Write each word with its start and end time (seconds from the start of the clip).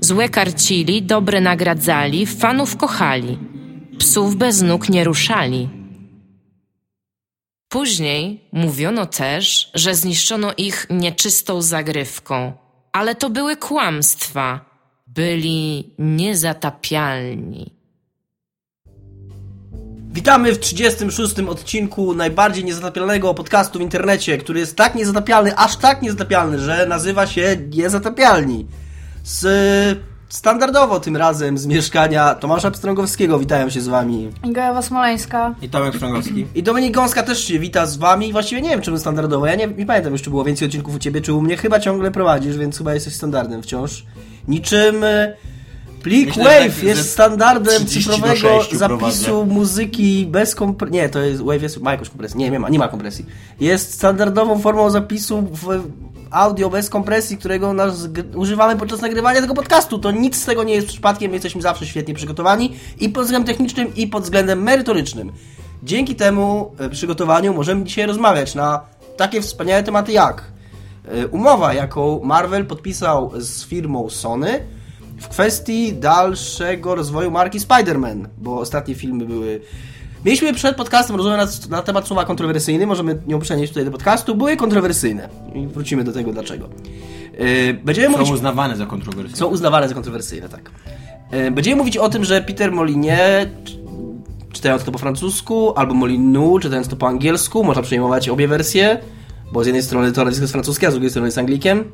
Złe 0.00 0.28
karcili, 0.28 1.02
dobre 1.02 1.40
nagradzali, 1.40 2.26
fanów 2.26 2.76
kochali. 2.76 3.38
Psów 3.98 4.36
bez 4.36 4.62
nóg 4.62 4.88
nie 4.88 5.04
ruszali. 5.04 5.68
Później 7.68 8.48
mówiono 8.52 9.06
też, 9.06 9.70
że 9.74 9.94
zniszczono 9.94 10.52
ich 10.56 10.86
nieczystą 10.90 11.62
zagrywką, 11.62 12.52
ale 12.92 13.14
to 13.14 13.30
były 13.30 13.56
kłamstwa. 13.56 14.68
Byli 15.06 15.94
niezatapialni. 15.98 17.78
Witamy 20.10 20.52
w 20.52 20.58
36. 20.58 21.38
odcinku 21.38 22.14
najbardziej 22.14 22.64
niezatapialnego 22.64 23.34
podcastu 23.34 23.78
w 23.78 23.82
internecie, 23.82 24.38
który 24.38 24.60
jest 24.60 24.76
tak 24.76 24.94
niezatapialny, 24.94 25.56
aż 25.56 25.76
tak 25.76 26.02
niezatapialny, 26.02 26.58
że 26.58 26.86
nazywa 26.86 27.26
się 27.26 27.56
Niezatapialni. 27.70 28.66
Z 29.24 29.98
standardowo 30.28 31.00
tym 31.00 31.16
razem 31.16 31.58
z 31.58 31.66
mieszkania 31.66 32.34
Tomasza 32.34 32.70
Pstrągowskiego 32.70 33.38
witają 33.38 33.70
się 33.70 33.80
z 33.80 33.88
wami. 33.88 34.30
Iga 34.44 34.82
Smoleńska. 34.82 35.54
I 35.62 35.68
Tomek 35.68 35.96
Strągowski. 35.96 36.46
I 36.54 36.62
Dominik 36.62 36.94
Gąska 36.94 37.22
też 37.22 37.44
się 37.44 37.58
wita 37.58 37.86
z 37.86 37.96
wami. 37.96 38.32
Właściwie 38.32 38.62
nie 38.62 38.68
wiem, 38.70 38.80
czemu 38.82 38.98
standardowo. 38.98 39.46
Ja 39.46 39.54
nie, 39.54 39.66
nie 39.66 39.86
pamiętam 39.86 40.12
już, 40.12 40.22
czy 40.22 40.30
było 40.30 40.44
więcej 40.44 40.68
odcinków 40.68 40.94
u 40.94 40.98
ciebie, 40.98 41.20
czy 41.20 41.32
u 41.32 41.40
mnie. 41.40 41.56
Chyba 41.56 41.80
ciągle 41.80 42.10
prowadzisz, 42.10 42.56
więc 42.58 42.78
chyba 42.78 42.94
jesteś 42.94 43.14
standardem 43.14 43.62
wciąż. 43.62 44.04
Niczym 44.48 45.04
e, 45.04 45.36
plik 46.02 46.26
Myślę, 46.28 46.44
Wave 46.44 46.74
tak 46.74 46.82
jest 46.82 47.10
standardem 47.12 47.86
30 47.86 48.10
do 48.10 48.16
cyfrowego 48.16 48.62
6 48.62 48.74
zapisu 48.74 49.24
prowadzę. 49.24 49.54
muzyki 49.54 50.26
bez 50.26 50.54
kompresji. 50.54 50.94
Nie, 50.94 51.08
to 51.08 51.18
jest 51.20 51.42
Wave 51.42 51.62
jest, 51.62 51.80
ma 51.80 51.90
jakąś 51.92 52.08
kompresję. 52.08 52.38
Nie, 52.38 52.50
nie 52.50 52.60
ma, 52.60 52.68
nie 52.68 52.78
ma 52.78 52.88
kompresji. 52.88 53.26
Jest 53.60 53.94
standardową 53.94 54.58
formą 54.58 54.90
zapisu 54.90 55.42
w 55.42 55.82
audio 56.30 56.70
bez 56.70 56.90
kompresji, 56.90 57.38
którego 57.38 57.74
używamy 58.34 58.76
podczas 58.76 59.00
nagrywania 59.00 59.40
tego 59.40 59.54
podcastu. 59.54 59.98
To 59.98 60.10
nic 60.10 60.36
z 60.36 60.44
tego 60.44 60.64
nie 60.64 60.74
jest 60.74 60.86
przypadkiem, 60.86 61.32
jesteśmy 61.32 61.62
zawsze 61.62 61.86
świetnie 61.86 62.14
przygotowani 62.14 62.76
i 63.00 63.08
pod 63.08 63.24
względem 63.24 63.46
technicznym, 63.46 63.94
i 63.94 64.06
pod 64.06 64.22
względem 64.22 64.62
merytorycznym. 64.62 65.32
Dzięki 65.82 66.14
temu 66.14 66.72
e, 66.78 66.90
przygotowaniu 66.90 67.54
możemy 67.54 67.84
dzisiaj 67.84 68.06
rozmawiać 68.06 68.54
na 68.54 68.80
takie 69.16 69.40
wspaniałe 69.40 69.82
tematy 69.82 70.12
jak 70.12 70.44
e, 71.04 71.26
umowa, 71.26 71.74
jaką 71.74 72.20
Marvel 72.24 72.66
podpisał 72.66 73.30
z 73.34 73.66
firmą 73.66 74.10
Sony 74.10 74.60
w 75.20 75.28
kwestii 75.28 75.92
dalszego 75.92 76.94
rozwoju 76.94 77.30
marki 77.30 77.60
Spider-Man, 77.60 78.26
bo 78.38 78.58
ostatnie 78.58 78.94
filmy 78.94 79.26
były. 79.26 79.60
Mieliśmy 80.24 80.54
przed 80.54 80.76
podcastem 80.76 81.16
rozmowę 81.16 81.36
na, 81.36 81.46
na 81.76 81.82
temat 81.82 82.06
słowa 82.06 82.24
kontrowersyjny, 82.24 82.86
możemy 82.86 83.18
ją 83.28 83.38
przenieść 83.38 83.72
tutaj 83.72 83.84
do 83.84 83.90
podcastu. 83.90 84.34
Były 84.34 84.56
kontrowersyjne 84.56 85.28
i 85.54 85.66
wrócimy 85.66 86.04
do 86.04 86.12
tego 86.12 86.32
dlaczego. 86.32 86.68
E, 87.38 87.74
Będziemy 87.74 88.06
Są 88.14 88.18
mówić 88.20 88.32
uznawane 88.34 88.76
za 88.76 88.86
kontrowersyjne. 88.86 89.36
są 89.38 89.46
uznawane 89.46 89.88
za 89.88 89.94
kontrowersyjne, 89.94 90.48
tak. 90.48 90.70
E, 91.30 91.50
Będziemy 91.50 91.76
mówić 91.76 91.96
o 91.96 92.08
tym, 92.08 92.24
że 92.24 92.40
Peter 92.42 92.72
Molinie, 92.72 93.46
czy- 93.64 93.78
czytając 94.52 94.84
to 94.84 94.92
po 94.92 94.98
francusku, 94.98 95.72
albo 95.76 95.94
Molinu, 95.94 96.58
czytając 96.58 96.88
to 96.88 96.96
po 96.96 97.08
angielsku, 97.08 97.64
można 97.64 97.82
przejmować 97.82 98.28
obie 98.28 98.48
wersje, 98.48 98.98
bo 99.52 99.64
z 99.64 99.66
jednej 99.66 99.82
strony 99.82 100.12
to 100.12 100.24
nazwisko 100.24 100.42
jest 100.44 100.52
francuskie, 100.52 100.86
a 100.86 100.90
z 100.90 100.94
drugiej 100.94 101.10
strony 101.10 101.28
jest 101.28 101.38
Anglikiem. 101.38 101.84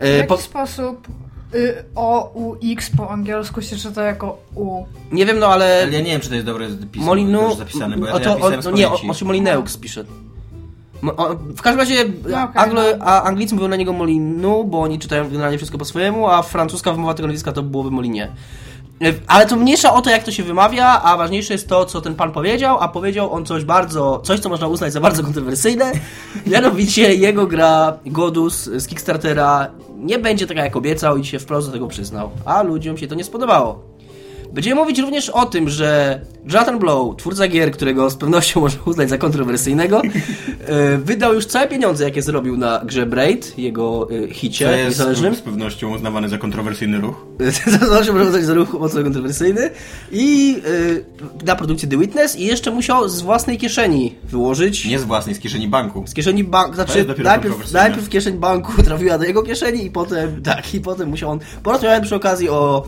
W 0.00 0.02
E, 0.04 0.08
jaki 0.16 0.28
Po, 0.28 0.36
sposób 0.36 1.08
y, 1.54 1.84
O, 1.94 2.30
U, 2.34 2.56
X 2.72 2.90
po 2.96 3.10
angielsku 3.10 3.62
się 3.62 3.76
czyta 3.76 4.02
jako 4.02 4.38
U? 4.54 4.84
nie 5.12 5.26
wiem, 5.26 5.38
no 5.38 5.46
ale 5.46 5.82
Ale 5.82 5.92
ja 5.92 6.00
nie 6.00 6.10
wiem, 6.10 6.20
czy 6.20 6.28
to 6.28 6.34
jest 6.34 6.46
dobre 6.46 6.68
pismo, 6.92 7.06
Molinu... 7.06 7.40
dobrze 7.40 7.56
zapisane, 7.56 7.96
bo 7.96 8.06
ja 8.06 8.12
o 8.12 8.20
to, 8.20 8.28
ja 8.28 8.36
o, 8.36 8.50
no 8.50 8.70
nie, 8.70 8.86
o, 8.86 8.90
pamięci. 8.90 9.10
o 9.10 9.14
czym 9.14 9.26
Molineux 9.26 9.76
pisze. 9.76 10.04
W 11.56 11.62
każdym 11.62 11.80
razie 11.80 12.04
No 12.28 12.42
okej, 12.44 12.62
Anglo, 12.62 12.82
no. 12.98 13.04
a 13.04 13.22
Anglicy 13.22 13.54
mówią 13.54 13.68
na 13.68 13.76
niego 13.76 13.92
Molinu, 13.92 14.64
bo 14.64 14.80
oni 14.80 14.98
czytają 14.98 15.30
generalnie 15.30 15.56
wszystko 15.58 15.78
po 15.78 15.84
swojemu, 15.84 16.28
a 16.28 16.42
francuska 16.42 16.92
wymowa 16.92 17.14
tego 17.14 17.26
nazwiska 17.26 17.52
to 17.52 17.62
byłoby 17.62 17.90
Molinie. 17.90 18.32
E, 19.02 19.12
Ale 19.26 19.46
to 19.46 19.56
mniejsza 19.56 19.94
o 19.94 20.02
to, 20.02 20.10
jak 20.10 20.24
to 20.24 20.32
się 20.32 20.42
wymawia, 20.42 21.02
a 21.02 21.16
ważniejsze 21.16 21.54
jest 21.54 21.68
to, 21.68 21.84
co 21.84 22.00
ten 22.00 22.14
pan 22.14 22.32
powiedział, 22.32 22.78
a 22.80 22.88
powiedział 22.88 23.32
on 23.32 23.46
coś 23.46 23.64
bardzo, 23.64 24.20
coś, 24.24 24.40
co 24.40 24.48
można 24.48 24.66
uznać 24.66 24.92
za 24.92 25.00
bardzo 25.00 25.22
kontrowersyjne. 25.22 25.92
Mianowicie 26.46 27.14
jego 27.14 27.46
gra 27.46 27.98
Godus 28.06 28.64
z 28.64 28.86
Kickstartera 28.86 29.66
nie 29.96 30.18
będzie 30.18 30.46
taka, 30.46 30.64
jak 30.64 30.76
obiecał 30.76 31.16
i 31.16 31.24
się 31.24 31.38
wprost 31.38 31.68
do 31.68 31.72
tego 31.72 31.88
przyznał. 31.88 32.30
A 32.44 32.62
ludziom 32.62 32.98
się 32.98 33.06
to 33.06 33.14
nie 33.14 33.24
spodobało. 33.24 33.93
Będziemy 34.54 34.80
mówić 34.80 34.98
również 34.98 35.30
o 35.30 35.46
tym, 35.46 35.68
że 35.68 36.20
Jonathan 36.44 36.78
Blow, 36.78 37.16
twórca 37.16 37.48
gier, 37.48 37.70
którego 37.70 38.10
z 38.10 38.16
pewnością 38.16 38.60
można 38.60 38.80
uznać 38.84 39.08
za 39.08 39.18
kontrowersyjnego, 39.18 40.02
e, 40.66 40.98
wydał 40.98 41.34
już 41.34 41.46
całe 41.46 41.68
pieniądze, 41.68 42.04
jakie 42.04 42.22
zrobił 42.22 42.56
na 42.56 42.80
grze 42.84 43.06
Braid, 43.06 43.58
jego 43.58 44.08
e, 44.10 44.28
To 44.28 44.34
hicie 44.34 44.64
jest 44.64 44.84
niezależnym. 44.84 45.34
z 45.34 45.40
pewnością 45.40 45.94
uznawany 45.94 46.28
za 46.28 46.38
kontrowersyjny 46.38 47.00
ruch. 47.00 47.26
Zawsze 47.90 48.12
można 48.12 48.28
uznać 48.28 48.44
za 48.44 48.54
ruch 48.54 48.72
mocno 48.72 49.02
kontrowersyjny. 49.02 49.70
I 50.12 50.56
e, 51.42 51.46
na 51.46 51.56
produkcję 51.56 51.88
The 51.88 51.98
Witness 51.98 52.36
i 52.36 52.46
jeszcze 52.46 52.70
musiał 52.70 53.08
z 53.08 53.20
własnej 53.20 53.58
kieszeni 53.58 54.14
wyłożyć. 54.24 54.84
Nie 54.84 54.98
z 54.98 55.04
własnej, 55.04 55.34
z 55.34 55.38
kieszeni 55.38 55.68
banku. 55.68 56.04
Z 56.06 56.14
kieszeni 56.14 56.44
banku, 56.44 56.74
znaczy 56.74 56.98
jest 56.98 57.18
najpierw, 57.18 57.72
najpierw 57.72 58.08
kieszeń 58.08 58.38
banku 58.38 58.82
trafiła 58.82 59.18
do 59.18 59.24
jego 59.24 59.42
kieszeni 59.42 59.84
i 59.84 59.90
potem, 59.90 60.42
tak, 60.42 60.74
i 60.74 60.80
potem 60.80 61.08
musiał 61.08 61.30
on, 61.30 61.38
porozmawiałem 61.62 62.02
przy 62.02 62.14
okazji 62.14 62.48
o, 62.48 62.86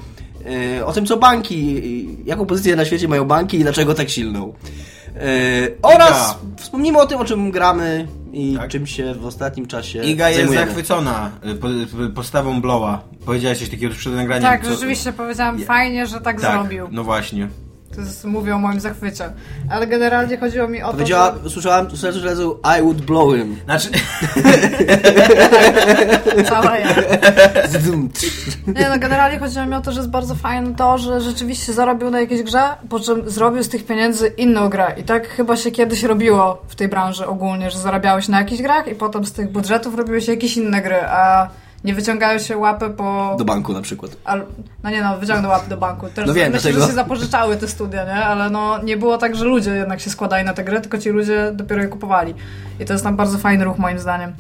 o 0.87 0.93
tym, 0.93 1.07
co 1.07 1.17
banki, 1.17 1.83
jaką 2.25 2.47
pozycję 2.47 2.77
na 2.77 2.85
świecie 2.85 3.09
mają 3.09 3.25
banki 3.25 3.57
i 3.57 3.63
dlaczego 3.63 3.95
tak 3.95 4.09
silną. 4.11 4.53
E, 5.17 5.21
oraz 5.83 6.39
wspomnimy 6.57 6.99
o 6.99 7.07
tym, 7.07 7.19
o 7.19 7.25
czym 7.25 7.51
gramy 7.51 8.09
i 8.33 8.55
Tak. 8.59 8.71
czym 8.71 8.87
się 8.87 9.15
w 9.15 9.27
ostatnim 9.27 9.67
czasie 9.67 10.03
Iga 10.05 10.29
jest 10.29 10.41
zajmujemy. 10.41 10.67
zachwycona 10.67 11.31
y, 12.07 12.11
postawą 12.11 12.61
Blowa. 12.61 13.05
Powiedziałeś 13.27 13.59
coś 13.59 13.69
takiego 13.69 13.87
już 13.89 13.99
przed 13.99 14.13
nagraniem. 14.15 14.43
Tak, 14.43 14.65
co- 14.65 14.71
rzeczywiście 14.75 15.13
powiedziałam 15.13 15.59
fajnie, 15.59 16.07
że 16.07 16.21
tak, 16.21 16.41
Tak, 16.41 16.53
zrobił. 16.61 16.89
no 16.91 17.05
właśnie. 17.05 17.49
To 17.97 18.03
jest, 18.03 18.25
mówię 18.25 18.55
o 18.55 18.59
moim 18.59 18.81
zachwycie. 18.81 19.31
Ale 19.71 19.87
generalnie 19.87 20.37
chodziło 20.37 20.69
mi 20.69 20.83
o 20.83 20.87
to, 20.87 20.93
Powiedziała, 20.93 21.35
że... 21.35 21.47
usłyszałem 21.47 21.91
coś 21.91 22.23
razu 22.23 22.61
I 22.79 22.83
would 22.83 23.01
blow 23.01 23.35
him. 23.35 23.57
Znaczy, 23.65 23.89
Cała 26.49 26.79
ja. 26.79 26.89
Nie, 28.67 28.89
no 28.89 28.99
generalnie 28.99 29.39
chodziło 29.39 29.67
mi 29.67 29.75
o 29.75 29.81
to, 29.81 29.93
że 29.93 29.99
jest 29.99 30.11
bardzo 30.11 30.35
fajne 30.35 30.75
to, 30.75 30.99
że 30.99 31.21
rzeczywiście 31.21 31.73
zarobił 31.73 32.11
na 32.11 32.21
jakiejś 32.21 32.43
grze, 32.43 32.63
po 32.89 33.01
czym 33.01 33.31
zrobił 33.31 33.63
z 33.63 33.69
tych 33.69 33.87
pieniędzy 33.87 34.29
inną 34.29 34.69
grę. 34.69 34.95
I 34.97 35.03
tak 35.03 35.29
chyba 35.29 35.57
się 35.57 35.71
kiedyś 35.71 36.03
robiło 36.03 36.63
w 36.69 36.75
tej 36.75 36.89
branży 36.89 37.27
ogólnie, 37.27 37.71
że 37.71 37.79
zarabiałeś 37.79 38.29
na 38.29 38.39
jakichś 38.39 38.63
grach 38.63 38.89
i 38.89 38.95
potem 38.95 39.25
z 39.25 39.33
tych 39.33 39.53
budżetów 39.53 39.95
robiły 39.95 40.21
się 40.21 40.33
jakieś 40.33 40.57
inne 40.57 40.83
gry, 40.83 41.01
a 41.05 41.49
nie 41.87 41.95
wyciągają 41.95 42.39
się 42.39 42.57
łapy 42.57 42.91
po... 42.91 43.35
Do 43.39 43.45
banku 43.45 43.73
na 43.73 43.83
przykład. 43.83 44.17
Al... 44.25 44.47
No 44.83 44.91
nie 44.91 45.03
no, 45.03 45.19
wyciągnął 45.19 45.51
łapy 45.51 45.69
do 45.71 45.77
banku. 45.77 46.07
Też 46.15 46.27
No 46.27 46.35
wiem, 46.35 46.53
myślę, 46.53 46.71
dlatego- 46.71 46.81
że 46.81 46.91
się 46.91 46.95
zapożyczały 46.95 47.57
te 47.57 47.69
studia, 47.69 48.05
nie? 48.05 48.25
Ale 48.25 48.51
no 48.51 48.83
nie 48.83 48.97
było 48.97 49.19
tak, 49.19 49.37
że 49.37 49.45
ludzie 49.45 49.71
jednak 49.71 50.01
się 50.01 50.11
składali 50.11 50.45
na 50.45 50.53
te 50.53 50.65
gry, 50.65 50.81
tylko 50.81 50.99
ci 50.99 51.11
ludzie 51.11 51.53
dopiero 51.55 51.83
je 51.83 51.89
kupowali. 51.89 52.35
I 52.81 52.85
to 52.85 52.93
jest 52.93 53.05
tam 53.05 53.17
bardzo 53.17 53.39
fajny 53.39 53.65
ruch 53.65 53.79
moim 53.79 53.99
zdaniem. 53.99 54.33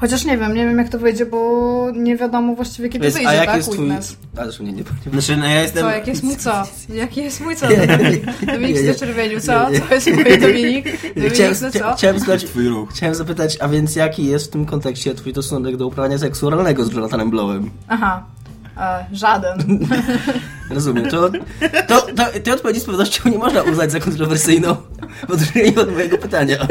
Chociaż 0.00 0.24
nie 0.24 0.38
wiem, 0.38 0.54
nie 0.54 0.64
wiem 0.66 0.78
jak 0.78 0.88
to 0.88 0.98
wyjdzie, 0.98 1.26
bo 1.26 1.90
nie 1.96 2.16
wiadomo 2.16 2.54
właściwie 2.54 2.88
kiedy 2.88 3.02
Więc, 3.02 3.14
wyjdzie, 3.14 3.28
a 3.28 3.34
jaki 3.34 3.46
tak? 3.46 3.56
jest 3.56 3.72
twój... 3.72 3.84
Witness. 3.84 4.16
A 4.36 4.44
zresztą 4.44 4.64
nie, 4.64 4.72
nie, 4.72 4.82
nie. 5.06 5.12
znaczy 5.12 5.36
no 5.36 5.46
ja 5.46 5.62
jestem... 5.62 5.82
Co, 5.84 5.90
jaki 5.90 6.10
jest 6.10 6.22
mój 6.22 6.36
co? 6.36 6.62
Jaki 6.94 7.22
jest 7.22 7.40
mój 7.40 7.56
co? 7.56 7.66
Dominik 8.52 8.78
z 8.78 9.00
czerwieniu, 9.00 9.40
co? 9.40 9.70
Nie, 9.70 9.78
nie. 9.78 9.86
Co 9.88 9.94
jest 9.94 10.06
mój 10.12 10.24
Dominik? 10.38 10.84
Dominik, 11.14 11.32
Chciałem, 11.34 11.54
no 11.62 11.70
co? 11.70 11.94
chciałem, 11.96 12.18
zapytać, 12.18 12.44
Twój 12.50 12.68
ruch. 12.68 12.90
chciałem 12.90 13.14
zapytać, 13.14 13.56
a 13.60 13.68
więc 13.68 13.96
jaki 13.96 14.26
jest 14.26 14.46
w 14.46 14.50
tym 14.50 14.66
kontekście 14.66 15.14
twój 15.14 15.32
stosunek 15.32 15.76
do 15.76 15.86
uprawiania 15.86 16.18
seksu 16.18 16.46
oralnego 16.46 16.84
z 16.84 16.92
Jonathanem 16.92 17.30
Blowem? 17.30 17.70
Aha. 17.88 18.24
E, 18.76 19.06
żaden. 19.12 19.58
Rozumiem. 20.70 21.10
To, 21.10 21.30
to, 21.88 22.00
to, 22.02 22.24
tej 22.42 22.54
odpowiedzi 22.54 22.80
z 22.80 22.84
pewnością 22.84 23.30
nie 23.30 23.38
można 23.38 23.62
uznać 23.62 23.92
za 23.92 24.00
kontrowersyjną 24.00 24.76
w 25.28 25.30
odróżnieniu 25.30 25.80
od 25.80 25.92
mojego 25.92 26.18
pytania. 26.18 26.56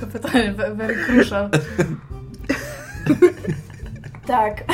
To 0.00 0.06
pytanie, 0.06 0.52
ve- 0.52 0.74
very 0.74 1.04
crucial. 1.04 1.50
Tak. 4.26 4.64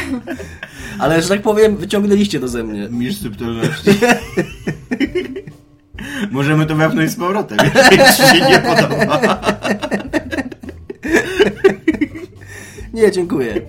Ale, 0.98 1.22
że 1.22 1.28
tak 1.28 1.42
powiem, 1.42 1.76
wyciągnęliście 1.76 2.40
to 2.40 2.48
ze 2.48 2.64
mnie. 2.64 2.88
Mistrz 2.90 3.22
subtelności. 3.22 3.90
Możemy 6.30 6.66
to 6.66 6.74
wepchnąć 6.76 7.10
z 7.10 7.16
powrotem, 7.16 7.58
jeśli 7.74 7.98
ci 7.98 8.38
się 8.38 8.46
nie 8.50 8.58
podoba. 8.58 9.40
Nie, 12.94 13.12
dziękuję. 13.12 13.60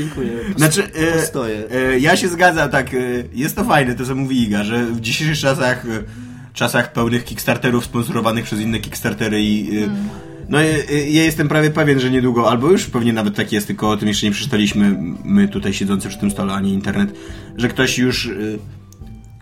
Dziękuję. 0.00 0.30
Znaczy, 0.56 0.84
e, 0.94 1.12
Postoję. 1.20 1.62
e, 1.70 1.98
ja 1.98 2.16
się 2.16 2.28
zgadzam, 2.28 2.70
tak, 2.70 2.94
e, 2.94 2.98
jest 3.34 3.56
to 3.56 3.64
fajne, 3.64 3.94
to 3.94 4.06
co 4.06 4.14
mówi 4.14 4.42
Iga, 4.42 4.64
że 4.64 4.84
w 4.86 5.00
dzisiejszych 5.00 5.38
czasach, 5.38 5.86
e, 5.86 6.02
czasach 6.54 6.92
pełnych 6.92 7.24
Kickstarterów 7.24 7.84
sponsorowanych 7.84 8.44
przez 8.44 8.60
inne 8.60 8.78
Kickstartery 8.78 9.42
i 9.42 9.78
e, 9.78 9.88
no 10.48 10.62
e, 10.62 10.66
ja 11.10 11.24
jestem 11.24 11.48
prawie 11.48 11.70
pewien, 11.70 12.00
że 12.00 12.10
niedługo, 12.10 12.50
albo 12.50 12.70
już 12.70 12.86
pewnie 12.86 13.12
nawet 13.12 13.36
tak 13.36 13.52
jest, 13.52 13.66
tylko 13.66 13.90
o 13.90 13.96
tym 13.96 14.08
jeszcze 14.08 14.26
nie 14.26 14.32
przeczytaliśmy, 14.32 14.96
my 15.24 15.48
tutaj 15.48 15.72
siedzący 15.74 16.08
przy 16.08 16.18
tym 16.18 16.30
stole, 16.30 16.52
a 16.52 16.60
nie 16.60 16.72
internet, 16.72 17.12
że 17.56 17.68
ktoś 17.68 17.98
już 17.98 18.30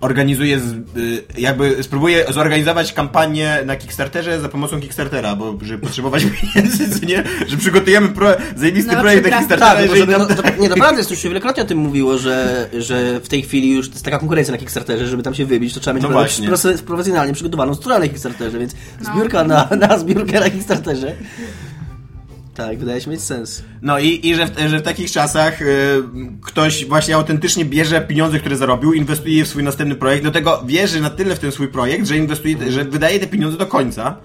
organizuje, 0.01 0.61
z, 0.61 0.73
y, 0.97 1.23
jakby 1.39 1.83
spróbuje 1.83 2.33
zorganizować 2.33 2.93
kampanię 2.93 3.59
na 3.67 3.77
Kickstarterze 3.77 4.41
za 4.41 4.49
pomocą 4.49 4.81
Kickstartera, 4.81 5.37
bo 5.37 5.59
żeby 5.63 5.83
potrzebować 5.87 6.27
pieniędzy, 6.55 7.01
co 7.01 7.07
nie? 7.07 7.25
Że 7.47 7.57
przygotujemy 7.57 8.09
pro, 8.09 8.29
zajebisty 8.57 8.93
No, 8.95 9.01
projekt 9.01 9.31
na 9.31 9.39
Kickstartera, 9.39 9.71
Tak, 9.71 9.89
no, 9.89 9.95
jeżeli 9.95 10.13
tam... 10.13 10.27
no, 10.29 10.35
to, 10.35 10.63
nie, 10.63 10.69
naprawdę, 10.69 10.99
jest, 11.01 11.11
już 11.11 11.21
się 11.21 11.29
wielokrotnie 11.29 11.63
o 11.63 11.67
tym 11.67 11.79
mówiło, 11.79 12.19
że, 12.19 12.69
że 12.79 13.21
w 13.21 13.29
tej 13.29 13.43
chwili 13.43 13.71
już 13.71 13.89
jest 13.89 14.05
taka 14.05 14.19
konkurencja 14.19 14.53
na 14.53 14.59
Kickstarterze, 14.59 15.07
żeby 15.07 15.23
tam 15.23 15.35
się 15.35 15.47
wybić, 15.47 15.75
to 15.75 15.81
trzeba 15.81 15.95
mieć 15.95 16.03
No 16.03 16.09
właśnie. 16.09 16.49
profesjonalnie 16.87 17.35
przygotowaną 17.35 17.75
stronę 17.75 17.99
na 17.99 18.09
Kickstarterze, 18.09 18.59
więc 18.59 18.75
zbiórka 19.01 19.45
na, 19.45 19.69
na 19.81 19.99
zbiórkę 19.99 20.41
na 20.41 20.51
Kickstarterze. 20.51 21.15
Tak, 22.59 22.79
wydaje 22.79 23.01
się 23.01 23.11
mieć 23.11 23.21
sens. 23.21 23.63
No 23.83 23.99
i, 23.99 24.29
i 24.29 24.35
że, 24.35 24.47
w, 24.47 24.69
że 24.69 24.79
w 24.79 24.83
takich 24.83 25.11
czasach 25.11 25.63
y, 25.63 26.03
ktoś 26.43 26.85
właśnie 26.85 27.15
autentycznie 27.15 27.65
bierze 27.65 28.01
pieniądze, 28.01 28.41
które 28.41 28.57
zarobił, 28.57 28.93
inwestuje 28.93 29.37
je 29.37 29.45
w 29.45 29.49
swój 29.49 29.63
następny 29.63 29.95
projekt, 29.95 30.25
do 30.25 30.31
tego 30.31 30.63
wierzy 30.67 31.01
na 31.01 31.11
tyle 31.11 31.37
w 31.37 31.39
ten 31.39 31.53
swój 31.53 31.69
projekt, 31.69 32.07
że 32.07 32.17
inwestuje, 32.17 32.73
że 32.73 32.85
wydaje 32.85 33.21
te 33.21 33.27
pieniądze 33.27 33.59
do 33.59 33.67
końca. 33.67 34.17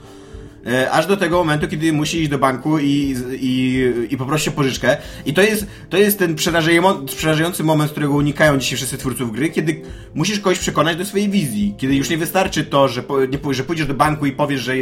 y, 0.68 0.92
Aż 0.92 1.08
do 1.08 1.18
tego 1.18 1.38
momentu, 1.38 1.68
kiedy 1.68 1.94
musi 1.94 2.22
iść 2.22 2.30
do 2.30 2.38
banku 2.38 2.80
i, 2.80 3.16
i, 3.42 3.84
i 4.10 4.18
poprosić 4.18 4.48
o 4.48 4.52
pożyczkę. 4.52 4.98
I 5.26 5.34
to 5.34 5.42
jest, 5.42 5.68
to 5.90 5.98
jest 5.98 6.20
ten 6.20 6.36
przerażający, 6.36 7.64
moment, 7.64 7.92
którego 7.92 8.14
unikają 8.14 8.58
dzisiaj 8.58 8.78
wszyscy 8.78 8.98
twórców 8.98 9.32
gry, 9.32 9.50
kiedy 9.50 9.82
musisz 10.14 10.40
kogoś 10.40 10.60
przekonać 10.60 10.98
do 10.98 11.06
swojej 11.06 11.30
wizji. 11.30 11.76
Kiedy 11.78 11.96
już 11.96 12.10
nie 12.10 12.18
wystarczy 12.18 12.64
to, 12.64 12.88
że, 12.88 13.04
po, 13.04 13.26
nie, 13.26 13.40
że 13.52 13.64
pójdziesz 13.64 13.88
do 13.88 13.94
banku 13.94 14.26
i 14.26 14.32
powiesz, 14.32 14.62
że 14.62 14.74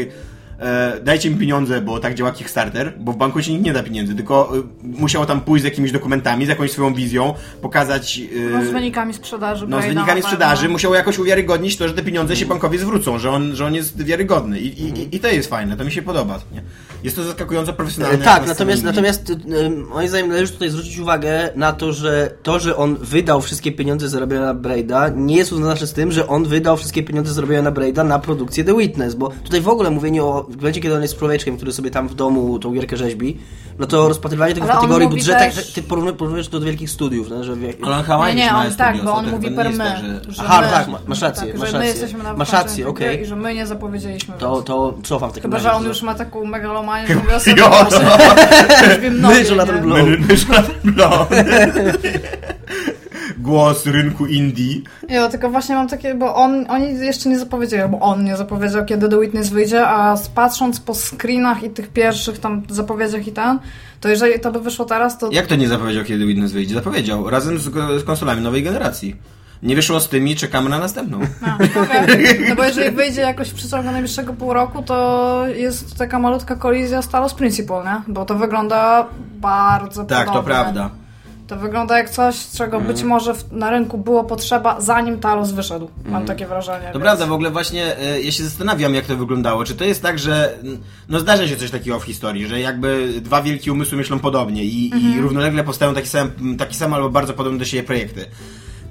e, 0.62 1.00
dajcie 1.04 1.30
mi 1.30 1.36
pieniądze, 1.38 1.82
bo 1.82 2.00
tak 2.00 2.14
działa 2.16 2.32
Kickstarter, 2.32 2.94
bo 3.00 3.12
w 3.12 3.18
banku 3.18 3.42
ci 3.42 3.52
nikt 3.52 3.66
nie 3.66 3.74
da 3.74 3.84
pieniędzy, 3.84 4.16
tylko 4.16 4.58
e, 4.58 4.62
musiał 4.84 5.26
tam 5.26 5.42
pójść 5.42 5.62
z 5.62 5.66
jakimiś 5.66 5.92
dokumentami, 5.92 6.46
z 6.46 6.50
jakąś 6.50 6.72
swoją 6.72 6.94
wizją, 6.94 7.34
pokazać... 7.62 8.22
e, 8.48 8.50
No, 8.50 8.66
z 8.66 8.70
wynikami 8.70 9.14
sprzedaży. 9.14 9.66
no, 9.68 9.82
z 9.82 9.86
wynikami 9.86 10.22
sprzedaży 10.22 10.62
pewno. 10.62 10.74
musiał 10.74 10.94
jakoś 10.94 11.20
uwiarygodnić 11.20 11.78
to, 11.78 11.88
że 11.88 11.94
te 11.94 12.04
pieniądze 12.04 12.36
się 12.36 12.46
bankowi 12.46 12.78
zwrócą, 12.78 13.20
że 13.20 13.32
on, 13.32 13.56
że 13.56 13.66
on 13.66 13.76
jest 13.76 14.04
wiarygodny 14.04 14.60
I, 14.60 14.82
i, 14.84 15.16
i 15.16 15.20
to 15.20 15.28
jest 15.28 15.50
fajne, 15.50 15.78
to 15.78 15.86
mi 15.86 15.92
się 15.92 16.02
podoba. 16.02 16.40
Nie? 16.54 16.62
Jest 17.04 17.16
to 17.16 17.24
zaskakująco 17.24 17.74
profesjonalne. 17.74 18.18
E, 18.20 18.22
tak, 18.26 18.48
natomiast, 18.48 18.84
natomiast 18.84 19.30
y, 19.30 19.36
moim 19.70 20.08
zdaniem 20.08 20.28
należy 20.30 20.54
tutaj 20.54 20.70
zwrócić 20.70 20.98
uwagę 21.00 21.50
na 21.56 21.74
to, 21.74 21.94
że 21.94 22.32
to, 22.44 22.60
że 22.60 22.78
on 22.78 22.96
wydał 22.96 23.42
wszystkie 23.42 23.72
pieniądze 23.72 24.10
zarobione 24.10 24.46
na 24.46 24.54
Braida, 24.54 25.10
nie 25.10 25.36
jest 25.36 25.52
uznane 25.52 25.78
z 25.78 25.94
tym, 25.94 26.12
że 26.12 26.28
on 26.28 26.46
wydał 26.46 26.78
wszystkie 26.78 27.04
pieniądze 27.04 27.34
zarobione 27.34 27.62
na 27.62 27.72
Braida 27.72 28.04
na 28.04 28.20
produkcję 28.20 28.64
The 28.64 28.78
Witness, 28.78 29.16
bo 29.16 29.30
tutaj 29.44 29.62
w 29.62 29.68
ogóle 29.68 29.90
mówienie 29.90 30.24
o, 30.24 30.44
w 30.50 30.56
momencie, 30.56 30.82
kiedy 30.82 30.96
on 30.96 31.02
jest 31.02 31.18
człowieczkiem, 31.18 31.56
który 31.58 31.72
sobie 31.74 31.92
tam 31.92 32.08
w 32.08 32.16
domu 32.16 32.60
tą 32.60 32.72
gierkę 32.74 32.98
rzeźbi, 32.98 33.38
no 33.80 33.88
to 33.88 34.08
rozpatrywanie 34.08 34.54
tego 34.54 34.66
w 34.66 34.70
Ale 34.70 34.80
on 34.80 34.86
kategorii 34.86 35.10
budżetach, 35.10 35.54
też- 35.54 35.74
ty 35.74 35.82
porównu- 35.84 36.14
porównujesz 36.14 36.48
to 36.48 36.60
do 36.60 36.66
wielkich 36.66 36.90
studiów, 36.90 37.30
no, 37.30 37.44
że 37.44 37.52
Ale 37.52 37.92
on 37.96 37.98
Nie, 37.98 38.04
Hawaii 38.04 38.36
nie, 38.36 38.52
ma 38.52 38.66
on 38.66 38.76
tak, 38.76 39.04
bo 39.04 39.14
on 39.14 39.30
mówi 39.30 39.50
nie 39.50 39.56
per 39.56 39.70
my. 39.72 39.78
tak, 39.78 39.98
że- 39.98 40.34
że 40.34 40.42
Aha, 40.46 40.62
my, 40.62 40.68
tak, 40.68 40.88
ma- 40.88 41.00
masz 41.08 41.22
rację, 41.22 41.48
tak, 41.52 41.58
masz 41.60 41.72
my 41.74 41.78
rację. 41.78 41.90
jesteśmy 41.92 42.24
na 42.24 42.34
Masz 42.34 42.52
rację, 42.54 42.88
okej. 42.88 43.22
I 43.22 43.26
że 43.26 43.36
my 43.36 43.54
nie 43.54 43.68
zapowiedzieliśmy. 43.68 44.34
to, 44.38 44.62
to 44.62 44.94
cofam 45.04 45.30
w 45.30 45.34
takim 45.34 45.42
Chyba, 45.52 45.58
razie. 45.58 45.70
że 45.70 45.76
on 45.76 45.86
już 45.86 46.02
ma 46.02 46.16
taką 46.16 46.46
megalomanię, 46.46 46.91
że 47.08 47.16
mówi 47.16 47.28
o 47.30 47.34
Jo, 47.34 47.40
sobie, 47.40 48.08
że 49.02 49.12
My, 49.12 49.44
Jonathan 49.50 49.82
Blow. 49.82 50.08
My- 50.08 50.18
Myszka 50.18 50.64
Blow. 50.84 51.28
Głos 53.38 53.86
rynku 53.86 54.26
indie. 54.26 54.76
Ja 55.10 55.28
tylko 55.30 55.50
właśnie 55.50 55.76
mam 55.76 55.88
takie, 55.88 56.16
bo 56.16 56.36
on, 56.36 56.66
oni 56.70 57.00
jeszcze 57.00 57.30
nie 57.30 57.40
zapowiedzieli, 57.40 57.90
bo 57.90 58.00
on 58.00 58.24
nie 58.24 58.38
zapowiedział, 58.38 58.86
kiedy 58.86 59.10
The 59.10 59.20
Witness 59.20 59.50
wyjdzie, 59.50 59.88
a 59.88 60.18
patrząc 60.36 60.80
po 60.80 60.94
screenach 60.96 61.64
i 61.64 61.70
tych 61.70 61.88
pierwszych 61.90 62.40
tam 62.40 62.62
zapowiedziach 62.70 63.28
i 63.28 63.32
ten, 63.32 63.60
to 64.00 64.10
jeżeli 64.10 64.40
to 64.40 64.52
by 64.52 64.60
wyszło 64.60 64.86
teraz, 64.86 65.18
to 65.18 65.30
Jak 65.32 65.48
to 65.48 65.56
nie 65.56 65.68
zapowiedział, 65.68 66.04
kiedy 66.04 66.26
Witness 66.26 66.52
wyjdzie? 66.52 66.76
Zapowiedział, 66.76 67.30
razem 67.30 67.60
z, 67.60 67.64
z 68.02 68.04
konsolami 68.04 68.42
nowej 68.42 68.64
generacji. 68.64 69.16
Nie 69.64 69.76
wyszło 69.76 70.00
z 70.00 70.10
tymi, 70.10 70.36
czekamy 70.36 70.70
na 70.70 70.80
następną. 70.80 71.20
A. 71.46 71.58
No 72.50 72.56
bo 72.56 72.64
jeżeli 72.64 72.92
wyjdzie 72.92 73.22
jakoś 73.22 73.50
w 73.50 73.54
przeciągu 73.54 73.92
najbliższego 73.92 74.34
pół 74.34 74.54
roku, 74.54 74.84
to 74.84 75.44
jest 75.56 75.98
taka 75.98 76.20
malutka 76.20 76.56
kolizja 76.56 77.02
z 77.02 77.10
Talos 77.10 77.34
Principle, 77.34 77.84
nie? 77.86 78.14
Bo 78.14 78.26
to 78.26 78.36
wygląda 78.36 79.08
bardzo 79.40 80.04
Tak, 80.04 80.18
podobnie. 80.28 80.34
to 80.42 80.44
prawda. 80.44 80.90
To 81.48 81.56
wygląda 81.58 81.98
jak 81.98 82.10
coś, 82.10 82.48
czego 82.58 82.78
Mhm. 82.78 82.96
być 82.96 83.04
może 83.04 83.34
w, 83.34 83.52
na 83.52 83.70
rynku 83.72 83.98
było 83.98 84.24
potrzeba, 84.24 84.82
zanim 84.82 85.20
Talos 85.20 85.52
wyszedł. 85.52 85.90
Mam 86.06 86.26
takie 86.26 86.48
wrażenie. 86.48 86.78
Mhm. 86.78 86.94
To 86.94 87.00
więc- 87.00 87.04
prawda, 87.04 87.26
w 87.26 87.32
ogóle 87.32 87.52
właśnie 87.52 87.98
e, 87.98 88.22
ja 88.22 88.32
się 88.32 88.44
zastanawiam, 88.44 88.94
jak 88.96 89.06
to 89.06 89.18
wyglądało. 89.18 89.64
Czy 89.66 89.76
to 89.76 89.84
jest 89.86 90.02
tak, 90.02 90.20
że 90.20 90.54
no 91.10 91.20
zdarza 91.20 91.48
się 91.48 91.56
coś 91.58 91.72
takiego 91.72 92.00
w 92.00 92.04
historii, 92.04 92.48
że 92.48 92.60
jakby 92.60 93.14
dwa 93.22 93.42
wielkie 93.42 93.72
umysły 93.74 93.98
myślą 93.98 94.20
podobnie 94.20 94.64
i, 94.66 94.92
Mhm. 94.94 95.14
i 95.18 95.22
równolegle 95.22 95.64
powstają 95.64 95.94
taki 95.94 96.08
sam, 96.08 96.32
taki 96.58 96.76
sam 96.76 96.94
albo 96.94 97.10
bardzo 97.10 97.34
podobne 97.34 97.60
do 97.60 97.66
siebie 97.66 97.84
projekty. 97.84 98.26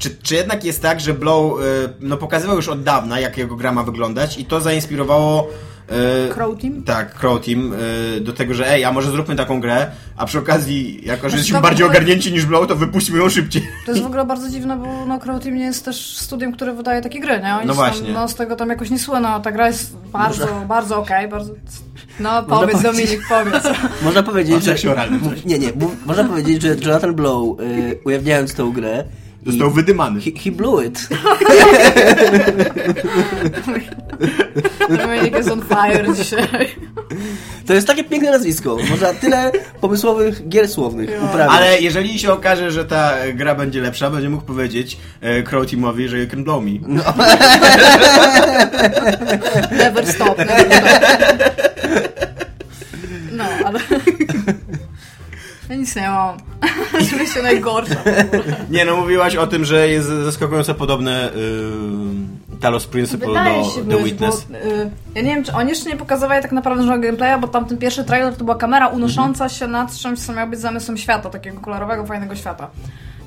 Czy, 0.01 0.11
czy 0.23 0.35
jednak 0.35 0.65
jest 0.65 0.83
tak, 0.83 1.01
że 1.01 1.15
Blow 1.15 1.61
e, 1.61 1.65
no, 2.01 2.17
pokazywał 2.17 2.57
już 2.57 2.69
od 2.69 2.83
dawna, 2.83 3.21
jak 3.21 3.39
jego 3.39 3.57
gra 3.57 3.73
ma 3.73 3.83
wyglądać 3.83 4.39
i 4.39 4.45
to 4.45 4.61
zainspirowało 4.61 5.49
e, 5.89 6.35
Crow 6.35 6.59
Team? 6.61 6.83
Tak, 6.83 7.15
Crow 7.15 7.47
Team 7.47 7.73
e, 8.17 8.21
do 8.21 8.33
tego, 8.33 8.55
że 8.55 8.71
ej, 8.71 8.85
a 8.85 8.93
może 8.93 9.11
zróbmy 9.11 9.37
taką 9.37 9.61
grę, 9.61 9.91
a 10.17 10.27
przy 10.27 10.39
okazji, 10.39 11.01
jako 11.07 11.23
że 11.23 11.29
Znaczy, 11.29 11.37
jesteśmy 11.37 11.61
bardziej 11.61 11.85
ogóle- 11.85 11.99
ogarnięci 11.99 12.33
niż 12.33 12.47
Blow, 12.47 12.69
to 12.69 12.77
wypuśćmy 12.77 13.19
ją 13.19 13.29
szybciej. 13.29 13.63
To 13.87 13.93
jest 13.93 14.03
w 14.03 14.07
ogóle 14.07 14.25
bardzo 14.25 14.49
dziwne, 14.49 14.77
bo 14.77 15.07
no, 15.07 15.19
Crow 15.19 15.43
Team 15.43 15.55
nie 15.55 15.65
jest 15.65 15.85
też 15.85 16.17
studiem, 16.17 16.53
które 16.53 16.75
wydaje 16.75 17.03
takie 17.03 17.21
gry, 17.21 17.41
nie? 17.41 17.55
Oni 17.55 17.67
No 17.67 17.75
właśnie. 17.75 18.13
No, 18.13 18.29
z 18.29 18.35
tego 18.35 18.57
tam 18.57 18.69
jakoś 18.69 18.91
nie 18.91 18.99
słyną. 18.99 19.43
Ta 19.43 19.53
gra 19.53 19.67
jest 19.67 19.97
bardzo, 19.97 20.47
bardzo 20.69 20.99
okej, 20.99 21.29
bardzo... 21.29 21.53
No 22.21 22.43
powiedz 22.43 22.83
Dominik, 22.83 23.21
powiedz. 23.29 23.65
Można 24.05 24.23
powiedzieć, 24.23 24.65
że... 24.65 24.75
Nie, 25.47 25.59
nie, 25.59 25.73
można 26.07 26.25
powiedzieć, 26.25 26.63
że 26.63 26.77
Jonathan 26.87 27.15
Blow, 27.15 27.61
y, 27.61 27.99
ujawniając 28.05 28.55
tą 28.55 28.73
grę, 28.73 29.05
Został 29.47 29.71
wydymany. 29.71 30.21
he, 30.21 30.31
he 30.45 30.51
blew 30.51 30.87
it. 30.87 31.09
Dominik 34.99 35.35
jest 35.35 35.51
on 35.51 35.63
fire 35.63 36.15
dzisiaj. 36.15 36.69
To 37.67 37.75
jest 37.75 37.87
takie 37.87 38.05
piękne 38.05 38.31
nazwisko. 38.31 38.77
Można 38.91 39.15
tyle 39.15 39.53
pomysłowych 39.81 40.49
gier 40.49 40.69
słownych 40.69 41.11
uprawiać. 41.25 41.57
Ale 41.57 41.81
jeżeli 41.81 42.19
się 42.19 42.33
okaże, 42.33 42.71
że 42.71 42.85
ta 42.85 43.15
gra 43.35 43.55
będzie 43.55 43.81
lepsza, 43.81 44.11
będzie 44.11 44.31
mógł 44.31 44.45
powiedzieć 44.45 44.97
e, 45.21 45.43
Crow 45.43 45.71
Teamowi, 45.71 46.09
że 46.09 46.19
you 46.19 46.31
can 46.31 46.45
blow 46.45 46.65
me. 46.65 46.71
Never 49.79 50.07
stop, 50.07 50.39
never 50.39 50.67
stop. 50.67 51.01
No, 53.33 53.45
ale... 53.65 53.81
Ja 55.71 55.77
nic 55.77 55.97
nie 55.97 56.09
mam. 56.09 56.37
Czuję 57.11 57.27
się 57.27 57.43
najgorsza. 57.43 57.95
Nie 58.71 58.85
no, 58.85 58.97
mówiłaś 58.97 59.37
o 59.37 59.47
tym, 59.47 59.65
że 59.65 59.89
jest 59.89 60.09
zaskakująco 60.09 60.75
podobne 60.75 61.31
y, 61.33 62.61
Talos 62.61 62.87
Principle 62.87 63.29
Wydaje 63.29 63.63
do 63.63 63.71
się 63.71 63.85
The 63.85 64.05
Witness. 64.05 64.47
bo 64.51 64.57
y, 64.57 64.91
ja 65.15 65.23
nie 65.23 65.35
wiem, 65.35 65.45
czy 65.45 65.53
oni 65.53 65.71
jeszcze 65.71 65.91
nie 65.91 65.97
pokazywali 65.97 66.43
tak 66.43 66.53
naprawdę 66.53 66.83
żadnego 66.83 67.03
gameplaya, 67.03 67.41
bo 67.41 67.49
tamten 67.49 67.79
pierwszy 67.79 68.05
trailer 68.05 68.37
to 68.37 68.45
była 68.45 68.57
kamera 68.57 68.89
unosząca 68.89 69.49
się 69.49 69.67
nad 69.67 69.97
czymś, 69.97 70.19
co 70.19 70.33
miał 70.33 70.49
być 70.49 70.61
zamysłem 70.61 70.99
świata, 70.99 71.31
takiego 71.31 71.61
kolorowego, 71.61 72.07
fajnego 72.07 72.37
świata. 72.37 72.71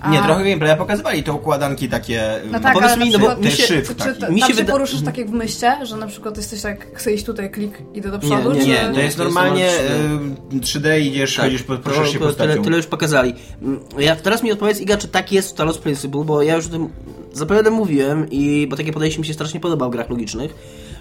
A- 0.03 0.09
Nie, 0.11 0.17
trochę 0.23 0.43
gameplaya 0.43 0.77
pokazywali, 0.77 1.23
te 1.23 1.33
układanki 1.33 1.89
takie... 1.89 2.23
No 2.51 2.57
y, 2.57 2.61
tak, 2.61 2.73
powiedz 2.73 2.97
mi, 2.97 3.11
no 3.11 3.19
bo 3.19 3.35
mi 3.35 3.43
czy- 3.51 3.57
się- 3.57 3.81
czy, 3.81 3.95
taki. 3.95 4.33
Mi 4.33 4.39
tam 4.39 4.49
się 4.49 4.55
wyda- 4.55 4.71
poruszasz 4.71 5.01
tak 5.01 5.17
jak 5.17 5.27
w 5.29 5.33
myście, 5.33 5.77
że 5.85 5.97
na 5.97 6.07
przykład 6.07 6.37
jesteś 6.37 6.61
tak, 6.61 6.87
chcę 6.97 7.13
iść 7.13 7.23
tutaj, 7.25 7.51
klik, 7.51 7.77
idę 7.93 8.11
do 8.11 8.19
przodu, 8.19 8.51
Nie, 8.53 8.61
czy... 8.61 8.67
Nie, 8.67 8.75
to 8.75 8.81
jest 8.81 8.93
to 8.95 9.01
jest 9.01 9.17
normalnie 9.17 9.69
normalnie 9.89 10.57
y, 10.57 10.59
3D, 10.59 10.99
idziesz, 11.01 11.37
chodzisz, 11.37 11.63
po- 11.63 11.77
poruszasz 11.77 12.07
się 12.07 12.19
Tak, 12.19 12.21
to, 12.21 12.27
to, 12.27 12.33
tyle, 12.33 12.47
postacią. 12.47 12.63
tyle 12.63 12.77
już 12.77 12.85
pokazali. 12.85 13.33
Mm, 13.61 13.79
Ja, 13.99 14.15
teraz 14.15 14.43
mi 14.43 14.51
odpowiedz, 14.51 14.81
Iga, 14.81 14.97
czy 14.97 15.07
tak 15.07 15.31
jest 15.31 15.49
w 15.49 15.53
Talos 15.53 15.77
Principle, 15.77 16.23
bo 16.23 16.41
ja 16.41 16.55
już 16.55 16.65
o 16.67 16.69
tym 16.69 16.89
zapewne 17.33 17.69
mówiłem, 17.71 18.27
i 18.31 18.67
bo 18.69 18.75
takie 18.75 18.93
podejście 18.93 19.19
mi 19.19 19.25
się 19.25 19.33
strasznie 19.33 19.59
podoba 19.59 19.87
w 19.87 19.91
grach 19.91 20.09
logicznych, 20.09 20.55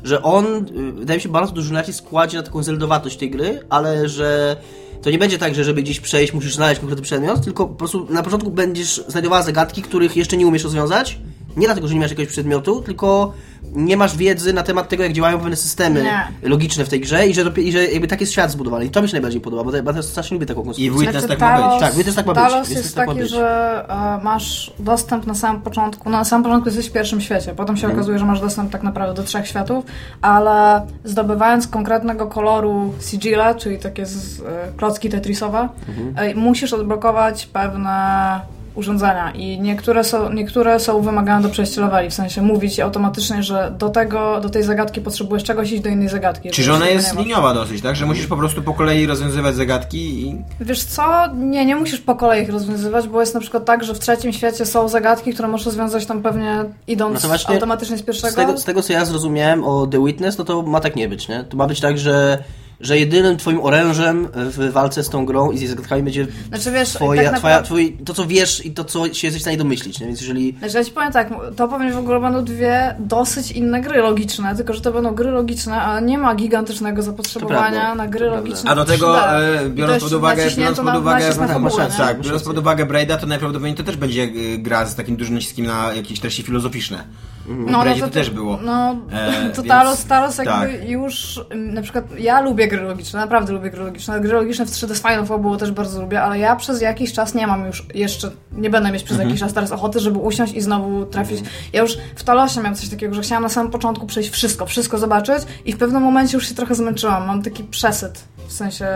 że 0.05 0.23
on, 0.23 0.47
y, 0.47 0.93
wydaje 0.93 1.19
mi 1.19 1.23
się, 1.23 1.29
bardzo 1.29 1.53
duży 1.53 1.73
nacisk 1.73 2.05
kładzie 2.05 2.37
na 2.37 2.43
taką 2.43 2.63
zeldowatość 2.63 3.17
tej 3.17 3.31
gry, 3.31 3.61
ale 3.71 4.09
że 4.09 4.57
to 5.03 5.11
nie 5.11 5.19
będzie 5.19 5.39
tak, 5.39 5.55
że 5.55 5.65
żeby 5.65 5.83
gdzieś 5.83 6.01
przejść, 6.01 6.33
musisz 6.33 6.55
znaleźć 6.55 6.81
konkretny 6.81 7.03
przedmiot, 7.03 7.45
tylko 7.45 7.67
po 7.67 7.75
prostu 7.75 8.07
na 8.11 8.23
początku 8.23 8.51
będziesz 8.51 9.05
znajdowała 9.09 9.43
zagadki, 9.43 9.83
których 9.83 10.17
jeszcze 10.17 10.37
nie 10.37 10.47
umiesz 10.47 10.65
rozwiązać 10.65 11.19
Nie 11.57 11.67
dlatego, 11.67 11.89
że 11.89 11.95
nie 11.95 12.01
masz 12.01 12.11
jakiegoś 12.11 12.33
przedmiotu, 12.33 12.83
tylko 12.83 13.33
nie 13.75 13.97
masz 13.97 14.17
wiedzy 14.17 14.53
na 14.53 14.63
temat 14.63 14.89
tego, 14.89 15.03
jak 15.03 15.13
działają 15.13 15.39
pewne 15.39 15.57
systemy 15.57 16.03
Nie. 16.03 16.49
logiczne 16.49 16.85
w 16.85 16.89
tej 16.89 17.01
grze 17.01 17.27
i 17.27 17.35
że, 17.35 17.43
i 17.57 17.73
że 17.73 17.85
jakby 17.87 18.09
tak 18.09 18.21
jest 18.21 18.33
świat 18.33 18.51
zbudowany. 18.51 18.85
I 18.85 18.91
to 18.91 19.03
mi 19.03 19.09
się 19.09 19.13
najbardziej 19.15 19.41
podoba, 19.41 19.65
bo, 19.65 19.83
bo 19.83 19.93
ja 19.93 20.03
strasznie 20.03 20.35
lubię 20.35 20.47
taką 20.47 20.61
I 20.61 20.65
konstrukcję. 20.65 20.91
w 20.91 21.01
Witness 21.01 21.25
Znaczy, 21.25 21.41
tak 21.41 21.41
ma 21.41 21.57
być. 21.57 21.65
Talos- 21.67 21.81
Tak, 21.81 21.95
Witness 21.95 22.15
tak 22.15 22.27
ma 22.27 22.35
być. 22.35 22.43
Talos 22.43 22.71
jest 22.71 22.95
tak 22.97 23.09
taki, 23.09 23.29
że 23.29 23.85
e, 24.21 24.25
masz 24.25 24.73
dostęp 24.79 25.27
na 25.27 25.35
samym 25.35 25.63
początku. 25.63 26.11
Na 26.11 26.25
samym 26.25 26.45
początku 26.45 26.69
jesteś 26.69 26.87
w 26.89 26.93
pierwszym 26.93 27.21
świecie. 27.21 27.55
Potem 27.57 27.77
się 27.77 27.85
Mhm. 27.87 27.99
okazuje, 27.99 28.19
że 28.19 28.25
masz 28.25 28.41
dostęp 28.41 28.71
tak 28.73 28.83
naprawdę 28.83 29.15
do 29.15 29.23
trzech 29.23 29.49
światów, 29.49 29.85
ale 30.23 30.87
zdobywając 31.05 31.67
konkretnego 31.67 32.27
koloru 32.27 32.93
sigilla, 33.01 33.55
czyli 33.55 33.79
takie 33.79 34.07
z, 34.07 34.41
e, 34.41 34.45
klocki 34.77 35.09
tetrisowe, 35.09 35.69
Mhm. 35.89 36.15
e, 36.17 36.35
musisz 36.35 36.73
odblokować 36.73 37.47
pewne 37.47 38.41
urządzenia 38.75 39.31
i 39.31 39.61
niektóre 39.61 40.05
są, 40.05 40.33
niektóre 40.33 40.81
są 40.81 41.03
wymagane 41.03 41.43
do 41.43 41.49
przejścia 41.49 41.81
leveli, 41.81 42.11
w 42.11 42.15
sensie 42.15 42.43
mówić 42.43 42.81
automatycznie, 42.81 43.43
że 43.43 43.75
do 43.79 43.89
tego, 43.89 44.41
do 44.41 44.51
tej 44.51 44.63
zagadki 44.63 45.01
potrzebujesz 45.01 45.45
czegoś 45.45 45.73
iść 45.73 45.83
do 45.83 45.89
innej 45.89 46.09
zagadki. 46.09 46.51
Czyli 46.51 46.65
że 46.65 46.75
ona 46.75 46.89
jest 46.89 47.17
liniowa 47.19 47.55
dosyć, 47.55 47.83
tak? 47.83 47.97
Że 47.97 48.07
musisz 48.07 48.27
po 48.27 48.37
prostu 48.37 48.63
po 48.63 48.75
kolei 48.75 49.07
rozwiązywać 49.07 49.55
zagadki 49.55 50.27
i... 50.29 50.37
Wiesz 50.61 50.85
co? 50.85 51.35
Nie, 51.35 51.65
nie 51.65 51.77
musisz 51.77 52.01
po 52.01 52.15
kolei 52.15 52.43
ich 52.43 52.51
rozwiązywać, 52.51 53.09
bo 53.09 53.21
jest 53.21 53.35
na 53.35 53.41
przykład 53.41 53.65
tak, 53.65 53.85
że 53.85 53.95
w 53.95 53.99
trzecim 53.99 54.33
świecie 54.33 54.67
są 54.67 54.89
zagadki, 54.89 55.33
które 55.33 55.49
możesz 55.49 55.67
rozwiązać 55.67 56.07
tam 56.07 56.23
pewnie 56.23 56.65
idąc 56.87 57.25
No 57.25 57.55
automatycznie 57.55 57.99
z 57.99 58.03
pierwszego. 58.03 58.33
Z 58.33 58.35
tego, 58.35 58.59
z 58.59 58.65
tego, 58.65 58.83
co 58.83 58.93
ja 58.93 59.05
zrozumiałem 59.05 59.65
o 59.65 59.87
The 59.87 60.05
Witness, 60.05 60.39
no 60.39 60.45
to 60.45 60.63
ma 60.63 60.81
tak 60.81 60.97
nie 60.97 61.09
być, 61.09 61.29
nie? 61.29 61.45
To 61.45 61.57
ma 61.57 61.67
być 61.67 61.81
tak, 61.81 61.99
że, 61.99 62.39
że 62.83 62.99
jedynym 62.99 63.37
twoim 63.37 63.61
orężem 63.61 64.29
w 64.35 64.73
walce 64.73 65.05
z 65.05 65.09
tą 65.09 65.27
grą 65.27 65.51
i 65.51 65.59
z 65.59 65.61
jej 65.61 65.71
zagadkami 65.71 66.03
będzie 66.03 66.27
Znaczy 66.49 66.71
wiesz, 66.71 66.89
twoja, 66.89 67.31
tak 67.31 67.39
twoja, 67.39 67.63
twój, 67.63 67.97
to, 68.05 68.15
co 68.15 68.27
wiesz 68.27 68.67
i 68.67 68.71
to, 68.71 68.85
co 68.85 69.15
się 69.15 69.27
jesteś 69.27 69.37
w 69.37 69.41
stanie 69.41 69.57
domyślić, 69.57 70.01
nie? 70.01 70.07
Więc 70.07 70.21
jeżeli... 70.21 70.57
Znaczy 70.59 70.77
ja 70.77 70.85
ci 70.85 70.91
powiem 70.91 71.13
tak, 71.13 71.31
to 71.57 71.69
pewnie 71.69 71.93
w 71.93 71.99
ogóle 71.99 72.21
będą 72.21 72.45
dwie 72.45 72.97
dosyć 72.99 73.51
inne 73.51 73.81
gry 73.81 73.99
logiczne, 73.99 74.57
tylko 74.57 74.75
że 74.75 74.81
to 74.81 74.93
będą 74.93 75.15
gry 75.15 75.31
logiczne, 75.31 75.83
a 75.83 76.01
nie 76.01 76.19
ma 76.19 76.35
gigantycznego 76.35 77.03
zapotrzebowania 77.03 77.71
prawda, 77.71 77.95
na 77.95 78.09
gry 78.09 78.27
logiczne. 78.27 78.71
A 78.71 78.75
do 78.75 78.85
tego, 78.85 79.15
3D. 79.15 79.67
e, 79.67 79.71
biorąc 79.71 80.03
pod 80.03 80.13
uwagę, 80.13 80.51
biorąc 80.59 80.77
pod 80.81 80.97
uwagę, 80.97 81.29
na 81.29 81.35
tak, 81.35 81.49
fabułę, 81.49 81.89
tak, 81.97 82.21
biorąc 82.21 82.43
pod 82.43 82.59
uwagę 82.59 82.87
Braida, 82.87 83.17
to 83.17 83.27
najprawdopodobniej 83.27 83.75
to 83.75 83.83
też 83.83 83.97
będzie 83.97 84.23
e, 84.23 84.59
gra 84.59 84.87
z 84.87 84.95
takim 84.95 85.17
dużym 85.17 85.35
naciskiem 85.35 85.67
na 85.67 85.95
jakieś 85.95 86.21
treści 86.21 86.43
filozoficzne. 86.43 87.05
W 87.47 87.65
Braidzie 87.83 88.01
to, 88.01 88.09
też 88.09 88.31
było. 88.31 88.59
No, 88.65 88.97
E, 89.13 89.51
to 89.51 89.63
Talos, 89.63 90.05
Talos 90.05 90.39
jakby 90.39 90.53
tak. 90.53 90.89
już, 90.89 91.41
ym, 91.53 91.75
na 91.75 91.83
przykład 91.83 92.05
ja 92.19 92.41
lubię 92.41 92.69
gry 92.69 92.81
logiczne, 92.83 93.21
naprawdę 93.21 93.53
lubię 93.53 93.71
gry 93.71 93.85
logiczne. 93.85 94.21
Gry 94.21 94.33
logiczne 94.33 94.67
w 94.67 94.71
3D 94.71 94.95
z 94.95 95.01
fajną 95.01 95.27
fabułą 95.27 95.57
też 95.59 95.71
bardzo 95.71 96.01
lubię, 96.03 96.23
ale 96.23 96.39
ja 96.39 96.57
przez 96.57 96.81
jakiś 96.81 97.13
czas 97.13 97.35
nie 97.35 97.47
mam 97.47 97.67
już 97.67 97.87
jeszcze, 97.95 98.31
nie 98.53 98.71
będę 98.71 98.91
mieć 98.93 99.03
przez 99.03 99.15
Mhm. 99.15 99.29
jakiś 99.29 99.41
czas 99.41 99.53
teraz 99.53 99.73
ochoty, 99.73 100.01
żeby 100.01 100.19
usiąść 100.19 100.53
i 100.55 100.61
znowu 100.61 101.07
trafić. 101.07 101.41
Ja 101.73 101.83
już 101.83 101.99
w 102.17 102.25
Talosie 102.25 102.61
miałam 102.61 102.75
coś 102.75 102.89
takiego, 102.89 103.15
że 103.15 103.23
chciałam 103.23 103.43
na 103.43 103.49
samym 103.49 103.73
początku 103.73 104.07
przejść 104.07 104.31
wszystko, 104.31 104.67
wszystko 104.67 104.99
zobaczyć 104.99 105.43
i 105.65 105.73
w 105.73 105.77
pewnym 105.79 106.03
momencie 106.03 106.37
już 106.37 106.49
się 106.49 106.55
trochę 106.55 106.75
zmęczyłam. 106.75 107.27
Mam 107.27 107.43
taki 107.43 107.65
przesyt. 107.65 108.25
W 108.49 108.53
sensie, 108.53 108.87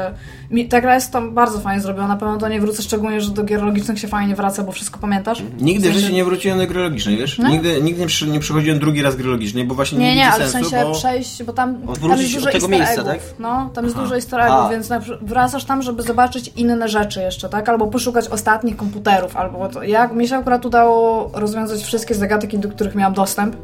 mi, 0.50 0.68
ta 0.68 0.80
gra 0.80 0.94
jest 0.94 1.12
tam 1.12 1.34
bardzo 1.34 1.60
fajnie 1.60 1.82
zrobiona, 1.82 2.08
na 2.08 2.16
pewno 2.16 2.36
do 2.36 2.48
niej 2.48 2.60
wrócę, 2.60 2.82
szczególnie, 2.82 3.20
że 3.20 3.30
do 3.30 3.44
gier 3.44 3.62
logicznych 3.62 3.98
się 3.98 4.08
fajnie 4.08 4.34
wraca, 4.36 4.62
bo 4.62 4.72
wszystko 4.72 4.98
pamiętasz. 5.00 5.42
Nigdy 5.60 5.88
w 5.88 5.92
sensie- 5.92 6.00
życiu 6.00 6.14
nie 6.14 6.24
wróciłem 6.24 6.58
do 6.58 6.66
gry 6.66 6.82
logicznej, 6.82 7.16
wiesz? 7.16 7.38
No. 7.38 7.48
Nigdy, 7.48 7.82
nigdy 7.82 8.00
nie, 8.00 8.06
przy, 8.06 8.26
nie 8.26 8.40
przychodziłem 8.40 8.78
drugi 8.78 9.02
raz 9.02 9.16
gry 9.16 9.30
logicznej, 9.30 9.64
bo 9.64 9.74
właśnie 9.74 9.98
nie, 9.98 10.04
Nie, 10.04 10.14
nie, 10.14 10.22
widzi 10.22 10.34
ale 10.34 10.44
w 10.46 10.50
sensu, 10.50 10.70
sensie 10.70 10.86
bo... 10.86 10.94
przejść, 10.94 11.42
bo 11.42 11.52
tam, 11.52 11.76
tam 12.00 12.18
jest 12.18 12.34
dużo 12.34 12.50
tego 12.50 12.68
miejsca, 12.68 13.04
tak? 13.04 13.18
No, 13.38 13.70
tam 13.74 13.84
jest 13.84 13.96
Aha. 13.96 14.04
dużo 14.04 14.14
easter 14.14 14.40
eggów, 14.40 14.70
więc 14.70 14.88
wracasz 15.22 15.64
tam, 15.64 15.82
żeby 15.82 16.02
zobaczyć 16.02 16.52
inne 16.56 16.88
rzeczy 16.88 17.20
jeszcze, 17.20 17.48
tak? 17.48 17.68
Albo 17.68 17.86
poszukać 17.86 18.28
ostatnich 18.28 18.76
komputerów, 18.76 19.36
albo 19.36 19.68
to, 19.68 19.82
jak 19.82 20.12
mi 20.12 20.28
się 20.28 20.36
akurat 20.36 20.66
udało 20.66 21.30
rozwiązać 21.34 21.82
wszystkie 21.82 22.14
zagadki, 22.14 22.58
do 22.58 22.68
których 22.68 22.94
miałam 22.94 23.14
dostęp. 23.14 23.56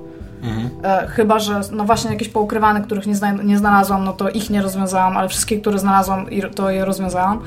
Mhm. 0.42 0.70
E, 0.84 1.06
chyba, 1.08 1.38
że 1.38 1.61
no 1.72 1.84
właśnie 1.84 2.11
jakieś 2.11 2.28
poukrywane, 2.28 2.80
których 2.80 3.06
nie, 3.06 3.14
zna, 3.14 3.32
nie 3.32 3.58
znalazłam, 3.58 4.04
no 4.04 4.12
to 4.12 4.30
ich 4.30 4.50
nie 4.50 4.62
rozwiązałam, 4.62 5.16
ale 5.16 5.28
wszystkie, 5.28 5.58
które 5.61 5.78
znalazłam, 5.78 6.30
i- 6.30 6.42
to 6.54 6.70
je 6.70 6.84
rozwiązałam. 6.84 7.40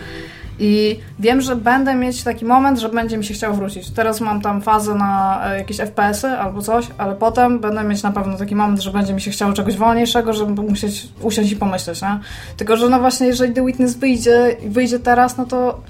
I 0.60 1.00
wiem, 1.20 1.42
że 1.42 1.56
będę 1.56 1.96
mieć 1.96 2.24
taki 2.24 2.46
moment, 2.46 2.80
że 2.80 2.90
będzie 2.90 3.18
mi 3.18 3.26
się 3.26 3.34
chciało 3.34 3.54
wrócić. 3.56 3.90
Teraz 3.92 4.22
mam 4.22 4.42
tam 4.42 4.62
fazę 4.62 4.96
na 4.96 5.42
e, 5.52 5.58
jakieś 5.58 5.78
FPS-y 5.78 6.28
albo 6.28 6.62
coś, 6.62 6.88
ale 6.98 7.16
potem 7.16 7.60
będę 7.60 7.84
mieć 7.84 8.04
na 8.04 8.12
pewno 8.12 8.38
taki 8.38 8.56
moment, 8.56 8.82
że 8.82 8.92
będzie 8.92 9.14
mi 9.14 9.22
się 9.22 9.32
chciało 9.32 9.54
czegoś 9.54 9.78
wolniejszego, 9.78 10.34
żeby 10.34 10.62
musieć 10.62 11.08
usiąść 11.22 11.52
i 11.52 11.56
pomyśleć, 11.56 12.02
nie? 12.02 12.20
Tylko, 12.58 12.78
że 12.78 12.90
no 12.90 13.00
właśnie, 13.00 13.28
jeżeli 13.28 13.54
The 13.54 13.66
Witness 13.66 13.96
wyjdzie, 13.98 14.56
wyjdzie 14.68 15.00
teraz, 15.00 15.38
no 15.38 15.46
to 15.46 15.82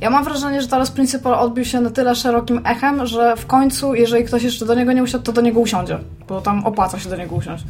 ja 0.00 0.10
mam 0.10 0.24
wrażenie, 0.24 0.62
że 0.62 0.68
Talos 0.68 0.90
Principle 0.90 1.38
odbił 1.38 1.64
się 1.64 1.80
na 1.80 1.90
tyle 1.90 2.14
szerokim 2.14 2.60
echem, 2.64 3.06
że 3.06 3.36
w 3.36 3.46
końcu, 3.46 3.94
jeżeli 3.94 4.24
ktoś 4.24 4.42
jeszcze 4.42 4.66
do 4.66 4.74
niego 4.74 4.92
nie 4.92 5.02
usiadł, 5.02 5.24
to 5.24 5.32
do 5.32 5.40
niego 5.40 5.60
usiądzie, 5.60 5.98
bo 6.28 6.40
tam 6.40 6.66
opłaca 6.66 6.98
się 6.98 7.10
do 7.10 7.16
niego 7.16 7.34
usiąść. 7.34 7.64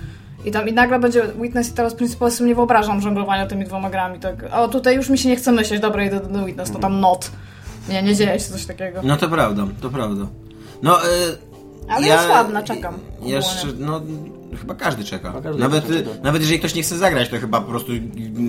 I 0.45 0.51
tam 0.51 0.69
i 0.69 0.73
nagle 0.73 0.99
będzie 0.99 1.23
Witness 1.41 1.69
i 1.69 1.73
Talos 1.73 1.95
Principle, 1.95 2.31
sobie 2.31 2.49
nie 2.49 2.55
wyobrażam 2.55 3.01
żonglowania 3.01 3.47
tymi 3.47 3.65
dwoma 3.65 3.91
grami. 3.91 4.21
Tak, 4.21 4.35
o 4.53 4.69
tutaj 4.69 4.97
już 4.97 5.09
mi 5.09 5.19
się 5.19 5.29
nie 5.29 5.37
chce 5.37 5.53
myśleć, 5.53 5.81
dobra, 5.81 6.05
idę 6.05 6.21
do 6.21 6.45
Witness, 6.45 6.71
to 6.71 6.79
tam 6.79 7.01
not. 7.01 7.31
Nie, 7.89 8.03
nie 8.03 8.15
dzieje 8.15 8.41
się 8.41 8.53
coś 8.53 8.67
takiego. 8.67 9.01
No 9.03 9.17
to 9.17 9.29
prawda, 9.29 9.67
to 9.81 9.91
prawda. 9.91 10.27
No, 10.83 11.03
e, 11.03 11.07
Ale 11.89 12.07
ja, 12.07 12.15
jest 12.15 12.29
ładna, 12.29 12.63
czekam. 12.63 12.95
Jeszcze, 13.23 13.67
no, 13.79 14.01
chyba 14.61 14.75
każdy 14.75 15.05
czeka. 15.05 15.33
każdy 15.43 15.61
nawet, 15.61 15.87
czeka. 15.87 16.11
nawet 16.23 16.43
jeżeli 16.43 16.59
ktoś 16.59 16.75
nie 16.75 16.83
chce 16.83 16.99
zagrać, 16.99 17.29
to 17.29 17.39
chyba 17.39 17.61
po 17.61 17.71
prostu 17.71 17.93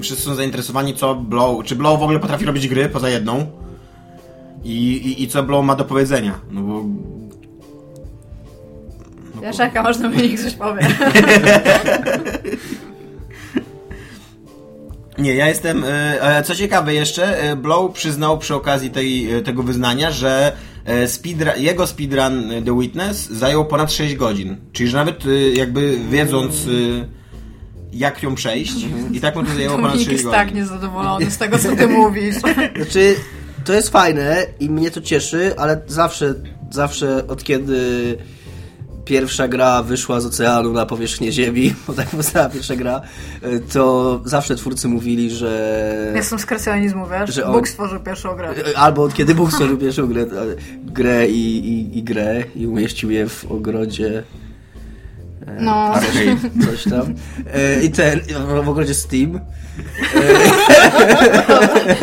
wszyscy 0.02 0.24
są 0.24 0.36
zainteresowani, 0.36 0.94
co 0.94 1.16
Blow, 1.16 1.66
czy 1.66 1.76
Blow 1.76 2.00
w 2.00 2.04
ogóle 2.04 2.20
potrafi 2.20 2.46
robić 2.46 2.68
gry 2.68 2.90
poza 2.90 3.10
jedną 3.10 3.46
i, 4.64 4.92
i, 4.92 5.24
i 5.24 5.28
co 5.28 5.44
Blow 5.44 5.66
ma 5.66 5.76
do 5.76 5.86
powiedzenia. 5.86 6.40
No 6.52 6.62
bo 6.62 6.84
Ja 9.42 9.54
czekam, 9.54 9.86
aż 9.86 9.98
Dominik 9.98 10.40
coś 10.42 10.54
powie. 10.54 10.88
Nie, 15.18 15.36
ja 15.36 15.48
jestem. 15.48 15.84
e, 15.84 16.38
e, 16.38 16.44
Co 16.44 16.56
ciekawe 16.56 16.94
jeszcze, 16.94 17.40
e, 17.40 17.56
Blow 17.56 17.94
przyznał 17.94 18.38
przy 18.38 18.56
okazji 18.56 18.90
tej, 18.90 19.28
tego 19.44 19.64
wyznania, 19.64 20.12
że 20.12 20.52
e, 20.88 21.08
speedrun, 21.08 21.54
jego 21.58 21.88
speedrun 21.88 22.52
e, 22.52 22.62
The 22.62 22.80
Witness 22.80 23.30
zajął 23.30 23.66
ponad 23.66 23.94
6 23.94 24.16
godzin. 24.16 24.58
Czyli, 24.72 24.90
że 24.90 24.98
nawet 24.98 25.26
e, 25.26 25.50
jakby 25.50 26.00
wiedząc 26.10 26.56
jak 27.94 28.24
ją 28.24 28.36
przejść, 28.36 28.76
i 29.12 29.22
tak 29.22 29.36
mu 29.36 29.44
to 29.44 29.54
zajęło 29.54 29.76
ponad 29.76 29.92
6 29.92 30.06
Dominik 30.06 30.12
jest 30.12 30.24
godzin. 30.24 30.40
tak 30.40 30.56
niezadowolony 30.56 31.32
z 31.32 31.38
tego, 31.38 31.60
co 31.60 31.76
ty 31.76 31.88
mówisz. 31.88 32.36
Znaczy, 32.76 33.16
to 33.66 33.74
jest 33.74 33.90
fajne 33.90 34.46
i 34.60 34.70
mnie 34.70 34.92
to 34.92 35.02
cieszy, 35.02 35.54
ale 35.58 35.82
zawsze, 35.88 36.34
zawsze 36.72 37.28
od 37.28 37.44
kiedy 37.44 38.18
pierwsza 39.08 39.48
gra 39.48 39.84
wyszła 39.84 40.20
z 40.22 40.26
oceanu 40.26 40.74
na 40.74 40.86
powierzchnię 40.86 41.32
Ziemi, 41.32 41.74
bo 41.88 41.94
tak 41.94 42.08
powstała 42.10 42.50
pierwsza 42.50 42.76
gra, 42.76 43.02
to 43.74 44.22
zawsze 44.26 44.56
twórcy 44.56 44.88
mówili, 44.88 45.32
że... 45.32 46.12
Jestem 46.16 46.40
z 46.40 46.46
kresjonizmu, 46.46 47.06
wiesz? 47.08 47.36
Że 47.36 47.46
on- 47.46 47.54
Bóg 47.54 47.68
stworzył 47.68 48.00
pierwszą 48.00 48.36
grę. 48.36 48.54
Albo 48.76 49.04
od 49.04 49.14
kiedy 49.14 49.36
Bóg 49.36 49.52
stworzył 49.52 49.78
pierwszą 49.78 50.08
grę, 50.08 50.26
grę 50.84 51.28
i, 51.28 51.58
i, 51.68 51.98
i 51.98 52.04
grę 52.04 52.44
i 52.56 52.68
umieścił 52.68 53.12
je 53.12 53.30
w 53.30 53.46
ogrodzie 53.52 54.24
No, 55.60 55.72
Arcade. 55.94 56.50
coś 56.72 56.84
tam. 56.84 57.14
E, 57.54 57.84
I 57.84 57.92
ten, 57.92 58.20
w 58.64 58.70
ogrodzie 58.70 58.94
Steam. 58.94 59.40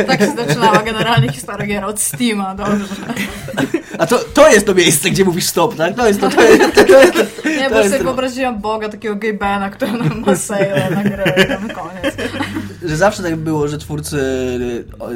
tak 0.07 0.21
się 0.21 0.35
zaczynała 0.37 0.83
generalnie 0.83 1.33
historia 1.33 1.67
gier 1.67 1.85
od 1.85 2.01
Steama, 2.01 2.55
dobrze. 2.55 2.85
A 3.99 4.07
to, 4.07 4.19
to 4.19 4.49
jest 4.49 4.67
to 4.67 4.75
miejsce, 4.75 5.11
gdzie 5.11 5.25
mówisz 5.25 5.47
stop, 5.47 5.77
tak? 5.77 5.95
To 5.95 6.09
jest 6.09 6.21
to, 6.21 6.29
to 6.31 6.43
jest 6.43 6.75
to, 6.75 6.85
to, 6.85 7.03
jest 7.03 7.43
to, 7.43 7.49
Nie, 7.49 7.71
bo 7.71 7.83
sobie 7.85 7.99
wyobraziłam 7.99 8.61
Boga, 8.61 8.89
takiego 8.89 9.17
gay 9.17 9.35
bana, 9.35 9.71
który 9.71 9.93
nam 9.93 10.21
ma 10.27 10.37
sale 10.37 10.91
na 10.91 11.05
grę 11.05 11.35
i 11.45 11.49
tam 11.49 11.69
koniec. 11.69 12.15
że 12.83 12.97
zawsze 12.97 13.23
tak 13.23 13.37
było, 13.37 13.69
że 13.69 13.79
twórcy 13.79 14.19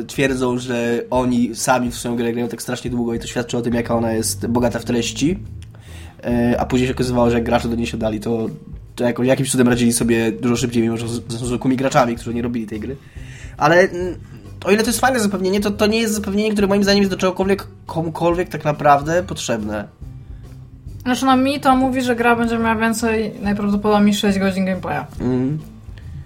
e, 0.01 0.03
twierdzą, 0.03 0.59
że 0.59 1.03
oni 1.11 1.51
sami 1.57 1.91
w 1.91 1.95
swoją 1.97 2.17
grę 2.17 2.33
grają 2.33 2.49
tak 2.49 2.63
strasznie 2.63 2.91
długo 2.91 3.15
i 3.15 3.19
to 3.19 3.27
świadczy 3.27 3.57
o 3.57 3.63
tym, 3.63 3.75
jaka 3.75 3.95
ona 3.95 4.13
jest 4.13 4.47
bogata 4.47 4.79
w 4.79 4.85
treści. 4.85 5.39
E, 6.25 6.57
A 6.61 6.67
później 6.67 6.89
się 6.89 6.95
okazywało, 6.95 7.31
że 7.31 7.35
jak 7.37 7.45
gracze 7.45 7.69
do 7.69 7.77
niej 7.77 7.87
siadali, 7.87 8.21
to, 8.21 8.49
to 8.97 9.05
jako, 9.05 9.23
jakimś 9.23 9.51
cudem 9.51 9.69
radzili 9.69 9.93
sobie 9.93 10.33
dużo 10.33 10.57
szybciej, 10.57 10.83
mimo 10.83 10.97
że 10.97 11.09
z- 11.09 11.33
z 11.33 11.35
zwykłymi 11.35 11.77
graczami, 11.77 12.15
którzy 12.17 12.35
nie 12.35 12.43
robili 12.43 12.67
tej 12.67 12.81
gry. 12.81 12.97
Ale 13.57 13.77
mm, 13.81 14.15
o 14.65 14.71
ile 14.71 14.83
to 14.83 14.89
jest 14.89 15.01
fajne 15.01 15.21
zapewnienie, 15.21 15.61
to 15.61 15.71
to 15.71 15.87
nie 15.87 16.01
jest 16.01 16.15
zapewnienie, 16.15 16.53
które 16.53 16.67
moim 16.67 16.83
zdaniem 16.83 17.03
jest 17.03 17.11
do 17.11 17.17
czegokolwiek, 17.17 17.67
komukolwiek 17.87 18.49
tak 18.49 18.65
naprawdę 18.65 19.23
potrzebne. 19.23 19.89
Znaczy, 21.03 21.27
no 21.27 21.37
mi 21.37 21.61
to 21.61 21.77
mówi, 21.77 22.03
że 22.03 22.17
gra 22.17 22.37
będzie 22.37 22.59
miała 22.59 22.77
więcej, 22.77 23.35
najprawdopodobniej 23.43 24.15
6 24.15 24.39
godzin 24.39 24.65
gameplaya. 24.65 25.07
Mm. 25.21 25.59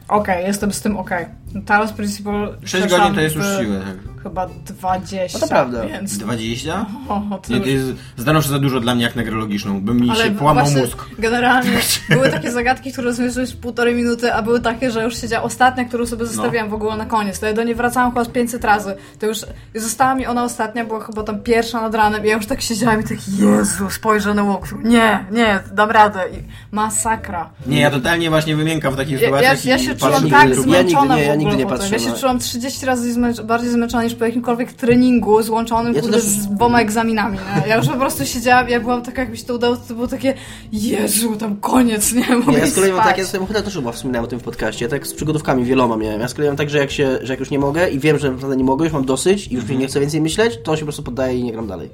Okej, 0.09 0.47
jestem 0.47 0.73
z 0.73 0.81
tym 0.81 0.97
okej. 0.97 1.27
Talos 1.67 1.93
Principle... 1.93 2.47
6 2.65 2.75
przepraszam, 2.75 2.99
godzin 2.99 3.15
to 3.15 3.21
jest 3.21 3.37
już 3.37 3.45
siłę. 3.45 3.81
Tak. 3.81 4.23
chyba 4.23 4.47
20. 4.67 5.39
No 5.39 5.41
to 5.41 5.49
prawda. 5.49 5.87
Więc... 5.87 6.19
20? 6.19 6.87
O, 7.09 7.39
to 7.39 7.53
Nie, 7.53 7.61
to 7.61 7.67
jest 7.67 7.87
zdanowczo 8.17 8.49
za 8.51 8.59
dużo 8.59 8.81
dla 8.81 8.95
mnie 8.95 9.05
jak 9.05 9.17
na 9.17 9.23
grę 9.23 9.37
logiczną. 9.37 9.81
By 9.81 9.95
mi 9.95 10.11
Ale 10.11 10.25
się 10.25 10.31
połamał 10.31 10.67
mózg. 10.71 11.05
Generalnie 11.19 11.71
były 12.11 12.31
takie 12.31 12.51
zagadki, 12.51 12.93
które 12.93 13.05
rozwiązyłeś 13.09 13.53
w 13.53 13.57
półtorej 13.57 13.95
minuty, 13.95 14.35
a 14.35 14.43
były 14.43 14.61
takie, 14.61 14.91
że 14.91 15.05
już 15.05 15.21
siedziała 15.21 15.45
ostatnia, 15.45 15.85
którą 15.85 16.07
sobie 16.07 16.27
zostawiłam 16.27 16.71
w 16.71 16.75
ogóle 16.75 16.97
na 16.97 17.07
koniec. 17.07 17.41
To 17.41 17.47
ja 17.47 17.53
do 17.53 17.65
niej 17.65 17.75
wracałam 17.75 18.11
chyba 18.11 18.25
z 18.25 18.29
500 18.29 18.65
razy. 18.65 18.95
To 19.19 19.27
już 19.27 19.39
została 19.75 20.15
mi 20.15 20.27
ona 20.27 20.45
ostatnia, 20.45 20.85
była 20.85 21.01
chyba 21.01 21.23
tam 21.23 21.41
pierwsza 21.41 21.81
nad 21.81 21.95
ranem 21.95 22.25
i 22.25 22.29
ja 22.29 22.35
już 22.37 22.47
tak 22.47 22.61
siedziałam 22.63 23.01
i 23.01 23.05
tak 23.05 23.19
Jezu, 23.29 23.91
spojrzę 23.91 24.35
na 24.35 24.45
walkthrough. 24.45 24.85
Nie, 24.85 25.25
nie, 25.31 25.61
dam 25.73 25.91
radę. 25.91 26.21
I 26.33 26.43
masakra. 26.75 27.51
Nie, 27.67 27.81
ja 27.81 27.91
totalnie 27.91 28.31
właśnie 28.31 28.57
wymiękam 28.57 28.95
w 28.95 28.97
takich 28.97 29.21
Ja, 29.21 29.29
ja, 29.29 29.37
sytuacjach 29.37 29.65
ja 29.65 29.77
i 29.77 29.81
się 29.81 29.95
czułam 29.97 30.13
tak 30.13 30.23
YouTube. 30.23 30.33
ja 30.33 30.45
nigdy 30.45 30.63
zmęczona 30.63 31.17
nie- 31.17 31.23
ja 31.23 31.33
w 31.33 31.35
ogóle 31.35 31.42
nigdy 31.45 31.57
nie 31.57 31.67
patrzę 31.67 31.89
Ja 31.93 31.99
się 31.99 32.13
czułam 32.13 32.39
30 32.39 32.87
razy 32.87 33.15
zmęcz- 33.15 33.43
bardziej 33.43 33.71
zmęczona 33.71 34.05
niż 34.05 34.15
po 34.15 34.25
jakimkolwiek 34.25 34.73
treningu 34.73 35.43
złączonym 35.43 35.95
Ja 35.95 36.03
też- 36.03 36.23
z 36.23 36.47
dwoma 36.47 36.81
egzaminami. 36.81 37.39
Nie? 37.63 37.69
Ja 37.69 37.77
już 37.77 37.87
po 37.87 37.97
prostu 37.97 38.27
siedziałam, 38.27 38.69
ja 38.69 38.81
byłam 38.81 39.03
taka, 39.03 39.23
jakby 39.23 39.37
się 39.37 39.45
to 39.45 39.55
udało, 39.55 39.77
to 39.77 39.95
było 39.95 40.07
takie 40.07 40.35
Jezu, 40.73 41.37
tam 41.37 41.57
koniec, 41.57 42.13
nie? 42.13 42.37
Mogę 42.37 42.59
ja 42.59 42.67
z 42.67 42.75
kolei 42.75 42.93
mam 42.93 43.05
tak, 43.05 43.19
ja 43.19 43.27
sobie 43.27 43.47
chyba 43.47 43.63
też 43.63 43.75
chyba 43.75 43.93
wspominałem 43.93 44.25
o 44.25 44.29
tym 44.29 44.41
w 44.41 44.43
podcaście, 44.43 44.89
tak 44.89 45.07
z 45.07 45.15
przygodówkami 45.15 45.65
wieloma 45.65 45.97
miałem. 45.97 46.21
Ja 46.21 46.29
z 46.29 46.35
kolei 46.35 46.49
mam 46.51 46.57
tak, 46.57 46.71
że 46.71 46.79
jak, 46.79 46.91
się, 46.91 47.19
że 47.23 47.33
jak 47.33 47.41
już 47.41 47.51
nie 47.51 47.59
mogę 47.59 47.91
i 47.91 47.99
wiem, 47.99 48.19
że 48.19 48.31
naprawdę 48.31 48.57
nie 48.57 48.65
mogę, 48.65 48.85
już 48.85 48.93
mam 48.93 49.05
dosyć 49.05 49.47
i 49.49 49.55
już 49.55 49.69
mi 49.69 49.77
nie 49.79 49.87
chcę 49.87 50.01
więcej 50.01 50.21
myśleć, 50.21 50.59
to 50.65 50.77
się 50.77 50.81
po 50.81 50.87
prostu 50.87 51.03
poddaję 51.03 51.39
i 51.39 51.45
nie 51.45 51.53
gram 51.53 51.67
dalej. 51.67 51.91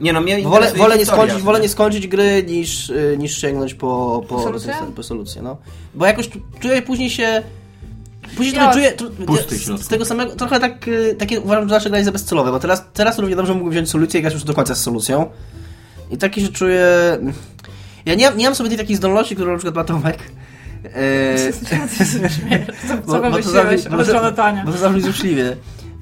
Nie 0.00 0.12
no, 0.12 0.20
mnie 0.20 0.42
Wolę, 0.42 0.72
wolę, 0.76 0.98
nie 0.98 1.06
skończyć, 1.06 1.42
wolę 1.42 1.60
nie 1.60 1.68
skończyć 1.68 2.08
gry 2.08 2.44
niż, 2.48 2.90
y, 2.90 3.16
niż 3.18 3.40
sięgnąć 3.40 3.74
po, 3.74 4.22
po, 4.28 4.42
Solucję? 4.42 4.74
po 4.96 5.02
solucję, 5.02 5.42
no. 5.42 5.56
Bo 5.94 6.06
jakoś 6.06 6.28
tu- 6.28 6.40
czuję 6.60 6.82
później 6.82 7.10
się... 7.10 7.42
Później 8.36 8.54
Ja- 8.56 8.72
trochę 8.72 8.92
czuję... 8.96 9.42
z, 9.78 9.82
z 9.84 9.88
tego 9.88 10.04
samego, 10.04 10.36
trochę 10.36 10.60
tak, 10.60 10.88
y, 10.88 11.16
takie 11.18 11.40
uważam, 11.40 11.68
że 11.68 11.74
nasze 11.74 11.88
granie 11.90 12.04
za 12.04 12.12
bezcelowe, 12.12 12.50
bo 12.50 12.58
teraz, 12.60 12.84
teraz 12.92 13.18
równie 13.18 13.36
dobrze 13.36 13.52
mógłbym 13.52 13.72
wziąć 13.72 13.90
solucję 13.90 14.20
i 14.20 14.22
grać 14.22 14.34
już 14.34 14.44
do 14.44 14.54
końca 14.54 14.74
z 14.74 14.82
solucją. 14.82 15.26
I 16.10 16.18
taki 16.18 16.40
się 16.42 16.48
czuję... 16.48 16.86
Ja 18.06 18.14
nie, 18.14 18.26
mam- 18.30 18.38
nie 18.38 18.44
mam 18.44 18.54
sobie 18.54 18.68
tej 18.68 18.78
takiej 18.78 18.96
zdolności, 18.96 19.34
którą 19.34 19.52
na 19.52 19.58
przykład 19.58 19.74
ma 19.74 19.84
Tomek. 19.84 20.18
Eee, 20.96 21.52
Co, 22.88 23.06
co 23.06 23.12
to 23.12 23.20
wymyśliłeś 23.22 23.80
zabrzmi- 23.80 23.94
o 23.94 23.96
bo 23.96 24.04
to- 24.04 24.14
Jonathanie? 24.14 24.62
Bo 24.66 24.72
to 24.72 24.78
zabrzmi 24.78 25.02
złośliwie. 25.02 25.56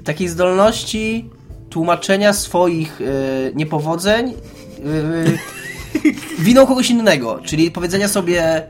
Takiej 0.05 0.29
zdolności 0.29 1.31
tłumaczenia 1.71 2.33
swoich 2.33 3.01
e, 3.01 3.05
niepowodzeń 3.55 4.31
e, 4.31 4.35
winą 6.39 6.67
kogoś 6.67 6.91
innego. 6.91 7.41
Czyli 7.45 7.71
powiedzenia 7.71 8.09
sobie 8.09 8.63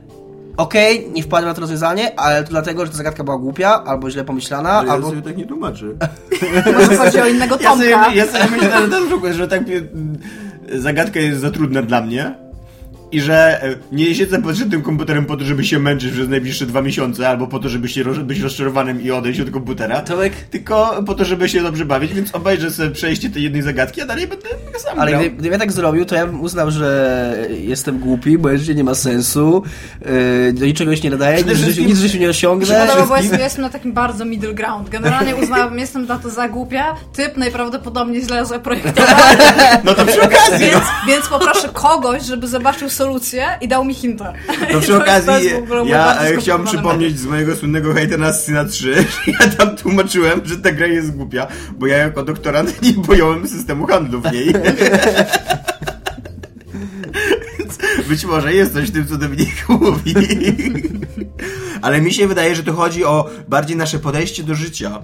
okej, 0.57 1.11
nie 1.13 1.23
wpadłem 1.23 1.49
na 1.49 1.55
to 1.55 1.61
rozwiązanie, 1.61 2.21
ale 2.21 2.45
to 2.45 2.51
dlatego, 2.51 2.87
że 2.87 2.93
ta 2.93 2.97
zagadka 2.97 3.25
była 3.25 3.39
głupia, 3.39 3.85
albo 3.85 4.11
źle 4.11 4.25
pomyślana, 4.25 4.71
Ale 4.71 4.87
ja 4.87 4.93
albo... 4.93 5.09
sobie 5.09 5.23
tak 5.23 5.37
nie 5.37 5.47
tłumaczę. 5.47 5.87
Może 6.79 6.97
chodzi 6.97 7.21
o 7.21 7.27
innego 7.27 7.57
Ja 7.61 7.73
sobie, 7.73 7.91
Tomka. 7.91 8.13
ja 8.15 8.27
sobie 8.27 8.45
myślę, 8.51 8.81
że, 8.81 8.89
ten 8.89 9.07
przykład, 9.07 9.33
że 9.33 9.49
tak 9.49 9.63
zagadka 10.75 11.21
jest 11.21 11.41
za 11.41 11.51
trudna 11.51 11.83
dla 11.83 12.01
mnie 12.01 12.50
i 13.13 13.21
że 13.21 13.63
e, 13.63 13.75
nie 13.93 14.15
siedzę 14.15 14.43
przed 14.53 14.71
tym 14.71 14.83
komputerem 14.83 15.25
po 15.27 15.37
to, 15.37 15.45
żeby 15.45 15.65
się 15.65 15.79
męczyć 15.79 16.13
przez 16.13 16.29
najbliższe 16.29 16.67
dwa 16.67 16.83
miesiące, 16.83 17.29
albo 17.29 17.47
po 17.47 17.59
to, 17.59 17.69
żeby 17.69 17.89
się 17.89 18.03
roz- 18.03 18.19
być 18.19 18.41
rozczarowanym 18.41 19.03
i 19.03 19.11
odejść 19.11 19.41
od 19.41 19.51
komputera, 19.51 20.01
Tomek, 20.01 20.33
tylko 20.51 21.03
po 21.07 21.15
to, 21.15 21.25
żeby 21.25 21.49
się 21.49 21.63
dobrze 21.63 21.85
bawić, 21.85 22.15
więc 22.15 22.35
obejrzę 22.35 22.71
sobie 22.71 22.91
przejście 22.91 23.31
tej 23.31 23.43
jednej 23.43 23.63
zagadki, 23.63 24.01
a 24.03 24.07
dalej 24.07 24.27
będę 24.27 24.49
sam 24.79 24.99
ale 25.01 25.11
grał. 25.11 25.21
gdy, 25.21 25.31
gdybym 25.31 25.53
ja 25.53 25.59
tak 25.59 25.73
zrobił, 25.73 26.05
to 26.05 26.15
ja 26.15 26.27
bym 26.27 26.41
uznał, 26.41 26.71
że 26.71 27.37
jestem 27.61 27.99
głupi, 27.99 28.39
bo 28.39 28.57
życie 28.59 28.75
nie 28.75 28.85
ma 28.85 28.95
sensu, 28.95 29.63
e, 30.49 30.53
do 30.53 30.67
niczego 30.67 30.97
się 30.97 31.03
nie 31.03 31.11
nadaje, 31.11 31.45
nic 31.45 31.59
wszystkim- 31.59 31.87
nic 31.87 31.99
życiu 31.99 32.19
nie 32.19 32.29
osiągnę. 32.29 32.87
Podoba, 32.87 33.07
bo 33.07 33.17
jestem, 33.17 33.41
jestem 33.41 33.63
na 33.63 33.71
takim 33.71 33.93
bardzo 33.93 34.25
middle 34.25 34.55
ground. 34.55 34.89
Generalnie 34.89 35.37
uznałabym, 35.43 35.79
jestem 35.79 36.07
za 36.07 36.19
to 36.19 36.31
za 36.31 36.49
głupia, 36.49 36.95
typ 37.13 37.37
najprawdopodobniej 37.37 38.23
źle 38.25 38.47
zaprojektowany, 38.47 39.37
No 39.85 39.95
to 39.95 40.07
przy 40.07 40.23
okazji, 40.23 40.59
więc, 40.71 40.85
więc 41.09 41.29
poproszę 41.29 41.69
kogoś, 41.73 42.23
żeby 42.23 42.49
zobaczył 42.49 42.91
solucję 43.01 43.47
i 43.61 43.69
dał 43.69 43.85
mi 43.85 43.95
hinta. 43.95 44.33
No 44.73 44.81
przy 44.81 44.97
okazji, 44.97 45.51
ja 45.85 46.21
e, 46.21 46.27
skomplikowany 46.27 46.65
przypomnieć 46.67 47.19
z 47.19 47.27
mojego 47.27 47.57
słynnego 47.57 47.95
hejta 47.95 48.17
na 48.17 48.27
Assassina 48.27 48.65
3, 48.65 48.95
że 48.95 49.33
ja 49.33 49.49
tam 49.49 49.77
tłumaczyłem, 49.77 50.41
że 50.45 50.57
ta 50.57 50.73
gra 50.73 50.87
jest 50.87 51.17
głupia, 51.17 51.47
bo 51.79 51.87
ja 51.87 51.97
jako 51.97 52.23
doktorant 52.23 52.83
nie 52.83 53.05
pojąłem 53.05 53.49
systemu 53.49 53.87
handlu 53.87 54.21
w 54.21 54.33
niej. 54.33 54.53
Więc 57.59 57.79
Być 58.09 58.25
może 58.25 58.55
jest 58.55 58.73
coś 58.73 58.89
w 58.89 58.93
tym, 58.93 59.07
co 59.07 59.17
Dominik 59.17 59.69
mówi. 59.69 60.15
Ale 61.83 62.01
mi 62.01 62.13
się 62.13 62.29
wydaje, 62.29 62.55
że 62.55 62.63
to 62.63 62.73
chodzi 62.73 63.05
o 63.05 63.31
bardziej 63.49 63.77
nasze 63.77 63.99
podejście 63.99 64.43
do 64.43 64.55
życia. 64.55 65.03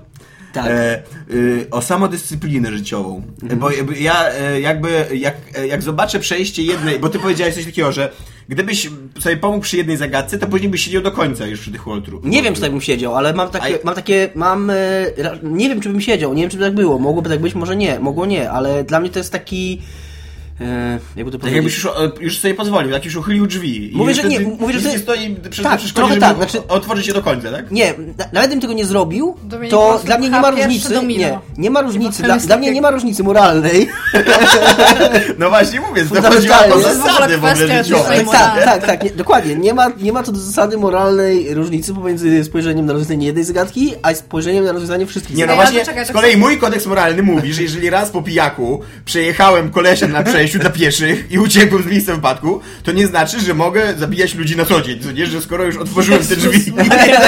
Tak. 0.56 0.66
E, 0.70 1.02
y, 1.30 1.66
o 1.70 1.82
samodyscyplinę 1.82 2.72
życiową. 2.72 3.22
Bo 3.56 3.70
jakby 3.70 3.98
ja 3.98 4.28
e, 4.28 4.60
jakby, 4.60 5.06
jak, 5.14 5.34
e, 5.54 5.66
jak 5.66 5.82
zobaczę 5.82 6.20
przejście 6.20 6.62
jednej, 6.62 6.98
bo 6.98 7.08
ty 7.08 7.18
powiedziałeś 7.18 7.54
coś 7.54 7.64
takiego, 7.64 7.92
że 7.92 8.12
gdybyś 8.48 8.90
sobie 9.20 9.36
pomógł 9.36 9.62
przy 9.62 9.76
jednej 9.76 9.96
zagadce, 9.96 10.38
to 10.38 10.46
później 10.46 10.70
byś 10.70 10.84
siedział 10.84 11.02
do 11.02 11.12
końca 11.12 11.46
już 11.46 11.60
przy 11.60 11.72
tych 11.72 11.84
walkthrough. 11.86 12.25
Nie 12.25 12.42
wiem, 12.42 12.54
czy 12.54 12.60
tak 12.60 12.70
bym 12.70 12.80
siedział, 12.80 13.16
ale 13.16 13.32
mam 13.32 13.50
takie, 13.50 13.75
A 13.75 13.78
mam 13.84 13.94
takie, 13.94 14.28
mam, 14.34 14.70
e, 14.70 14.75
nie 15.42 15.68
wiem, 15.68 15.80
czy 15.80 15.88
bym 15.88 16.00
siedział, 16.00 16.34
nie 16.34 16.42
wiem, 16.42 16.50
czy 16.50 16.56
by 16.56 16.64
tak 16.64 16.75
było, 16.75 16.98
mogłoby 16.98 17.30
tak 17.30 17.40
być, 17.40 17.54
może 17.54 17.76
nie, 17.76 18.00
mogło 18.00 18.26
nie, 18.26 18.50
ale 18.50 18.84
dla 18.84 19.00
mnie 19.00 19.10
to 19.10 19.18
jest 19.18 19.32
taki, 19.32 19.82
e, 20.60 20.98
jakby 21.16 21.32
to 21.32 21.38
Tak 21.38 21.52
jakbyś 21.52 21.75
już, 21.75 21.88
już 22.20 22.38
sobie 22.38 22.54
pozwolił, 22.54 22.90
jak 22.90 23.04
już 23.04 23.16
uchylił 23.16 23.46
drzwi. 23.46 23.92
I 23.92 23.96
Mówię, 23.96 24.14
że 24.14 24.25
nie, 24.25 24.40
mówię, 24.40 24.80
że 24.80 24.90
nie 24.90 24.98
stoi 24.98 25.36
przy 25.50 25.62
tak, 25.62 25.80
trochę 25.80 26.14
żeby 26.14 26.21
tak, 26.21 26.36
znaczy- 26.36 26.69
otworzyć 26.69 27.06
się 27.06 27.12
do 27.12 27.23
końca, 27.23 27.50
tak? 27.52 27.71
Nie, 27.71 27.95
na, 28.19 28.25
nawet 28.32 28.50
bym 28.50 28.60
tego 28.60 28.73
nie 28.73 28.84
zrobił, 28.84 29.36
Dominik 29.42 29.71
to 29.71 30.00
dla 30.04 30.19
mnie 30.19 30.30
nie 30.30 30.40
ma 30.40 30.50
różnicy, 30.50 31.02
nie, 31.06 31.38
nie 31.58 31.71
ma 31.71 31.82
różnicy, 31.82 32.23
dla, 32.23 32.36
dla 32.36 32.56
mnie 32.56 32.73
nie 32.73 32.80
ma 32.80 32.90
różnicy 32.90 33.23
moralnej, 33.23 33.88
No 35.38 35.49
właśnie 35.49 35.80
mówię, 35.80 36.04
to 36.04 36.28
o 36.75 36.80
zasady 36.80 37.38
w 37.38 37.45
ogóle 37.45 37.84
życiowe. 37.84 38.25
tak, 38.32 38.32
tak, 38.32 38.64
tak, 38.64 38.86
tak, 38.86 39.02
nie, 39.04 39.10
dokładnie, 39.10 39.54
nie 39.54 39.75
ma, 39.75 39.88
nie 40.00 40.12
ma 40.12 40.23
co 40.23 40.32
do 40.32 40.38
zasady 40.38 40.78
moralnej 40.78 41.54
różnicy 41.54 41.95
pomiędzy 41.95 42.45
spojrzeniem 42.45 42.86
na 42.86 42.92
rozwiązanie 42.92 43.26
jednej 43.26 43.45
zagadki, 43.45 43.92
a 44.02 44.14
spojrzeniem 44.14 44.64
na 44.64 44.73
rozwiązanie 44.73 45.06
wszystkich 45.06 45.36
Nie 45.36 45.47
no 45.47 45.54
właśnie, 45.54 45.84
z 46.04 46.12
kolei 46.12 46.36
mój 46.36 46.58
kodeks 46.58 46.86
moralny 46.86 47.23
mówi, 47.23 47.52
że 47.52 47.62
jeżeli 47.62 47.90
raz 47.90 48.10
po 48.10 48.23
pijaku 48.23 48.80
przejechałem 49.04 49.71
kolesia 49.71 50.08
na 50.08 50.23
przejściu 50.23 50.46
dla 50.54 50.71
pieszych 50.71 51.26
i 51.32 51.39
uciekłem 51.39 51.82
z 51.82 51.87
miejsca 51.87 52.15
wypadku, 52.15 52.61
to 52.82 52.93
nie 52.93 53.06
znaczy, 53.06 53.41
że 53.41 53.54
mogę 53.54 53.95
zabijać 53.99 54.35
ludzi 54.35 54.56
na 54.56 54.65
co 54.65 54.80
dzień, 54.80 55.00
co 55.00 55.13
nie, 55.13 55.26
że 55.26 55.41
skoro 55.41 55.65
już 55.65 55.76
otworzyłem 55.76 56.26
te 56.26 56.37
drzwi 56.37 56.73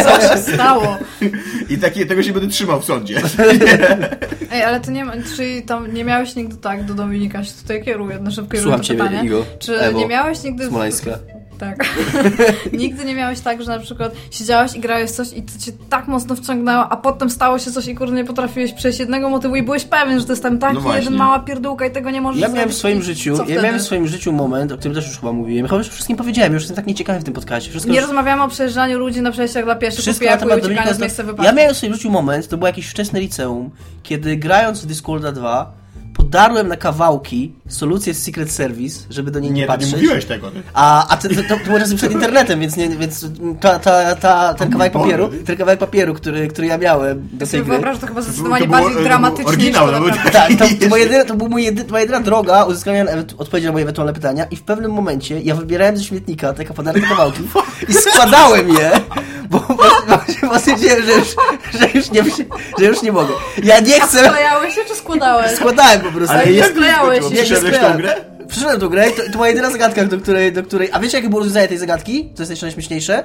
Co 0.02 0.20
się 0.36 0.42
stało? 0.54 0.96
i 1.70 1.78
takie, 1.78 2.06
tego 2.06 2.22
się 2.22 2.32
będę 2.32 2.48
trzymał 2.48 2.80
w 2.80 2.84
sądzie. 2.84 3.20
Ej, 4.52 4.62
ale 4.62 4.80
ty 4.80 4.90
nie 4.92 5.04
ma, 5.04 5.12
czy 5.36 5.62
tam 5.66 5.94
nie 5.94 6.04
miałeś 6.04 6.36
nigdy 6.36 6.56
tak 6.56 6.84
do 6.84 6.94
Dominika, 6.94 7.44
się 7.44 7.52
tutaj 7.62 7.84
kieruję, 7.84 8.18
na 8.18 8.30
szybko 8.30 8.58
Słucham 8.58 8.80
to 8.80 8.86
ciebie, 8.86 9.02
pytanie. 9.04 9.26
Igo. 9.26 9.44
Czy 9.58 9.80
Ewo. 9.80 9.98
nie 9.98 10.06
miałeś 10.06 10.42
nigdy... 10.42 10.64
w- 10.64 10.68
Smoleńska. 10.68 11.18
Tak. 11.58 11.84
Nigdy 12.72 13.04
nie 13.04 13.14
miałeś 13.14 13.40
tak, 13.40 13.62
że 13.62 13.68
na 13.68 13.78
przykład 13.78 14.12
siedziałeś 14.30 14.74
i 14.74 14.80
grałeś 14.80 15.10
coś 15.10 15.32
i 15.32 15.42
to 15.42 15.52
cię 15.58 15.72
tak 15.90 16.08
mocno 16.08 16.36
wciągnęło, 16.36 16.88
a 16.88 16.96
potem 16.96 17.30
stało 17.30 17.58
się 17.58 17.70
coś 17.70 17.86
i 17.86 17.94
kurde 17.94 18.16
nie 18.16 18.24
potrafiłeś 18.24 18.72
przejść 18.72 18.98
jednego 18.98 19.30
motywu 19.30 19.56
i 19.56 19.62
byłeś 19.62 19.84
pewien, 19.84 20.20
że 20.20 20.26
to 20.26 20.32
jest 20.32 20.42
tam 20.42 20.58
taki 20.58 20.78
No 20.84 20.96
jeden 20.96 21.14
mała 21.14 21.38
pierdółka 21.38 21.86
i 21.86 21.90
tego 21.90 22.10
nie 22.10 22.20
możesz 22.20 22.42
Ja 22.42 22.48
miałem 22.48 22.68
w 22.68 22.74
swoim 22.74 23.02
życiu, 23.02 23.36
co 23.36 23.42
ja 23.42 23.44
wtedy? 23.44 23.62
miałem 23.62 23.78
w 23.78 23.82
swoim 23.82 24.06
życiu 24.06 24.32
moment, 24.32 24.72
o 24.72 24.78
którym 24.78 24.94
też 24.94 25.06
już 25.06 25.18
chyba 25.18 25.32
mówiłem. 25.32 25.66
Chyba 25.66 25.78
już 25.78 25.88
wszystkim 25.88 26.16
powiedziałem, 26.16 26.52
już 26.52 26.62
jestem 26.62 26.76
tak 26.76 26.86
nieciekawy 26.86 27.20
w 27.20 27.24
tym 27.24 27.34
podcaście. 27.34 27.70
Wszystko 27.70 27.92
Nie 27.92 27.98
już, 27.98 28.06
rozmawiamy 28.06 28.42
o 28.42 28.48
przejeżdżaniu 28.48 28.98
ludzi 28.98 29.22
na 29.22 29.30
przejściach 29.30 29.64
dla 29.64 29.74
pieszych, 29.76 30.00
wszystko 30.00 30.26
na 30.26 30.36
temat 30.36 30.60
Dominika 30.60 30.94
z 30.94 30.98
miejsca 30.98 31.22
wypadku. 31.22 31.44
Ja 31.44 31.52
miałem 31.52 31.74
w 31.74 31.76
swoim 31.76 31.94
życiu 31.94 32.10
moment, 32.10 32.48
to 32.48 32.56
było 32.56 32.66
jakieś 32.66 32.86
wczesne 32.86 33.20
liceum, 33.20 33.70
kiedy 34.02 34.36
grając 34.36 34.82
w 34.82 34.86
Discorda 34.86 35.32
2 35.32 35.72
podarłem 36.22 36.68
na 36.68 36.76
kawałki 36.76 37.52
solucję 37.68 38.14
z 38.14 38.22
Secret 38.22 38.50
Service, 38.52 39.00
żeby 39.10 39.30
do 39.30 39.40
niej 39.40 39.50
nie, 39.52 39.60
Nie, 39.60 39.66
to 39.66 39.72
nie 39.72 39.78
patrzeć. 39.78 39.92
mówiłeś 39.94 40.24
tego. 40.24 40.50
ty. 40.50 40.62
A, 40.74 41.08
a 41.08 41.16
to, 41.16 41.28
to, 41.28 41.34
to 41.48 41.64
było 41.66 41.78
czasem 41.78 41.96
przed 41.96 42.12
internetem, 42.12 42.60
więc, 42.60 42.76
nie, 42.76 42.88
więc 42.88 43.26
ta, 43.60 43.78
ta, 43.78 44.14
ta, 44.16 44.54
ten 44.54 44.70
kawałek 44.70 44.92
papieru, 44.92 45.30
ten 45.46 45.56
kawałek 45.56 45.80
papieru, 45.80 46.14
który, 46.14 46.48
który 46.48 46.66
ja 46.66 46.78
miałem 46.78 47.28
do 47.32 47.46
tej 47.46 47.60
gry. 47.60 47.70
wyobrażam, 47.70 47.94
że 47.94 48.00
to 48.00 48.06
chyba 48.06 48.20
To 48.20 48.26
zdecydowanie 48.26 48.66
było- 48.66 48.76
to 48.78 48.82
bardziej 48.82 48.94
był 48.94 49.04
dramatyczne 49.04 49.44
niż 49.44 49.52
oryginał, 49.54 49.86
to 49.86 49.92
to 49.92 50.00
był. 50.00 50.10
Tak, 50.32 50.52
to, 50.58 50.64
to, 50.80 50.86
była 50.86 50.98
jedyna, 50.98 51.24
to 51.24 51.34
była 51.34 51.50
mój 51.50 51.64
jedy, 51.64 51.82
to 51.82 51.86
była 51.88 52.00
jedyna 52.00 52.20
droga 52.20 52.64
uzyskania 52.64 53.04
odpowiedzi 53.38 53.66
na 53.66 53.72
moje 53.72 53.82
ewentualne 53.82 54.12
pytania 54.12 54.44
i 54.44 54.56
w 54.56 54.62
pewnym 54.62 54.92
momencie 54.92 55.40
ja 55.40 55.54
wybierałem 55.54 55.96
ze 55.96 56.04
śmietnika 56.04 56.52
te 56.52 56.64
podarte 56.64 57.00
kawałki 57.00 57.42
i 57.88 57.92
składałem 57.94 58.68
je, 58.68 58.90
bo 60.08 60.16
właśnie, 60.16 60.48
właśnie 60.48 60.76
stwierdziłem, 60.78 61.02
że 61.02 61.12
już, 61.12 61.28
że, 61.80 61.88
już 61.98 62.10
nie, 62.10 62.22
że 62.78 62.84
już 62.84 63.02
nie 63.02 63.12
mogę. 63.12 63.34
Ja 63.62 63.80
nie 63.80 64.02
A 64.02 64.06
chcę... 64.06 64.18
sklejałeś 64.28 64.74
się 64.74 64.80
czy 64.88 64.94
składałeś? 64.94 65.52
Składałem 65.52 66.00
po 66.00 66.12
prostu. 66.12 66.36
Ale 66.36 66.46
nie 66.46 66.64
sklejałeś 66.64 67.20
to 67.20 67.30
się. 67.30 67.36
Przeszedłeś 67.36 67.78
tą 67.78 67.96
grę? 67.96 68.14
Przeszedłem 68.48 68.80
tą 68.80 68.88
grę 68.88 69.10
i 69.10 69.12
to, 69.12 69.22
to 69.22 69.30
była 69.30 69.48
jedyna 69.48 69.70
zagadka, 69.70 70.04
do 70.04 70.18
której, 70.18 70.52
do 70.52 70.62
której... 70.62 70.88
A 70.92 71.00
wiecie, 71.00 71.16
jakie 71.16 71.28
było 71.28 71.40
rozwiązanie 71.40 71.68
tej 71.68 71.78
zagadki? 71.78 72.24
To 72.36 72.42
jest 72.42 72.50
jeszcze 72.50 72.66
najśmieszniejsze. 72.66 73.24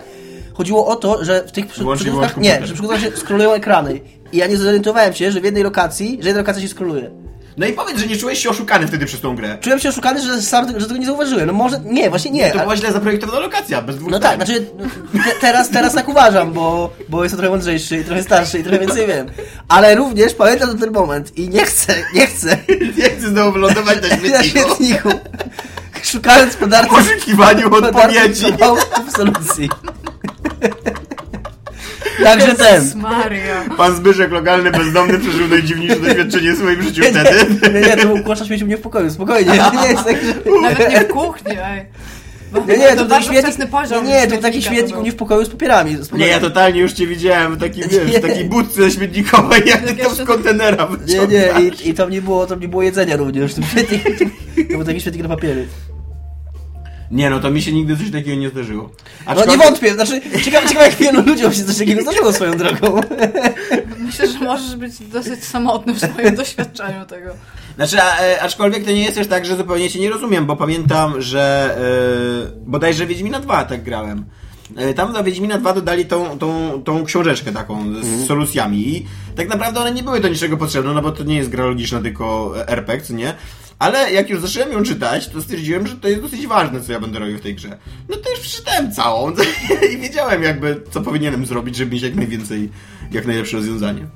Chodziło 0.54 0.88
o 0.88 0.96
to, 0.96 1.26
że 1.26 1.44
w 1.48 1.52
tych 1.52 1.68
przy- 1.68 1.80
Wyłącznie 1.82 2.04
przygodówkach... 2.04 2.34
wyłącz 2.36 2.60
Nie, 2.62 2.68
że 2.68 2.74
przygodówkach 2.74 3.02
się 3.02 3.18
skrolują 3.18 3.54
ekrany. 3.54 4.00
I 4.32 4.38
ja 4.38 4.48
nie 4.48 4.58
zorientowałem 4.58 5.14
się, 5.14 5.32
że 5.32 5.42
w 5.42 5.44
jednej 5.44 5.64
lokacji, 5.64 6.18
że 6.22 6.28
jedna 6.30 6.42
lokacja 6.42 6.62
się 6.62 6.68
skroluje. 6.68 7.12
No 7.58 7.66
i 7.66 7.74
powiedz, 7.74 8.00
że 8.00 8.08
nie 8.08 8.18
czułeś 8.18 8.40
się 8.44 8.50
oszukany 8.50 8.88
wtedy 8.88 9.06
przez 9.06 9.22
tą 9.22 9.36
grę. 9.36 9.58
Czułem 9.62 9.80
się 9.80 9.90
oszukany, 9.90 10.22
że 10.22 10.42
sam 10.42 10.80
że 10.80 10.88
tego 10.88 11.00
nie 11.00 11.06
zauważyłem. 11.06 11.48
No 11.48 11.54
może, 11.54 11.80
nie, 11.86 12.10
właśnie 12.10 12.32
nie. 12.32 12.52
To 12.52 12.60
a- 12.60 12.64
była 12.64 12.76
źle 12.78 12.92
zaprojektowana 12.92 13.40
lokacja, 13.40 13.82
bez 13.82 13.96
dwóch 13.96 14.12
No 14.12 14.20
tak, 14.20 14.36
znaczy 14.36 14.66
te, 15.14 15.32
teraz, 15.42 15.70
teraz 15.70 15.94
tak 15.94 16.08
uważam, 16.10 16.54
bo, 16.54 16.90
bo 17.10 17.24
jestem 17.24 17.38
trochę 17.40 17.52
mądrzejszy 17.52 17.98
i 17.98 18.04
trochę 18.04 18.24
starszy 18.24 18.60
i 18.60 18.64
trochę 18.64 18.80
więcej 18.80 19.08
wiem. 19.08 19.28
Ale 19.68 19.96
również 19.96 20.34
pamiętam 20.34 20.78
ten 20.78 20.92
moment 20.92 21.38
i 21.38 21.50
nie 21.50 21.66
chcę, 21.66 21.96
nie 22.14 22.28
chcę 22.28 22.58
Nie 22.98 23.10
chcę 23.10 23.28
znowu 23.30 23.52
wylądować 23.52 23.98
na 24.02 24.30
na 24.38 24.44
śmietniku. 24.44 25.10
Szukając 26.04 26.54
W 26.54 26.58
podartych 26.58 26.92
poszukiwaniu 26.98 27.76
odpowiedzi. 27.76 28.46
w 29.08 29.12
solucji. 29.18 29.70
Także 32.24 32.56
ten. 32.56 32.92
Maria. 32.96 33.66
Pan 33.78 33.96
Zbyszek, 33.96 34.32
lokalny 34.32 34.72
bezdomny, 34.72 35.20
przeżył 35.20 35.48
najdziwniejsze 35.48 35.96
doświadczenie 36.00 36.54
w 36.54 36.58
swoim 36.58 36.82
życiu 36.84 37.02
Nie, 37.02 37.10
wtedy. 37.10 37.46
nie, 37.74 37.82
nie, 37.82 37.98
to 37.98 38.08
był 38.08 38.24
kłaszcz 38.24 38.46
śmieci 38.48 38.64
u 38.64 38.68
mnie 38.68 38.78
w 38.78 38.82
pokoju, 38.82 39.10
spokojnie. 39.12 39.52
Nie 39.52 39.90
jest 39.90 40.04
tak, 40.04 40.16
że... 40.26 40.34
Nawet 40.62 40.90
nie 40.92 41.00
w 41.02 41.08
kuchni, 41.08 41.52
ej. 41.64 41.86
Nie, 42.68 42.78
nie, 42.78 42.88
to, 42.90 42.96
to 42.96 43.06
taki 43.06 43.38
wczesny 43.38 43.68
poziom 43.68 44.06
nie, 44.06 44.12
nie, 44.14 44.28
to 44.28 44.38
taki 44.38 44.62
to 44.64 44.98
u 44.98 45.02
mnie 45.02 45.12
w 45.12 45.16
pokoju 45.16 45.46
z 45.46 45.50
papierami. 45.50 45.98
Nie, 46.14 46.28
ja 46.28 46.40
totalnie 46.40 46.80
już 46.82 46.94
cię 46.94 47.08
widziałem 47.08 47.56
w 47.56 47.60
takiej, 47.60 47.84
wiesz, 47.90 48.22
takiej 48.22 48.46
budce 48.46 48.92
śmietnikowej, 48.92 49.62
jak 49.66 49.82
ty 49.82 49.96
to 49.96 50.10
z 50.16 50.24
kontenera 50.24 50.88
Nie, 50.92 50.98
wyciągasz. 50.98 51.32
nie, 51.64 51.70
i, 51.86 51.90
i 51.90 51.94
tam 51.94 52.10
nie 52.10 52.22
było, 52.22 52.46
tam 52.46 52.60
nie 52.60 52.68
było 52.68 52.84
jedzenia 52.84 53.18
również. 53.18 53.52
w 53.52 53.56
tym 53.56 53.64
śmietniku. 53.64 54.06
To 54.72 54.78
był 54.78 54.84
taki 54.86 55.02
śmietnik 55.02 55.24
na 55.24 55.30
papiery. 55.30 55.68
Nie, 57.14 57.30
no 57.30 57.40
to 57.40 57.52
mi 57.52 57.62
się 57.62 57.72
nigdy 57.72 57.98
coś 57.98 58.12
takiego 58.12 58.42
nie 58.42 58.50
zdarzyło. 58.50 58.90
No 59.36 59.46
nie 59.46 59.58
wątpię, 59.58 59.94
znaczy 59.94 60.22
ciekawe, 60.44 60.68
ciekawe 60.68 60.86
jak 60.86 60.96
wielu 60.96 61.22
ludziom 61.22 61.54
się 61.54 61.64
coś 61.64 61.78
takiego 61.78 62.02
zdarzyło 62.02 62.34
swoją 62.34 62.58
drogą. 62.58 63.02
Myślę, 64.06 64.28
że 64.28 64.40
możesz 64.40 64.76
być 64.76 65.00
dosyć 65.00 65.44
samotny 65.44 65.94
w 65.94 66.00
swoim 66.00 66.36
doświadczeniu 66.42 67.06
tego. 67.06 67.30
Znaczy, 67.76 68.02
a, 68.02 68.22
e, 68.22 68.42
aczkolwiek 68.42 68.86
to 68.86 68.92
nie 68.92 69.04
jest 69.04 69.16
też 69.16 69.28
tak, 69.28 69.46
że 69.46 69.56
zupełnie 69.56 69.90
cię 69.90 70.00
nie 70.00 70.10
rozumiem, 70.10 70.46
bo 70.46 70.56
pamiętam, 70.56 71.22
że 71.22 71.76
e, 72.48 72.62
bodajże 72.66 73.06
Wiedźmina 73.06 73.40
2 73.40 73.66
tak 73.66 73.84
grałem. 73.84 74.26
E, 74.76 74.94
Tam 74.94 75.14
do 75.14 75.24
Wiedźmina 75.24 75.58
2 75.58 75.74
dodali 75.74 76.06
tą, 76.06 76.40
tą, 76.40 76.82
tą 76.84 77.04
książeczkę 77.04 77.52
taką 77.52 77.94
z 78.04 78.28
solucjami 78.28 78.88
i 78.88 79.06
tak 79.36 79.50
naprawdę 79.50 79.80
one 79.80 79.92
nie 79.92 80.04
były 80.04 80.20
do 80.20 80.28
niczego 80.28 80.58
potrzebne, 80.58 80.94
no 80.94 81.02
bo 81.02 81.12
to 81.12 81.24
nie 81.24 81.36
jest 81.36 81.50
gra 81.50 81.66
logiczna, 81.66 82.02
tylko 82.02 82.54
RPG, 82.68 83.06
co 83.06 83.14
nie? 83.14 83.34
Ale 83.84 84.12
jak 84.12 84.30
już 84.30 84.42
zacząłem 84.42 84.72
ją 84.72 84.84
czytać, 84.84 85.28
to 85.30 85.42
stwierdziłem, 85.42 85.88
że 85.88 85.96
to 85.96 86.08
jest 86.08 86.22
dosyć 86.22 86.48
ważne, 86.48 86.82
co 86.82 86.92
ja 86.92 87.00
będę 87.00 87.20
robił 87.20 87.38
w 87.38 87.42
tej 87.42 87.56
grze. 87.56 87.78
No 88.10 88.16
to 88.18 88.30
już 88.30 88.40
przeczytałem 88.40 88.92
całą 88.92 89.32
i 89.94 89.98
wiedziałem 89.98 90.44
jakby, 90.44 90.82
co 90.92 91.02
powinienem 91.02 91.46
zrobić, 91.46 91.76
żeby 91.76 91.92
mieć 91.92 92.04
jak 92.04 92.16
najwięcej, 92.16 92.70
jak 93.12 93.26
najlepsze 93.26 93.58
rozwiązanie. 93.58 94.08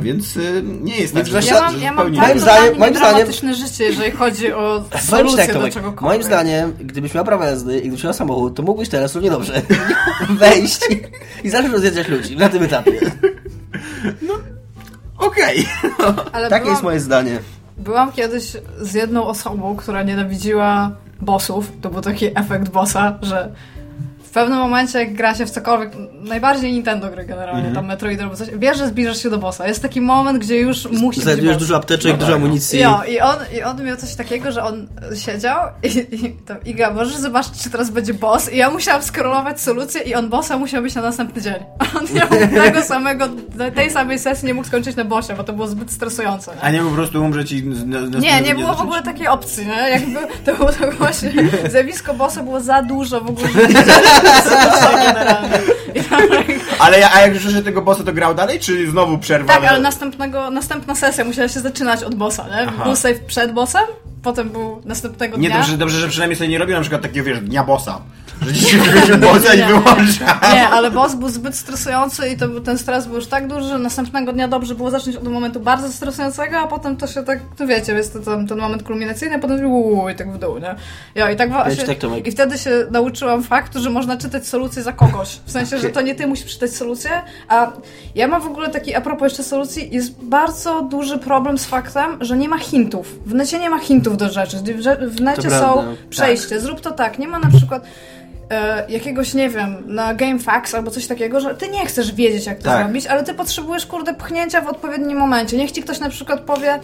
Więc 0.00 0.36
y, 0.36 0.62
nie 0.64 0.96
jest 0.96 1.14
tak, 1.14 1.24
Więc 1.28 1.44
że, 1.46 1.54
Ja 1.54 1.60
mam, 1.60 1.72
że 1.74 1.80
ja 1.80 1.92
mam 1.92 2.06
zupełnie 2.06 2.20
Moim 2.20 2.40
tak 2.40 2.42
zdaniem- 2.42 2.78
moim 2.78 2.94
zdaniem- 2.96 3.54
życie, 3.54 3.84
jeżeli 3.84 4.10
chodzi 4.10 4.52
o 4.52 4.84
solucję 5.10 5.46
tak, 5.46 5.52
do 5.52 5.68
czegokolwiek. 5.70 6.00
moim 6.00 6.22
zdaniem, 6.22 6.72
gdybyś 6.80 7.14
miał 7.14 7.24
prawo 7.24 7.44
jazdy 7.44 7.78
i 7.78 7.82
gdybyś 7.82 8.04
miał 8.04 8.12
samochód, 8.14 8.56
to 8.56 8.62
mógłbyś 8.62 8.88
teraz 8.88 9.14
równie 9.14 9.30
dobrze 9.30 9.62
wejść 10.30 10.80
i 11.44 11.50
zacząć 11.50 11.72
rozjeżdżać 11.72 12.08
ludzi 12.08 12.36
na 12.36 12.48
tym 12.48 12.62
etapie. 12.62 12.92
Okej. 15.18 15.66
Ale 16.32 16.48
Takie 16.48 16.60
byłam, 16.60 16.72
jest 16.74 16.82
moje 16.82 17.00
zdanie. 17.00 17.38
Byłam 17.78 18.12
kiedyś 18.12 18.56
z 18.80 18.94
jedną 18.94 19.24
osobą, 19.24 19.76
która 19.76 20.02
nienawidziła 20.02 20.90
bossów. 21.20 21.72
To 21.80 21.90
był 21.90 22.00
taki 22.00 22.38
efekt 22.38 22.68
bossa, 22.68 23.18
że 23.22 23.52
pewnym 24.34 24.58
momencie, 24.58 24.98
jak 24.98 25.14
gra 25.14 25.34
się 25.34 25.46
w 25.46 25.50
cokolwiek, 25.50 25.90
najbardziej 26.24 26.72
Nintendo 26.72 27.10
gry 27.10 27.24
generalnie, 27.24 27.58
Mhm. 27.58 27.74
tam 27.74 27.86
Metroid 27.86 28.20
albo 28.20 28.36
coś, 28.36 28.48
wiesz, 28.56 28.78
że 28.78 28.88
zbliżasz 28.88 29.22
się 29.22 29.30
do 29.30 29.38
bossa. 29.38 29.66
Jest 29.68 29.82
taki 29.82 30.00
moment, 30.00 30.38
gdzie 30.38 30.58
już 30.58 30.84
musi 30.90 31.06
być 31.16 31.22
Znajdujesz 31.22 31.54
boss. 31.54 31.62
dużo 31.62 31.76
apteczek, 31.76 32.12
No 32.12 32.18
dużo 32.18 32.32
tak. 32.32 32.36
amunicji. 32.36 32.80
Jo, 32.80 33.00
i 33.08 33.20
on, 33.20 33.36
i 33.58 33.62
on 33.62 33.84
miał 33.84 33.96
coś 33.96 34.14
takiego, 34.14 34.52
że 34.52 34.64
on 34.64 34.86
siedział 35.16 35.58
i, 35.82 35.86
i 36.26 36.32
tam, 36.32 36.56
Iga, 36.64 36.90
możesz 36.90 37.16
zobaczyć, 37.16 37.52
czy 37.62 37.70
teraz 37.70 37.90
będzie 37.90 38.14
boss? 38.14 38.52
I 38.52 38.56
ja 38.56 38.70
musiałam 38.70 39.02
skrolować 39.02 39.60
solucję 39.60 40.00
i 40.02 40.14
on 40.14 40.28
bossa 40.28 40.58
musiał 40.58 40.82
być 40.82 40.94
na 40.94 41.02
następny 41.02 41.42
dzień. 41.42 41.54
A 41.78 41.84
on 41.98 42.04
nie 42.14 42.20
mógł 42.40 42.54
tego 42.54 42.82
samego, 42.82 43.28
tej 43.74 43.90
samej 43.90 44.18
sesji 44.18 44.46
nie 44.46 44.54
mógł 44.54 44.66
skończyć 44.68 44.96
na 44.96 45.04
bossie, 45.04 45.32
bo 45.36 45.44
to 45.44 45.52
było 45.52 45.68
zbyt 45.68 45.92
stresujące. 45.92 46.50
Nie? 46.56 46.62
A 46.62 46.70
nie 46.70 46.80
po 46.82 46.90
prostu 46.90 47.24
umrzeć 47.24 47.52
i... 47.52 47.62
Na, 47.66 48.00
na 48.00 48.18
Nie, 48.18 48.40
nie 48.40 48.54
było 48.54 48.74
w 48.74 48.80
ogóle 48.80 49.02
takiej 49.02 49.28
opcji, 49.28 49.66
nie? 49.66 49.90
Jakby 49.90 50.18
to 50.44 50.54
było 50.56 50.72
to 50.72 50.90
właśnie, 50.98 51.32
zjawisko 51.72 52.14
bossa 52.14 52.42
było 52.42 52.60
za 52.60 52.82
dużo 52.82 53.20
w 53.20 53.28
ogóle. 53.28 53.48
Ale 56.78 56.98
ja, 56.98 57.10
a 57.14 57.20
jak 57.20 57.34
już 57.34 57.42
że 57.42 57.62
tego 57.62 57.82
bossa 57.82 58.04
to 58.04 58.12
grał 58.12 58.34
dalej, 58.34 58.60
czy 58.60 58.90
znowu 58.90 59.18
przerwa? 59.18 59.54
tak, 59.54 59.64
ale 59.64 59.80
następnego, 59.80 60.50
następna 60.50 60.94
sesja 60.94 61.24
musiała 61.24 61.48
się 61.48 61.60
zaczynać 61.60 62.02
od 62.02 62.14
bossa, 62.14 62.46
nie? 62.48 62.66
Aha. 62.68 62.84
Był 62.84 62.96
save 62.96 63.20
przed 63.26 63.52
bossem, 63.52 63.82
potem 64.22 64.48
był 64.50 64.82
następnego 64.84 65.36
Nie, 65.36 65.48
dnia. 65.48 65.58
dobrze, 65.58 65.76
dobrze, 65.78 65.98
że 66.00 66.08
przynajmniej 66.08 66.36
sobie 66.36 66.48
nie 66.48 66.58
robią 66.58 66.74
na 66.74 66.80
przykład 66.80 67.02
takiego, 67.02 67.26
wiesz, 67.26 67.40
dnia 67.40 67.64
bossa. 67.64 68.00
Że 68.46 68.52
dzisiaj 68.52 68.80
wychodził 68.80 69.16
bossa 69.18 69.54
i 69.54 69.62
wyłącza. 69.62 70.40
Nie, 70.54 70.68
ale 70.68 70.90
boss 70.90 71.14
był 71.14 71.28
zbyt 71.28 71.56
stresujący 71.56 72.28
i 72.28 72.36
to, 72.36 72.48
był- 72.48 72.60
ten 72.60 72.78
stres 72.78 73.06
był 73.06 73.16
już 73.16 73.26
tak 73.26 73.48
duży, 73.48 73.68
że 73.68 73.78
następnego 73.78 74.32
dnia 74.32 74.48
dobrze 74.48 74.74
było 74.74 74.90
zacząć 74.90 75.16
od 75.16 75.28
momentu 75.28 75.60
bardzo 75.60 75.88
stresującego, 75.92 76.58
a 76.58 76.66
potem 76.66 76.96
to 76.96 77.06
się 77.06 77.22
tak, 77.22 77.40
no 77.60 77.66
wiecie, 77.66 77.92
jest 77.92 78.12
to 78.12 78.18
ten, 78.20 78.46
ten 78.46 78.58
moment 78.58 78.82
kulminacyjny, 78.82 79.36
a 79.36 79.38
potem 79.38 79.66
uuu, 79.66 80.08
i 80.08 80.14
tak 80.14 80.32
w 80.32 80.38
dół, 80.38 80.58
nie? 80.58 80.74
Ja, 81.14 81.30
i 81.30 81.36
tak 81.36 81.50
właśnie, 81.52 81.84
tak. 81.94 82.26
I 82.26 82.32
wtedy 82.32 82.58
się 82.58 82.70
nauczyłam 82.90 83.42
faktu, 83.42 83.80
że 83.80 83.90
można 83.90 84.16
czytać 84.16 84.46
solucję 84.46 84.82
za 84.82 84.92
kogoś. 84.92 85.40
W 85.46 85.50
sensie, 85.50 85.78
że 85.78 85.90
to 85.90 86.00
nie 86.00 86.14
ty 86.14 86.26
musisz 86.26 86.46
czytać 86.52 86.70
solucję, 86.70 87.10
a 87.48 87.72
ja 88.14 88.28
mam 88.28 88.42
w 88.42 88.46
ogóle 88.46 88.68
taki, 88.68 88.94
a 88.94 89.00
propos 89.00 89.22
jeszcze 89.24 89.42
solucji, 89.44 89.88
jest 89.94 90.22
bardzo 90.24 90.82
duży 90.82 91.18
problem 91.18 91.58
z 91.58 91.64
faktem, 91.66 92.18
że 92.20 92.36
nie 92.36 92.48
ma 92.48 92.58
hintów. 92.58 93.18
W 93.26 93.34
necie 93.34 93.58
nie 93.58 93.70
ma 93.70 93.78
hintów 93.78 94.16
do 94.16 94.28
rzeczy. 94.28 94.56
W, 95.08 95.20
necie 95.20 95.42
To 95.42 95.50
są 95.50 95.72
prawda, 95.72 95.84
przejście, 96.10 96.60
zrób 96.60 96.80
to 96.80 96.90
tak. 96.90 97.18
Nie 97.18 97.28
ma 97.28 97.38
na 97.38 97.48
przykład 97.48 97.82
jakiegoś, 98.88 99.34
nie 99.34 99.50
wiem, 99.50 99.76
na 99.86 100.14
GameFAQs 100.14 100.74
albo 100.74 100.90
coś 100.90 101.06
takiego, 101.06 101.40
że 101.40 101.54
ty 101.54 101.68
nie 101.68 101.86
chcesz 101.86 102.12
wiedzieć, 102.12 102.46
jak 102.46 102.58
to 102.58 102.64
Tak. 102.64 102.84
zrobić, 102.84 103.06
ale 103.06 103.24
ty 103.24 103.34
potrzebujesz, 103.34 103.86
kurde, 103.86 104.14
pchnięcia 104.14 104.60
w 104.60 104.68
odpowiednim 104.68 105.18
momencie. 105.18 105.56
Niech 105.56 105.72
ci 105.72 105.82
ktoś 105.82 106.00
na 106.00 106.08
przykład 106.10 106.40
powie, 106.40 106.80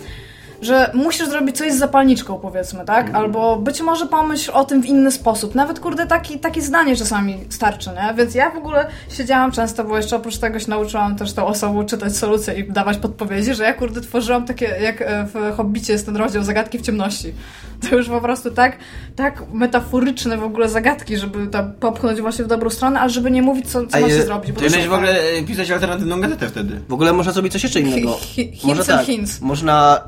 że 0.63 0.91
musisz 0.95 1.29
zrobić 1.29 1.57
coś 1.57 1.73
z 1.73 1.79
zapalniczką, 1.79 2.39
powiedzmy, 2.39 2.85
tak? 2.85 3.07
Mhm. 3.07 3.25
Albo 3.25 3.57
być 3.57 3.81
może 3.81 4.07
pomyśl 4.07 4.51
o 4.55 4.65
tym 4.65 4.83
w 4.83 4.87
inny 4.87 5.11
sposób. 5.11 5.55
Nawet, 5.55 5.81
kurde, 5.81 6.07
taki, 6.07 6.39
takie 6.39 6.63
zdanie 6.63 6.97
czasami 6.97 7.39
starczy, 7.51 7.91
nie? 7.91 8.15
Więc 8.15 8.35
ja 8.35 8.51
w 8.51 8.57
ogóle 8.57 8.87
siedziałam 9.11 9.53
często, 9.53 9.85
bo 9.85 9.97
jeszcze 9.97 10.17
oprócz 10.17 10.39
tego 10.39 10.59
się 10.61 10.71
nauczyłam 10.71 11.17
też 11.17 11.33
tą 11.33 11.47
osobą 11.47 11.85
czytać 11.85 12.17
solucje 12.17 12.55
i 12.55 12.73
dawać 12.73 12.99
podpowiedzi, 12.99 13.55
że 13.55 13.65
ja, 13.65 13.73
kurde, 13.75 14.01
tworzyłam 14.01 14.47
takie, 14.47 14.67
jak 14.81 15.03
e, 15.03 15.25
w 15.25 15.57
Hobbicie 15.57 15.93
jest 15.93 16.07
ten 16.07 16.17
rozdział 16.17 16.43
Zagadki 16.43 16.79
w 16.79 16.83
ciemności. 16.83 17.35
To 17.91 17.97
już 17.97 18.09
po 18.09 18.21
prostu 18.21 18.51
tak, 18.51 18.77
tak 19.17 19.43
metaforyczne 19.53 20.37
w 20.37 20.43
ogóle 20.43 20.69
zagadki, 20.69 21.17
żeby 21.17 21.47
tam 21.47 21.73
popchnąć 21.73 22.21
właśnie 22.21 22.45
w 22.45 22.49
dobrą 22.49 22.71
stronę, 22.71 23.01
ale 23.01 23.11
żeby 23.11 23.31
nie 23.31 23.43
mówić, 23.43 23.67
co, 23.71 23.87
co 23.87 23.97
A 23.97 24.01
ma 24.01 24.09
się 24.09 24.15
je- 24.15 24.23
zrobić. 24.25 24.53
Bo 24.53 24.61
Ty 24.61 24.67
to 24.67 24.73
będziesz 24.73 24.89
w 24.89 24.93
ogóle 24.93 25.21
e, 25.21 25.43
pisać 25.43 25.71
alternatywną 25.71 26.21
gazetę 26.21 26.49
wtedy. 26.49 26.81
W 26.89 26.93
ogóle 26.93 27.13
można 27.13 27.33
zrobić 27.33 27.53
coś 27.53 27.63
jeszcze 27.63 27.81
innego. 27.81 28.17
Hi- 28.21 28.53
hi- 28.55 28.67
Może 28.67 28.75
hints 28.83 28.91
and 28.91 28.99
tak. 28.99 29.07
hints. 29.07 29.41
Można, 29.41 30.01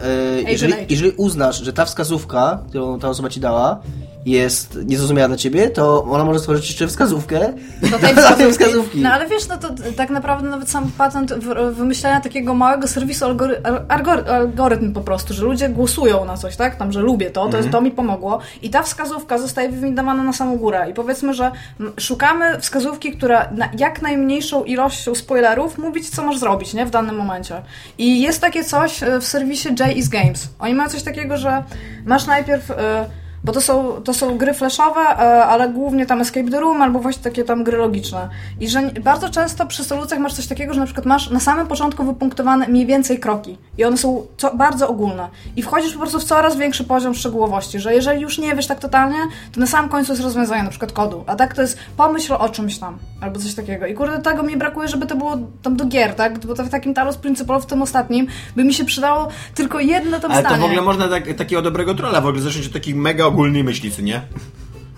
e, 0.46 0.50
jeżeli, 0.50 0.74
jeżeli 0.88 1.10
uznasz, 1.16 1.62
że 1.64 1.72
ta 1.72 1.84
wskazówka, 1.84 2.58
którą 2.68 2.98
ta 2.98 3.08
osoba 3.08 3.28
ci 3.28 3.40
dała, 3.40 3.80
jest 4.26 4.78
niezrozumiała 4.86 5.28
dla 5.28 5.36
ciebie, 5.36 5.70
to 5.70 6.04
ona 6.04 6.24
może 6.24 6.38
stworzyć 6.38 6.68
jeszcze 6.68 6.86
wskazówkę 6.88 7.52
do 7.90 7.98
tej 7.98 8.14
wskazówki. 8.16 8.52
wskazówki. 8.52 9.00
No 9.00 9.12
ale 9.12 9.26
wiesz, 9.28 9.48
no 9.48 9.56
to 9.58 9.68
tak 9.96 10.10
naprawdę 10.10 10.48
nawet 10.48 10.70
sam 10.70 10.90
patent 10.98 11.32
w- 11.34 11.74
wymyślania 11.74 12.20
takiego 12.20 12.54
małego 12.54 12.88
serwisu 12.88 13.24
algory, 13.24 13.60
algory, 13.88 14.22
algorytm 14.30 14.92
po 14.92 15.00
prostu, 15.00 15.34
że 15.34 15.44
ludzie 15.44 15.68
głosują 15.68 16.24
na 16.24 16.36
coś, 16.36 16.56
tak? 16.56 16.76
Tam, 16.76 16.92
że 16.92 17.00
lubię 17.00 17.30
to, 17.30 17.48
to, 17.48 17.56
jest, 17.56 17.70
to 17.70 17.80
mi 17.80 17.90
pomogło. 17.90 18.38
I 18.62 18.70
ta 18.70 18.82
wskazówka 18.82 19.38
zostaje 19.38 19.68
wywindowana 19.68 20.22
na 20.22 20.32
samą 20.32 20.56
górę. 20.56 20.86
I 20.90 20.94
powiedzmy, 20.94 21.34
że 21.34 21.52
szukamy 22.00 22.60
wskazówki, 22.60 23.12
która 23.12 23.48
na 23.52 23.68
jak 23.78 24.02
najmniejszą 24.02 24.64
ilością 24.64 25.14
spoilerów 25.14 25.78
mówić, 25.78 26.10
co 26.10 26.22
masz 26.22 26.38
zrobić, 26.38 26.74
nie? 26.74 26.86
W 26.86 26.90
danym 26.90 27.16
momencie. 27.16 27.62
I 27.98 28.22
jest 28.22 28.40
takie 28.40 28.64
coś 28.64 29.02
e, 29.02 29.20
w 29.20 29.24
serwisie 29.24 29.68
J 29.80 29.96
is 29.96 30.08
Games. 30.08 30.48
Oni 30.58 30.74
mają 30.74 30.88
coś 30.88 31.02
takiego, 31.02 31.36
że 31.36 31.64
masz 32.04 32.26
najpierw... 32.26 32.70
e, 32.70 33.20
bo 33.44 33.52
to 33.52 33.60
są, 33.60 33.92
to 34.04 34.14
są 34.14 34.38
gry 34.38 34.54
flashowe, 34.54 35.00
e, 35.00 35.44
ale 35.44 35.68
głównie 35.68 36.06
tam 36.06 36.20
Escape 36.20 36.50
the 36.50 36.60
Room 36.60 36.82
albo 36.82 36.98
właśnie 36.98 37.22
takie 37.22 37.44
tam 37.44 37.64
gry 37.64 37.76
logiczne. 37.76 38.28
I 38.60 38.68
że 38.68 38.82
bardzo 38.82 39.30
często 39.30 39.66
przy 39.66 39.84
solucjach 39.84 40.20
masz 40.20 40.34
coś 40.34 40.46
takiego, 40.46 40.74
że 40.74 40.80
na 40.80 40.86
przykład 40.86 41.06
masz 41.06 41.30
na 41.30 41.40
samym 41.40 41.66
początku 41.66 42.04
wypunktowane 42.04 42.68
mniej 42.68 42.86
więcej 42.86 43.18
kroki. 43.18 43.58
I 43.78 43.84
one 43.84 43.96
są 43.96 44.26
co, 44.36 44.54
bardzo 44.54 44.88
ogólne. 44.88 45.28
I 45.56 45.62
wchodzisz 45.62 45.92
po 45.92 45.98
prostu 45.98 46.20
w 46.20 46.24
coraz 46.24 46.56
większy 46.56 46.84
poziom 46.84 47.14
szczegółowości, 47.14 47.80
że 47.80 47.94
jeżeli 47.94 48.20
już 48.20 48.38
nie 48.38 48.56
wiesz 48.56 48.66
tak 48.66 48.78
totalnie, 48.78 49.18
to 49.52 49.60
na 49.60 49.66
samym 49.66 49.90
końcu 49.90 50.12
jest 50.12 50.22
rozwiązanie 50.22 50.62
na 50.62 50.70
przykład 50.70 50.92
kodu. 50.92 51.24
A 51.26 51.36
tak 51.36 51.54
to 51.54 51.62
jest 51.62 51.78
pomyśl 51.96 52.32
o 52.32 52.48
czymś 52.48 52.78
tam, 52.78 52.98
albo 53.20 53.38
coś 53.40 53.54
takiego. 53.54 53.86
I 53.86 53.94
kurde, 53.94 54.18
tego 54.18 54.42
mi 54.42 54.56
brakuje, 54.56 54.88
żeby 54.88 55.06
to 55.06 55.16
było 55.16 55.38
tam 55.62 55.76
do 55.76 55.84
gier, 55.84 56.14
tak? 56.14 56.46
Bo 56.46 56.54
to 56.54 56.64
w 56.64 56.68
takim 56.68 56.94
Talos 56.94 57.16
Principle, 57.16 57.60
w 57.60 57.66
tym 57.66 57.82
ostatnim, 57.82 58.26
by 58.56 58.64
mi 58.64 58.74
się 58.74 58.84
przydało 58.84 59.28
tylko 59.54 59.80
jedno 59.80 60.20
tam 60.20 60.30
Ale 60.30 60.40
zdanie. 60.40 60.56
to 60.56 60.62
w 60.62 60.64
ogóle 60.64 60.82
można 60.82 61.08
tak, 61.08 61.34
takiego 61.34 61.62
dobrego 61.62 61.94
trolla 61.94 62.20
w 62.20 62.26
ogóle 62.26 62.42
zacząć 62.42 62.66
od 62.66 62.72
takich 62.72 62.96
mega 62.96 63.29
ogólnej 63.30 63.64
myśli, 63.64 63.90
co 63.92 64.02
nie? 64.02 64.22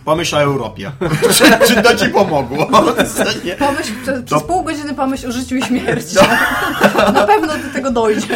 pomyśl 0.04 0.36
o 0.36 0.40
Europie. 0.42 0.92
czy, 1.32 1.44
czy 1.68 1.82
to 1.82 1.96
ci 1.96 2.08
pomogło? 2.08 2.66
Pomyśl, 3.58 3.92
przez, 4.02 4.22
przez 4.24 4.24
To- 4.28 4.40
pół 4.40 4.62
godziny 4.62 4.94
pomyśl 4.94 5.28
o 5.28 5.32
życiu 5.32 5.56
i 5.56 5.62
śmierci. 5.68 6.16
Na 7.14 7.26
pewno 7.26 7.46
do 7.46 7.72
tego 7.72 7.90
dojdzie. 7.90 8.26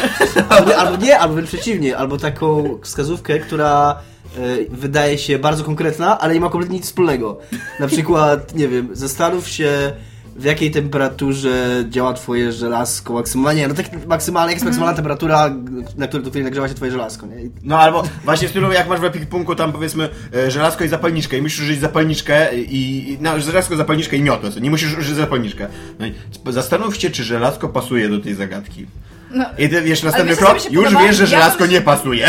Albo, 0.49 0.69
nie, 0.71 0.77
albo 0.77 1.05
nie, 1.05 1.19
albo 1.19 1.35
wręcz 1.35 1.49
przeciwnie, 1.49 1.97
albo 1.97 2.17
taką 2.17 2.79
wskazówkę, 2.83 3.39
która 3.39 3.99
e, 4.37 4.41
wydaje 4.71 5.19
się 5.19 5.39
bardzo 5.39 5.65
konkretna, 5.65 6.19
ale 6.21 6.35
nie 6.35 6.41
ma 6.41 6.51
kompletnie 6.51 6.77
nic 6.77 6.87
wspólnego. 6.87 7.39
Na 7.81 7.87
przykład, 7.87 8.55
nie 8.55 8.69
wiem, 8.69 8.89
zastanów 8.93 9.49
się 9.49 9.93
w 10.39 10.45
jakiej 10.45 10.71
temperaturze 10.71 11.85
działa 11.89 12.13
twoje 12.13 12.53
żelazko 12.53 13.13
maksymalnie, 13.13 13.69
no 13.69 13.75
tak 13.75 14.07
maksymalnie, 14.07 14.51
jak 14.51 14.57
jest 14.57 14.65
maksymalna 14.65 14.95
temperatura, 14.95 15.55
na 15.97 16.07
której, 16.07 16.25
do 16.25 16.31
której 16.31 16.45
nagrzewa 16.45 16.69
się 16.69 16.75
twoje 16.75 16.91
żelazko, 16.91 17.27
nie? 17.27 17.43
I 17.43 17.51
No 17.63 17.79
albo 17.79 18.03
właśnie 18.25 18.49
w 18.49 18.51
stylu 18.51 18.73
jak 18.73 18.89
masz 18.89 19.01
w 19.01 19.05
epipunku 19.05 19.55
tam 19.55 19.73
powiedzmy 19.73 20.09
e, 20.35 20.51
żelazko 20.51 20.85
i 20.85 20.89
zapalniczkę 20.89 21.39
i 21.39 21.43
musisz 21.43 21.61
użyć 21.61 21.81
zapalniczkę 21.81 22.49
i, 22.59 23.19
no, 23.21 23.41
żelazko, 23.41 23.77
zapalniczkę 23.77 24.17
i 24.17 24.23
miotło. 24.23 24.51
Nie 24.61 24.71
musisz 24.71 24.99
użyć 24.99 25.15
zapalniczkę. 25.15 25.67
No 25.99 26.07
i 26.07 26.13
zastanów 26.51 26.97
się, 26.97 27.11
czy 27.11 27.25
żelazko 27.25 27.69
pasuje 27.69 28.09
do 28.09 28.21
tej 28.21 28.35
zagadki. 28.35 28.87
No. 29.31 29.45
I 29.59 29.69
ty 29.69 29.83
wiesz, 29.83 30.03
następny 30.03 30.37
krok, 30.37 30.73
już 30.73 30.91
wiesz, 30.97 31.17
że 31.17 31.23
Ja 31.23 31.29
żelazko 31.29 31.67
nie 31.67 31.81
pasuje. 31.81 32.27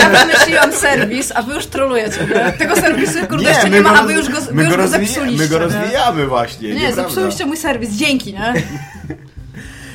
Ja 0.00 0.08
wymyśliłam 0.10 0.72
serwis, 0.86 1.32
a 1.34 1.42
wy 1.42 1.54
już 1.54 1.66
trolujecie. 1.66 2.18
Nie? 2.34 2.52
Tego 2.52 2.76
serwisu 2.76 3.26
kurde 3.28 3.48
jeszcze 3.50 3.70
nie 3.70 3.80
ma, 3.80 3.90
go 3.90 3.98
a 3.98 4.02
wy 4.02 4.12
już 4.12 4.28
go, 4.28 4.38
my 4.52 4.62
już 4.64 4.76
go 4.76 4.82
rozwija- 4.82 4.88
zepsuliście. 4.88 5.42
My 5.42 5.48
go 5.48 5.58
nie? 5.58 5.64
rozwijamy 5.64 6.26
właśnie. 6.26 6.74
Nie, 6.74 6.92
zepsuliście 6.92 7.46
mój 7.46 7.56
serwis, 7.56 7.90
dzięki, 7.90 8.32
nie? 8.32 8.52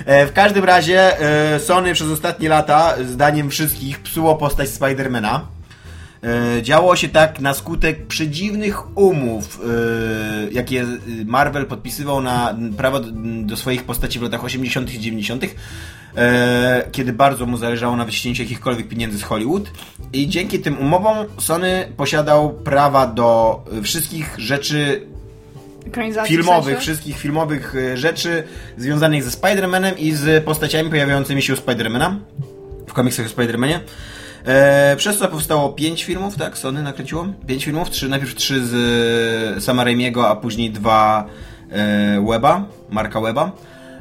E, 0.06 0.26
W 0.28 0.34
każdym 0.34 0.64
razie 0.66 1.20
e, 1.56 1.60
Sony 1.60 1.94
przez 1.94 2.08
ostatnie 2.08 2.50
lata, 2.50 2.96
zdaniem 3.06 3.50
wszystkich, 3.50 4.00
psuło 4.00 4.36
postać 4.36 4.70
Spidermana. 4.70 5.46
E, 6.58 6.64
Działo 6.64 6.96
się 6.96 7.10
tak 7.10 7.40
na 7.40 7.54
skutek 7.54 8.08
przedziwnych 8.08 8.98
umów, 8.98 9.60
jakie 10.52 10.86
Marvel 11.26 11.66
podpisywał 11.66 12.22
na 12.22 12.56
prawo 12.78 13.00
do, 13.44 13.58
swoich 13.58 13.84
postaci 13.84 14.20
w 14.20 14.22
latach 14.22 14.44
80. 14.44 14.94
i 14.94 15.00
90., 15.00 15.44
e, 15.44 15.48
kiedy 16.92 17.14
bardzo 17.14 17.46
mu 17.46 17.58
zależało 17.58 17.96
na 17.96 18.06
wyciśnięciu 18.06 18.44
jakichkolwiek 18.44 18.88
pieniędzy 18.88 19.18
z 19.18 19.24
Hollywood. 19.24 19.72
I 20.14 20.28
dzięki 20.28 20.60
tym 20.60 20.78
umowom 20.78 21.18
Sony 21.38 21.92
posiadał 21.98 22.54
prawa 22.54 23.08
do 23.08 23.60
e, 23.78 23.82
wszystkich 23.82 24.36
rzeczy 24.38 25.08
w 26.24 26.28
filmowych, 26.28 26.66
sensie. 26.66 26.82
wszystkich 26.82 27.18
filmowych 27.18 27.76
e, 27.76 27.98
rzeczy 27.98 28.44
związanych 28.78 29.24
ze 29.24 29.30
Spider-Manem 29.30 29.94
i 29.98 30.12
z 30.12 30.44
postaciami 30.44 30.90
pojawiającymi 30.90 31.42
się 31.42 31.54
u 31.54 31.56
Spidermana 31.56 32.20
w 32.88 32.94
komiksach 32.94 33.26
o 33.26 33.30
Spider-Manie. 33.30 33.80
E, 34.46 34.96
przez 34.98 35.18
co 35.18 35.28
powstało 35.28 35.70
pięć 35.70 36.04
filmów, 36.04 36.36
tak? 36.36 36.58
Sony 36.58 36.84
nakręciło? 36.84 37.28
Pięć 37.48 37.66
filmów, 37.66 37.90
trzy, 37.90 38.10
najpierw 38.10 38.36
trzy 38.36 38.66
z 38.66 38.74
e, 39.58 39.62
Sama 39.62 39.84
Raimiego, 39.84 40.30
a 40.30 40.36
później 40.36 40.72
dwa 40.72 41.26
e, 41.72 42.26
Weba, 42.30 42.66
Marka 42.90 43.22
Weba. 43.22 43.52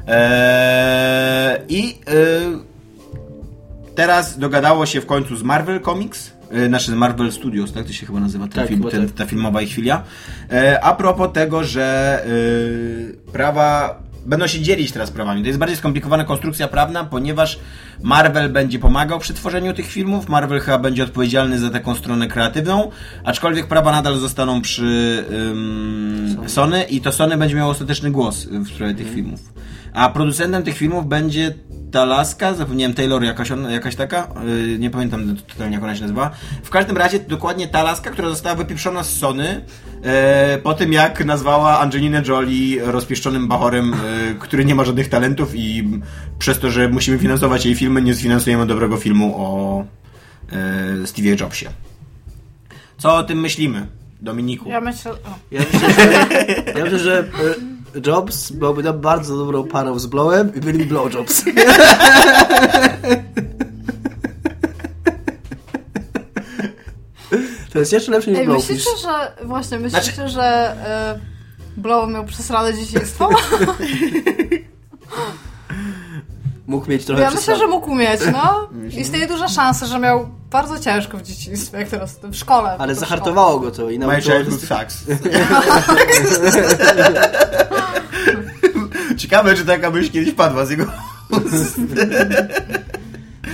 E, 0.09 1.59
I 1.69 1.95
e, 2.07 3.95
teraz 3.95 4.39
dogadało 4.39 4.85
się 4.85 5.01
w 5.01 5.05
końcu 5.05 5.35
z 5.35 5.43
Marvel 5.43 5.81
Comics, 5.81 6.31
e, 6.51 6.67
znaczy 6.67 6.91
z 6.91 6.93
Marvel 6.95 7.31
Studios, 7.31 7.73
tak 7.73 7.85
to 7.85 7.93
się 7.93 8.05
chyba 8.05 8.19
nazywa 8.19 8.47
ten 8.47 8.53
Tak, 8.53 8.67
film, 8.67 8.83
ten, 8.83 9.07
tak. 9.07 9.15
ta 9.17 9.25
filmowa 9.25 9.61
ich 9.61 9.69
chwila. 9.69 10.03
E, 10.51 10.83
a 10.83 10.93
propos 10.93 11.29
tego, 11.33 11.63
że 11.63 12.19
e, 13.27 13.31
prawa 13.31 13.99
będą 14.25 14.47
się 14.47 14.61
dzielić 14.61 14.91
teraz 14.91 15.11
prawami. 15.11 15.41
To 15.41 15.47
jest 15.47 15.59
bardziej 15.59 15.77
skomplikowana 15.77 16.23
konstrukcja 16.23 16.67
prawna, 16.67 17.03
ponieważ 17.03 17.59
Marvel 18.03 18.49
będzie 18.49 18.79
pomagał 18.79 19.19
przy 19.19 19.33
tworzeniu 19.33 19.73
tych 19.73 19.87
filmów, 19.87 20.29
Marvel 20.29 20.59
chyba 20.59 20.77
będzie 20.77 21.03
odpowiedzialny 21.03 21.59
za 21.59 21.69
taką 21.69 21.95
stronę 21.95 22.27
kreatywną, 22.27 22.91
aczkolwiek 23.23 23.67
prawa 23.67 23.91
nadal 23.91 24.17
zostaną 24.17 24.61
przy 24.61 25.23
ym, 25.31 26.37
Sony 26.47 26.83
i 26.83 27.01
to 27.01 27.11
Sony 27.11 27.37
będzie 27.37 27.55
miało 27.55 27.71
ostateczny 27.71 28.11
głos 28.11 28.45
w 28.45 28.67
sprawie 28.67 28.95
tych 28.95 29.13
filmów. 29.13 29.39
A 29.93 30.09
producentem 30.09 30.63
tych 30.63 30.77
filmów 30.77 31.07
będzie 31.07 31.53
ta 31.91 32.05
laska, 32.05 32.53
zapomniałem 32.53 32.93
Taylor, 32.93 33.23
jakaś, 33.23 33.51
on, 33.51 33.71
jakaś 33.71 33.95
taka, 33.95 34.27
yy, 34.45 34.79
nie 34.79 34.89
pamiętam 34.89 35.35
totalnie 35.35 35.75
jak 35.75 35.83
ona 35.83 35.95
się 35.95 36.01
nazywa. 36.01 36.31
W 36.63 36.69
każdym 36.69 36.97
razie 36.97 37.19
dokładnie 37.19 37.67
ta 37.67 37.83
laska, 37.83 38.11
która 38.11 38.29
została 38.29 38.55
wypieprzona 38.55 39.03
z 39.03 39.17
Sony 39.17 39.65
e, 40.03 40.57
po 40.57 40.73
tym 40.73 40.93
jak 40.93 41.25
nazwała 41.25 41.79
Angelinę 41.79 42.23
Jolie 42.27 42.81
rozpieszczonym 42.85 43.47
bachorem, 43.47 43.93
e, 43.93 43.97
który 44.39 44.65
nie 44.65 44.75
ma 44.75 44.85
żadnych 44.85 45.09
talentów 45.09 45.55
i 45.55 45.99
przez 46.39 46.59
to, 46.59 46.71
że 46.71 46.89
musimy 46.89 47.17
finansować 47.17 47.65
jej 47.65 47.75
filmy, 47.75 48.01
nie 48.01 48.15
sfinansujemy 48.15 48.65
dobrego 48.65 48.97
filmu 48.97 49.33
o 49.37 49.79
e, 50.51 50.55
Steve'ie 51.03 51.41
Jobsie. 51.41 51.69
Co 52.97 53.15
o 53.15 53.23
tym 53.23 53.39
myślimy, 53.39 53.87
Dominiku? 54.21 54.69
Ja 54.69 54.81
myślę... 54.81 55.11
Ja 55.51 55.61
myślę, 55.73 55.89
że, 55.89 56.25
ja 56.77 56.83
myślę, 56.83 56.99
że 56.99 57.19
e, 57.19 57.23
Jobs 58.07 58.51
byłby 58.51 58.83
nam 58.83 59.01
bardzo 59.01 59.37
dobrą 59.37 59.63
parą 59.63 59.99
z 59.99 60.05
Blowem 60.05 60.55
i 60.55 60.59
byliby 60.59 60.85
Blowjobs. 60.85 61.43
To 67.73 67.79
jest 67.79 67.93
jeszcze 67.93 68.11
lepsze 68.11 68.31
niż 68.31 68.39
Ej, 68.39 68.45
Blow 68.45 68.57
myślicie, 68.57 68.91
niż... 68.91 69.01
że... 69.01 69.31
Właśnie, 69.45 69.79
myślicie, 69.79 70.11
Znaczy- 70.13 70.29
że... 70.29 70.75
Y, 71.15 71.79
Blow 71.81 72.09
miał 72.09 72.25
przesrane 72.25 72.73
dzieciństwo? 72.73 73.29
Mógł 76.67 76.89
mieć 76.89 77.05
trochę 77.05 77.21
Ja 77.21 77.31
myślę, 77.31 77.57
że 77.57 77.67
mógł 77.67 77.95
mieć, 77.95 78.21
no. 78.31 78.69
Istnieje 78.97 79.27
duża 79.27 79.47
szansa, 79.47 79.85
że 79.85 79.99
miał 79.99 80.29
bardzo 80.51 80.79
ciężko 80.79 81.17
w 81.17 81.21
dzieciństwie, 81.21 81.77
jak 81.77 81.89
teraz 81.89 82.19
w 82.23 82.35
szkole. 82.35 82.75
Ale 82.79 82.95
zahartowało 82.95 83.59
go 83.59 83.71
to 83.71 83.89
i 83.89 83.99
My 83.99 84.07
nauczyło 84.07 84.37
childhood 84.37 84.61
sucks. 84.61 85.03
Ciekawe, 89.29 89.55
czy 89.55 89.65
taka 89.65 89.91
myśl 89.91 90.11
kiedyś 90.11 90.33
padła 90.33 90.65
z 90.65 90.69
jego 90.69 90.85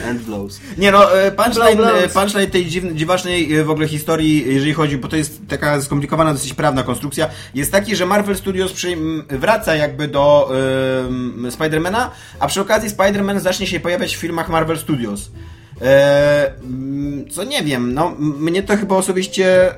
And 0.09 0.21
blows. 0.21 0.59
Nie 0.77 0.91
no, 0.91 1.19
e, 1.21 1.31
punchline, 1.31 1.81
e, 1.81 2.09
punchline 2.09 2.51
tej 2.51 2.65
dziwnej, 2.65 2.95
dziwacznej 2.95 3.53
e, 3.55 3.63
w 3.63 3.69
ogóle 3.69 3.87
historii, 3.87 4.53
jeżeli 4.53 4.73
chodzi, 4.73 4.97
bo 4.97 5.07
to 5.07 5.15
jest 5.15 5.41
taka 5.47 5.81
skomplikowana, 5.81 6.33
dosyć 6.33 6.53
prawna 6.53 6.83
konstrukcja, 6.83 7.29
jest 7.53 7.71
taki, 7.71 7.95
że 7.95 8.05
Marvel 8.05 8.35
Studios 8.35 8.73
przyjm- 8.73 9.23
wraca 9.29 9.75
jakby 9.75 10.07
do 10.07 10.51
um, 11.03 11.51
Spidermana, 11.51 12.11
a 12.39 12.47
przy 12.47 12.61
okazji 12.61 12.89
Spider-Man 12.89 13.39
zacznie 13.39 13.67
się 13.67 13.79
pojawiać 13.79 14.15
w 14.15 14.19
filmach 14.19 14.49
Marvel 14.49 14.77
Studios. 14.77 15.31
E, 15.81 16.51
mm, 16.63 17.29
co 17.29 17.43
nie 17.43 17.63
wiem, 17.63 17.93
no 17.93 18.15
mnie 18.19 18.63
to 18.63 18.77
chyba 18.77 18.95
osobiście 18.95 19.75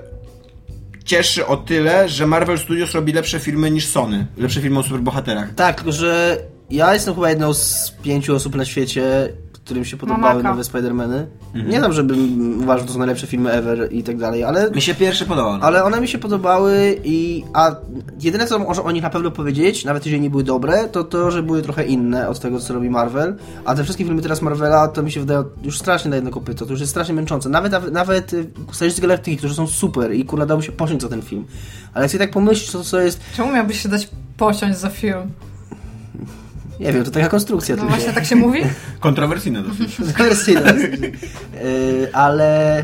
cieszy 1.08 1.48
o 1.48 1.58
tyle, 1.58 2.10
że 2.10 2.28
Marvel 2.28 2.58
Studios 2.58 2.91
robi 2.91 3.13
lepsze 3.13 3.39
filmy 3.39 3.72
niż 3.72 3.88
Sony. 3.88 4.28
Lepsze 4.38 4.62
filmy 4.62 4.80
o 4.80 4.84
superbohaterach. 4.84 5.54
Tak, 5.56 5.84
że 5.88 6.38
ja 6.70 6.93
jestem 6.93 7.15
chyba 7.15 7.30
jedną 7.30 7.54
z 7.54 7.93
pięciu 8.04 8.36
osób 8.36 8.56
na 8.56 8.65
świecie, 8.65 9.30
którym 9.67 9.86
się 9.86 9.97
podobały 9.97 10.21
Mamaka. 10.21 10.49
nowe 10.49 10.63
Spider-Many. 10.63 11.25
Nie 11.67 11.82
tam, 11.82 11.93
żebym 11.93 12.62
uważał, 12.63 12.80
że 12.80 12.88
to 12.88 12.93
są 12.93 12.99
najlepsze 12.99 13.27
filmy 13.27 13.51
ever 13.51 13.93
i 13.93 14.03
tak 14.03 14.17
dalej, 14.17 14.43
ale... 14.43 14.71
Mi 14.71 14.82
się 14.82 14.95
pierwszy 14.95 15.25
podobał. 15.25 15.60
Ale 15.62 15.84
one 15.84 16.01
mi 16.01 16.08
się 16.08 16.17
podobały 16.17 16.99
i... 17.03 17.43
A 17.53 17.75
jedyne, 18.21 18.47
co 18.47 18.60
może 18.60 18.84
o 18.84 18.91
nich 18.91 19.03
na 19.03 19.10
pewno 19.10 19.32
powiedzieć, 19.32 19.86
nawet 19.86 20.06
jeżeli 20.06 20.21
nie 20.21 20.30
były 20.30 20.43
dobre, 20.43 20.88
to 20.88 21.03
to, 21.03 21.32
że 21.32 21.43
były 21.43 21.62
trochę 21.62 21.84
inne 21.84 22.30
od 22.30 22.39
tego, 22.39 22.60
co 22.60 22.73
robi 22.73 22.89
Marvel. 22.89 23.36
A 23.65 23.75
te 23.75 23.84
wszystkie 23.84 24.06
filmy 24.06 24.21
teraz 24.21 24.41
Marvela, 24.41 24.88
to 24.88 25.03
mi 25.03 25.12
się 25.12 25.19
wydaje 25.19 25.43
już 25.63 25.80
strasznie 25.80 26.10
na 26.10 26.15
jedno 26.15 26.32
kopyto. 26.32 26.65
To 26.65 26.71
już 26.71 26.80
jest 26.80 26.91
strasznie 26.91 27.13
męczące. 27.13 27.49
Nawet, 27.49 27.91
nawet, 27.91 28.34
y, 28.34 28.47
Strażnicy 28.71 29.01
Galaktyki, 29.01 29.38
którzy 29.38 29.53
są 29.56 29.67
super 29.67 30.13
i 30.13 30.25
kurna 30.25 30.45
dało 30.45 30.58
mi 30.60 30.65
się 30.65 30.71
posiąść 30.71 31.01
za 31.01 31.10
ten 31.10 31.21
film. 31.21 31.45
Ale 31.93 32.03
jak 32.06 32.12
sobie 32.12 32.25
tak 32.25 32.34
pomyślisz, 32.34 32.71
to 32.71 32.84
co 32.84 33.01
jest... 33.01 33.19
Czemu 33.36 33.51
miałbyś 33.53 33.82
się 33.84 33.89
dać 33.89 34.10
posiąść 34.38 34.80
za 34.80 34.89
film? 34.89 35.32
Nie 36.79 36.93
wiem, 36.93 37.03
to 37.03 37.11
taka 37.11 37.29
konstrukcja 37.29 37.75
No 37.75 37.81
tylko. 37.81 37.95
właśnie 37.95 38.13
tak 38.13 38.25
się 38.25 38.35
mówi? 38.35 38.59
Kontrowersyjne 38.99 39.63
dosyć. 39.63 39.95
Wersja. 40.17 40.61
Yy, 40.61 42.09
ale... 42.13 42.83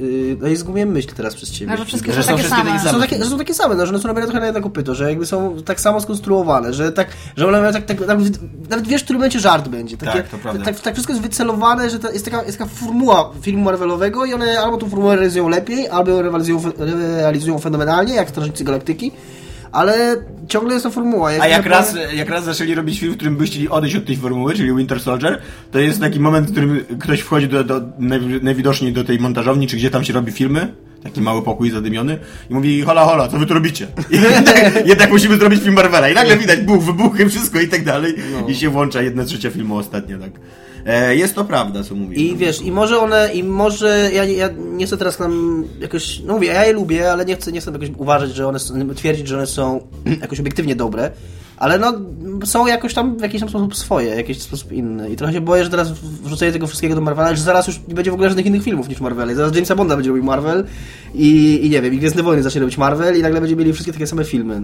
Yy, 0.00 0.36
no 0.40 0.48
i 0.48 0.56
zgubiłem 0.56 0.88
myśl 0.88 1.08
teraz 1.16 1.34
przez 1.34 1.50
ciebie. 1.50 1.70
No, 1.70 1.76
że 1.76 1.84
wszystkie 1.84 2.12
Że 2.12 2.22
są 2.22 2.28
takie 2.28 2.38
wszystkie 2.42 2.62
same. 2.62 2.70
takie 2.72 2.84
Że 2.84 2.90
są 2.92 3.00
takie, 3.00 3.24
że 3.24 3.30
są 3.30 3.38
takie 3.38 3.54
same, 3.54 3.74
no, 3.74 3.86
że 3.86 3.92
one 3.92 4.02
są 4.02 4.08
robione 4.08 4.26
trochę 4.26 4.40
na 4.40 4.46
jedno 4.46 4.60
kopyto, 4.60 4.94
że 4.94 5.08
jakby 5.08 5.26
są 5.26 5.56
tak 5.64 5.80
samo 5.80 6.00
skonstruowane, 6.00 6.74
że 6.74 6.92
tak, 6.92 7.08
że 7.36 7.48
one 7.48 7.60
mają 7.60 7.72
tak, 7.72 7.84
tak 7.84 8.06
nawet, 8.06 8.38
nawet 8.70 8.86
wiesz, 8.88 9.00
w 9.00 9.04
którym 9.04 9.20
momencie 9.20 9.40
żart 9.40 9.68
będzie. 9.68 9.96
Takie, 9.96 10.12
Tak, 10.12 10.28
to 10.28 10.38
prawda. 10.38 10.64
Tak, 10.64 10.80
tak 10.80 10.94
wszystko 10.94 11.12
jest 11.12 11.22
wycelowane, 11.22 11.90
że 11.90 11.98
to 11.98 12.12
jest 12.12 12.24
taka, 12.24 12.42
jest 12.42 12.58
taka 12.58 12.70
formuła 12.70 13.30
filmu 13.42 13.64
Marvelowego 13.64 14.24
i 14.24 14.34
one 14.34 14.60
albo 14.60 14.76
tą 14.76 14.88
formułę 14.90 15.16
realizują 15.16 15.48
lepiej, 15.48 15.88
albo 15.88 16.10
ją 16.10 16.22
realizują, 16.22 16.62
realizują 17.16 17.58
fenomenalnie, 17.58 18.14
jak 18.14 18.28
Strażnicy 18.28 18.64
Galaktyki, 18.64 19.12
ale 19.72 20.16
ciągle 20.48 20.72
jest 20.72 20.82
to 20.84 20.90
formuła. 20.90 21.30
A 21.40 21.46
jak 21.46 21.66
raz, 21.66 21.96
jak 22.14 22.28
raz 22.28 22.44
zaczęli 22.44 22.74
robić 22.74 23.00
film, 23.00 23.12
w 23.12 23.16
którym 23.16 23.36
by 23.36 23.44
chcieli 23.44 23.68
odejść 23.68 23.96
od 23.96 24.04
tej 24.06 24.16
formuły, 24.16 24.54
czyli 24.54 24.76
Winter 24.76 25.00
Soldier, 25.00 25.40
to 25.72 25.78
jest 25.78 26.00
taki 26.00 26.20
moment, 26.20 26.48
w 26.48 26.50
którym 26.50 26.84
ktoś 27.00 27.20
wchodzi 27.20 27.48
do, 27.48 27.64
do, 27.64 27.80
najwi- 27.80 28.42
najwidoczniej 28.42 28.92
do 28.92 29.04
tej 29.04 29.18
montażowni, 29.18 29.66
czy 29.66 29.76
gdzie 29.76 29.90
tam 29.90 30.04
się 30.04 30.12
robi 30.12 30.32
filmy, 30.32 30.74
taki 31.02 31.20
mały 31.20 31.42
pokój 31.42 31.70
zadymiony 31.70 32.18
i 32.50 32.54
mówi, 32.54 32.82
hola, 32.82 33.04
hola, 33.04 33.28
co 33.28 33.38
wy 33.38 33.46
tu 33.46 33.54
robicie? 33.54 33.86
I 34.10 34.14
jednak, 34.36 34.86
jednak 34.86 35.10
musimy 35.10 35.36
zrobić 35.36 35.62
film 35.62 35.74
Marvela. 35.74 36.08
I 36.08 36.14
nagle 36.14 36.36
widać 36.36 36.60
buch, 36.60 36.84
wybuchy, 36.84 37.28
wszystko 37.28 37.60
i 37.60 37.68
tak 37.68 37.84
dalej. 37.84 38.14
I 38.48 38.54
się 38.54 38.68
włącza 38.70 39.02
jedna 39.02 39.24
trzecia 39.24 39.50
filmu 39.50 39.76
ostatnia, 39.76 40.18
tak. 40.18 40.30
E, 40.86 41.16
jest 41.16 41.34
to 41.34 41.44
prawda, 41.44 41.84
co 41.84 41.94
mówisz. 41.94 42.18
I 42.18 42.36
wiesz, 42.36 42.62
i 42.62 42.72
może 42.72 42.98
one, 42.98 43.34
i 43.34 43.44
może, 43.44 44.10
ja, 44.12 44.24
ja 44.24 44.48
nie 44.56 44.86
chcę 44.86 44.96
teraz 44.96 45.18
nam 45.18 45.64
jakoś, 45.80 46.20
no 46.20 46.32
mówię, 46.32 46.48
ja 46.48 46.64
je 46.64 46.72
lubię, 46.72 47.12
ale 47.12 47.24
nie 47.24 47.36
chcę, 47.36 47.52
nie 47.52 47.60
chcę 47.60 47.72
jakoś 47.72 47.88
uważać, 47.96 48.34
że 48.34 48.46
one, 48.46 48.58
twierdzić, 48.94 49.28
że 49.28 49.36
one 49.36 49.46
są 49.46 49.80
jakoś 50.20 50.40
obiektywnie 50.40 50.76
dobre, 50.76 51.10
ale 51.56 51.78
no, 51.78 51.92
są 52.44 52.66
jakoś 52.66 52.94
tam 52.94 53.16
w 53.16 53.22
jakiś 53.22 53.40
tam 53.40 53.48
sposób 53.48 53.76
swoje, 53.76 54.14
w 54.14 54.16
jakiś 54.16 54.42
sposób 54.42 54.72
inny. 54.72 55.10
I 55.10 55.16
trochę 55.16 55.32
się 55.32 55.40
boję, 55.40 55.64
że 55.64 55.70
teraz 55.70 55.90
wrzucenie 56.00 56.52
tego 56.52 56.66
wszystkiego 56.66 56.94
do 56.94 57.00
Marvela, 57.00 57.34
że 57.34 57.42
zaraz 57.42 57.66
już 57.66 57.80
nie 57.88 57.94
będzie 57.94 58.10
w 58.10 58.14
ogóle 58.14 58.28
żadnych 58.28 58.46
innych 58.46 58.62
filmów 58.62 58.88
niż 58.88 59.00
Marvel. 59.00 59.30
I 59.30 59.34
zaraz 59.34 59.54
Jamesa 59.54 59.74
Bonda 59.74 59.96
będzie 59.96 60.10
robił 60.10 60.24
Marvel 60.24 60.64
i, 61.14 61.60
i 61.62 61.70
nie 61.70 61.82
wiem, 61.82 61.94
i 61.94 61.98
Gwiezdne 61.98 62.22
Wojny 62.22 62.42
zacznie 62.42 62.60
robić 62.60 62.78
Marvel 62.78 63.18
i 63.18 63.22
nagle 63.22 63.40
będziemy 63.40 63.60
mieli 63.60 63.72
wszystkie 63.72 63.92
takie 63.92 64.06
same 64.06 64.24
filmy. 64.24 64.62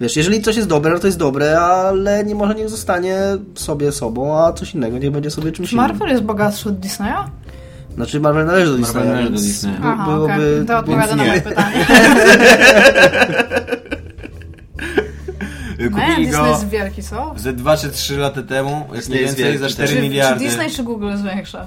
Wiesz, 0.00 0.16
jeżeli 0.16 0.42
coś 0.42 0.56
jest 0.56 0.68
dobre, 0.68 0.92
no 0.92 0.98
to 0.98 1.06
jest 1.06 1.18
dobre, 1.18 1.60
ale 1.60 2.24
nie 2.24 2.34
może 2.34 2.54
niech 2.54 2.68
zostanie 2.68 3.16
sobie 3.54 3.92
sobą, 3.92 4.38
a 4.44 4.52
coś 4.52 4.74
innego 4.74 4.98
niech 4.98 5.10
będzie 5.10 5.30
sobie 5.30 5.52
czymś 5.52 5.70
Czy 5.70 5.76
Marvel 5.76 6.08
jest 6.08 6.22
bogatszy 6.22 6.68
od 6.68 6.78
Disneya? 6.78 7.08
innym. 7.10 7.30
Znaczy 7.94 8.20
Marvel 8.20 8.46
należy 8.46 8.72
do 8.72 8.78
Marvel 8.78 9.02
Disneya, 9.02 9.08
należy 9.14 9.30
do 9.30 9.36
Disneya. 9.36 9.76
Aha, 9.82 10.04
byłoby... 10.04 10.34
okej. 10.34 10.66
To 10.66 10.78
odpowiada 10.78 11.16
na 11.16 11.24
moje 11.24 11.40
pytanie. 11.42 11.86
Nie, 15.78 15.90
Kupili 15.90 16.26
Disney 16.26 16.42
go 16.42 16.46
jest 16.46 16.68
wielki, 16.68 17.02
co? 17.02 17.34
ze 17.36 17.52
2 17.52 17.76
czy 17.76 17.90
3 17.90 18.16
lata 18.16 18.42
temu, 18.42 18.70
jak 18.70 18.96
Disney 18.96 19.20
jest 19.20 19.36
więcej, 19.36 19.44
wielki 19.44 19.58
za 19.58 19.68
4 19.68 19.86
też. 19.88 19.90
Czy, 19.90 19.96
czy 19.96 20.02
miliardy. 20.08 20.44
Disney 20.44 20.70
czy 20.70 20.82
Google 20.82 21.06
jest 21.06 21.24
większe? 21.24 21.66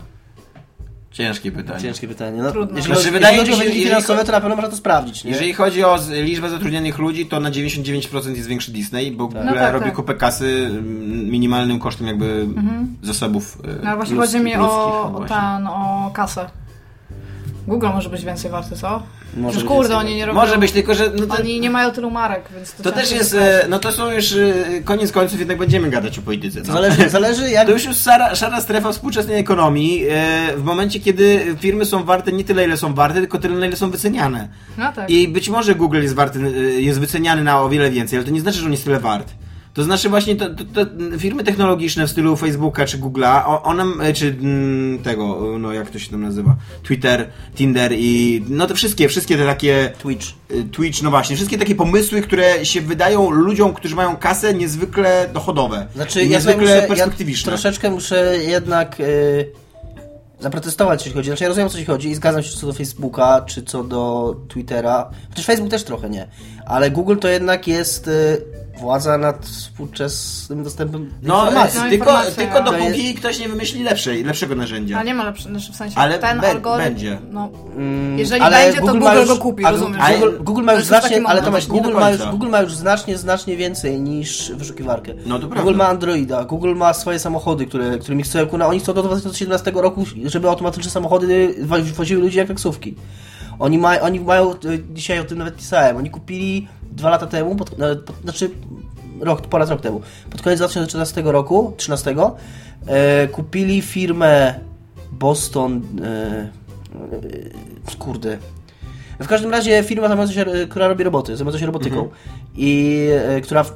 Ciężkie 1.13 1.51
pytanie. 1.51 1.81
Ciężkie 1.81 2.07
pytanie. 2.07 2.41
No, 2.41 2.51
Trudno. 2.51 2.77
Jeżeli, 2.77 2.95
Znaczy, 2.95 3.11
jeżeli 3.13 3.33
mi 3.33 3.39
chodzi 3.39 3.51
o 3.51 3.55
się, 3.55 3.59
wyniki 3.59 3.77
jeżeli 3.79 3.83
finansowe, 3.95 4.23
to 4.25 4.31
na 4.31 4.41
pewno 4.41 4.55
można 4.55 4.69
to 4.71 4.77
sprawdzić, 4.77 5.23
nie? 5.23 5.31
Jeżeli 5.31 5.53
chodzi 5.53 5.83
o 5.83 5.99
liczbę 6.23 6.49
zatrudnionych 6.49 6.97
ludzi, 6.97 7.25
to 7.25 7.39
na 7.39 7.51
99% 7.51 8.35
jest 8.35 8.47
większy 8.47 8.71
Disney, 8.71 9.11
bo 9.11 9.23
Google 9.27 9.39
No 9.45 9.53
tak, 9.53 9.73
robi 9.73 9.85
tak. 9.85 9.95
kupę 9.95 10.13
kasy 10.15 10.67
mm, 10.69 11.29
minimalnym 11.29 11.79
kosztem 11.79 12.07
jakby 12.07 12.47
zasobów 13.01 13.57
e, 13.81 13.85
No 13.85 13.95
właśnie 13.95 14.15
ludzkich- 14.15 14.17
chodzi 14.33 14.39
mi 14.45 14.55
o, 14.55 14.59
no 14.59 15.17
o, 15.19 15.25
ten, 15.27 15.67
o 15.67 16.11
kasę. 16.13 16.49
Google 17.67 17.87
może 17.93 18.09
być 18.09 18.25
więcej 18.25 18.51
warty, 18.51 18.75
co? 18.75 19.03
Może 19.37 19.57
Przecież 19.57 19.75
kurde, 19.75 19.97
oni 19.97 20.15
nie 20.15 20.25
robią... 20.25 20.39
Może 20.39 20.57
być, 20.57 20.71
tylko 20.71 20.93
że 20.93 21.11
no 21.19 21.25
to, 21.25 21.41
Oni 21.41 21.59
nie 21.59 21.69
mają 21.69 21.91
tylu 21.91 22.11
marek, 22.11 22.43
więc 22.55 22.73
to 22.73 22.83
to 22.83 22.91
też 22.91 23.11
jest, 23.11 23.31
wybrać. 23.31 23.65
e, 23.65 23.67
no 23.67 23.79
to 23.79 23.91
są 23.91 24.11
już 24.11 24.33
e, 24.33 24.53
koniec 24.83 25.11
końców 25.11 25.39
jednak 25.39 25.57
będziemy 25.57 25.89
gadać 25.89 26.19
o 26.19 26.21
polityce. 26.21 26.59
No. 26.67 26.73
Zależy, 26.73 27.09
zależy 27.19 27.49
jak... 27.49 27.67
To 27.67 27.73
już 27.73 27.85
jest 27.85 28.03
szara, 28.03 28.35
szara 28.35 28.61
strefa 28.61 28.91
współczesnej 28.91 29.39
ekonomii, 29.39 30.05
e, 30.09 30.57
w 30.57 30.63
momencie 30.63 30.99
kiedy 30.99 31.55
firmy 31.59 31.85
są 31.85 32.03
warte 32.03 32.31
nie 32.31 32.43
tyle 32.43 32.65
ile 32.65 32.77
są 32.77 32.93
warte, 32.93 33.19
tylko 33.19 33.39
tyle 33.39 33.55
na 33.55 33.65
ile 33.65 33.75
są 33.75 33.91
wyceniane. 33.91 34.47
No 34.77 34.93
tak. 34.93 35.09
I 35.09 35.27
być 35.27 35.49
może 35.49 35.75
Google 35.75 36.01
jest 36.01 36.15
warty, 36.15 36.39
jest 36.77 36.99
wyceniany 36.99 37.43
na 37.43 37.61
o 37.61 37.69
wiele 37.69 37.91
więcej, 37.91 38.17
ale 38.17 38.25
to 38.25 38.31
nie 38.31 38.41
znaczy, 38.41 38.59
że 38.59 38.65
on 38.65 38.71
jest 38.71 38.83
tyle 38.83 38.99
wart. 38.99 39.33
To 39.73 39.83
znaczy 39.83 40.09
właśnie 40.09 40.35
to, 40.35 40.49
to, 40.49 40.85
to 40.85 40.91
firmy 41.17 41.43
technologiczne 41.43 42.07
w 42.07 42.11
stylu 42.11 42.35
Facebooka 42.35 42.85
czy 42.85 42.97
Google'a, 42.99 43.59
one, 43.63 43.83
y, 44.09 44.13
czy 44.13 44.27
mm, 44.27 44.99
tego, 45.03 45.55
no 45.59 45.73
jak 45.73 45.89
to 45.89 45.99
się 45.99 46.11
tam 46.11 46.21
nazywa, 46.21 46.55
Twitter, 46.83 47.29
Tinder 47.55 47.91
i 47.95 48.43
no 48.49 48.67
te 48.67 48.73
wszystkie, 48.73 49.09
wszystkie 49.09 49.37
te 49.37 49.45
takie 49.45 49.93
Twitch. 50.01 50.27
y, 50.51 50.63
Twitch, 50.63 51.01
no 51.01 51.09
właśnie, 51.09 51.35
wszystkie 51.35 51.57
takie 51.57 51.75
pomysły, 51.75 52.21
które 52.21 52.65
się 52.65 52.81
wydają 52.81 53.29
ludziom, 53.29 53.73
którzy 53.73 53.95
mają 53.95 54.17
kasę, 54.17 54.53
niezwykle 54.53 55.29
dochodowe. 55.33 55.87
Znaczy, 55.95 56.23
I 56.23 56.29
ja, 56.29 56.37
niezwykle 56.37 56.61
muszę, 56.61 56.81
ja 56.81 56.87
perspektywiczne. 56.87 57.51
troszeczkę 57.51 57.89
muszę 57.89 58.37
jednak 58.47 58.99
y, 58.99 59.51
zaprotestować, 60.39 60.99
jeśli 60.99 61.13
chodzi. 61.13 61.29
Znaczy, 61.29 61.43
ja 61.43 61.47
rozumiem, 61.47 61.67
o 61.67 61.71
co 61.71 61.77
ci 61.77 61.85
chodzi 61.85 62.09
i 62.09 62.15
zgadzam 62.15 62.43
się 62.43 62.57
co 62.57 62.67
do 62.67 62.73
Facebooka, 62.73 63.41
czy 63.47 63.63
co 63.63 63.83
do 63.83 64.35
Twittera. 64.49 65.09
Chociaż 65.29 65.45
Facebook 65.45 65.71
też 65.71 65.83
trochę 65.83 66.09
nie. 66.09 66.27
Ale 66.65 66.91
Google 66.91 67.17
to 67.17 67.27
jednak 67.27 67.67
jest 67.67 68.09
władza 68.79 69.17
nad 69.17 69.45
współczesnym 69.45 70.63
dostępem 70.63 71.09
do 71.21 71.27
No, 71.27 71.45
informacji. 71.45 71.79
No, 71.83 71.89
tylko, 71.89 72.21
tylko 72.35 72.57
To 72.63 72.71
dopóki 72.71 73.13
ktoś 73.13 73.39
nie 73.39 73.49
wymyśli 73.49 73.83
lepszej, 73.83 74.23
lepszego 74.23 74.55
narzędzia. 74.55 74.99
A 74.99 75.03
nie 75.03 75.13
ma 75.13 75.23
lepszy, 75.23 75.43
znaczy 75.43 75.71
w 75.71 75.75
sensie 75.75 75.97
Ale 75.97 76.19
ten 76.19 76.39
be- 76.41 76.47
algorytm. 76.49 76.89
będzie. 76.89 77.19
No, 77.31 77.49
Mm, 77.77 78.19
jeżeli 78.19 78.41
ale 78.41 78.57
będzie, 78.65 78.79
to 78.81 78.85
Google, 78.93 79.05
już- 79.19 79.27
go 79.27 79.37
kupi, 79.37 79.63
rozumiesz? 79.63 80.01
ale- 80.01 80.19
Google, 80.19 80.43
Google 80.43 80.61
ma 80.63 80.71
To 80.71 80.77
już 80.79 80.79
jest 80.79 80.87
znacznie, 80.87 81.27
ale 81.27 81.41
No 81.41 81.49
nie 81.59 81.67
Google 81.67 81.93
ma, 81.93 82.09
już. 82.11 82.21
Google 82.21 82.49
ma 82.49 82.61
już 82.61 82.73
znacznie, 82.75 83.17
znacznie 83.17 83.57
więcej 83.57 84.01
niż 84.01 84.51
wyszukiwarkę. 84.51 85.13
No 85.25 85.35
to 85.39 85.47
Google 85.47 85.53
prawda. 85.63 85.71
ma 85.83 85.87
Androida, 85.89 86.43
Google 86.45 86.75
ma 86.75 86.93
swoje 86.93 87.19
samochody, 87.19 87.65
które, 87.65 87.97
którymi 87.97 88.23
chcą, 88.23 88.47
kuna- 88.47 88.67
oni 88.67 88.79
chcą 88.79 88.93
do 88.93 89.03
2017 89.03 89.71
roku, 89.81 90.05
żeby 90.25 90.49
automatyczne 90.49 90.91
samochody 90.91 91.55
wo- 91.61 91.75
woziły 91.95 92.21
ludzi 92.21 92.37
jak 92.37 92.47
taksówki. 92.47 92.95
Oni, 93.59 93.77
ma, 93.77 93.99
oni 94.01 94.19
mają, 94.19 94.51
e, 94.51 94.55
dzisiaj 94.93 95.19
o 95.19 95.23
tym 95.23 95.37
nawet 95.37 95.55
pisałem, 95.55 95.97
oni 95.97 96.09
kupili 96.09 96.67
dwa 96.95 97.09
lata 97.09 97.27
temu, 97.27 97.55
pod, 97.55 97.81
e, 97.81 97.95
pod, 97.95 98.15
znaczy 98.23 98.49
rok, 99.19 99.41
ponad 99.41 99.69
rok 99.69 99.81
temu, 99.81 100.01
pod 100.29 100.41
koniec 100.41 100.59
2014 100.59 101.21
roku, 101.31 101.73
13, 101.77 102.15
e, 102.87 103.27
kupili 103.27 103.81
firmę 103.81 104.59
Boston, 105.11 105.81
e, 106.03 106.07
e, 107.91 107.95
kurde, 107.99 108.37
w 109.19 109.27
każdym 109.27 109.51
razie 109.51 109.83
firma 109.83 110.07
zajmująca 110.07 110.33
się, 110.33 110.45
która 110.69 110.87
robi 110.87 111.03
roboty, 111.03 111.37
zajmująca 111.37 111.59
się 111.59 111.65
robotyką 111.65 112.09
i 112.55 113.07
e, 113.11 113.41
która 113.41 113.63
w, 113.63 113.71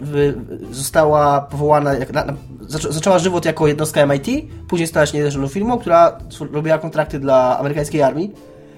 została 0.71 1.41
powołana, 1.41 1.93
jak, 1.93 2.13
na, 2.13 2.25
na, 2.25 2.33
zaczą, 2.67 2.91
zaczęła 2.91 3.19
żywot 3.19 3.45
jako 3.45 3.67
jednostka 3.67 4.05
MIT, 4.05 4.27
później 4.67 4.87
stała 4.87 5.05
się 5.05 5.17
niezależną 5.17 5.47
firmą, 5.47 5.79
która 5.79 6.17
robiła 6.51 6.77
kontrakty 6.77 7.19
dla 7.19 7.59
amerykańskiej 7.59 8.01
armii. 8.01 8.31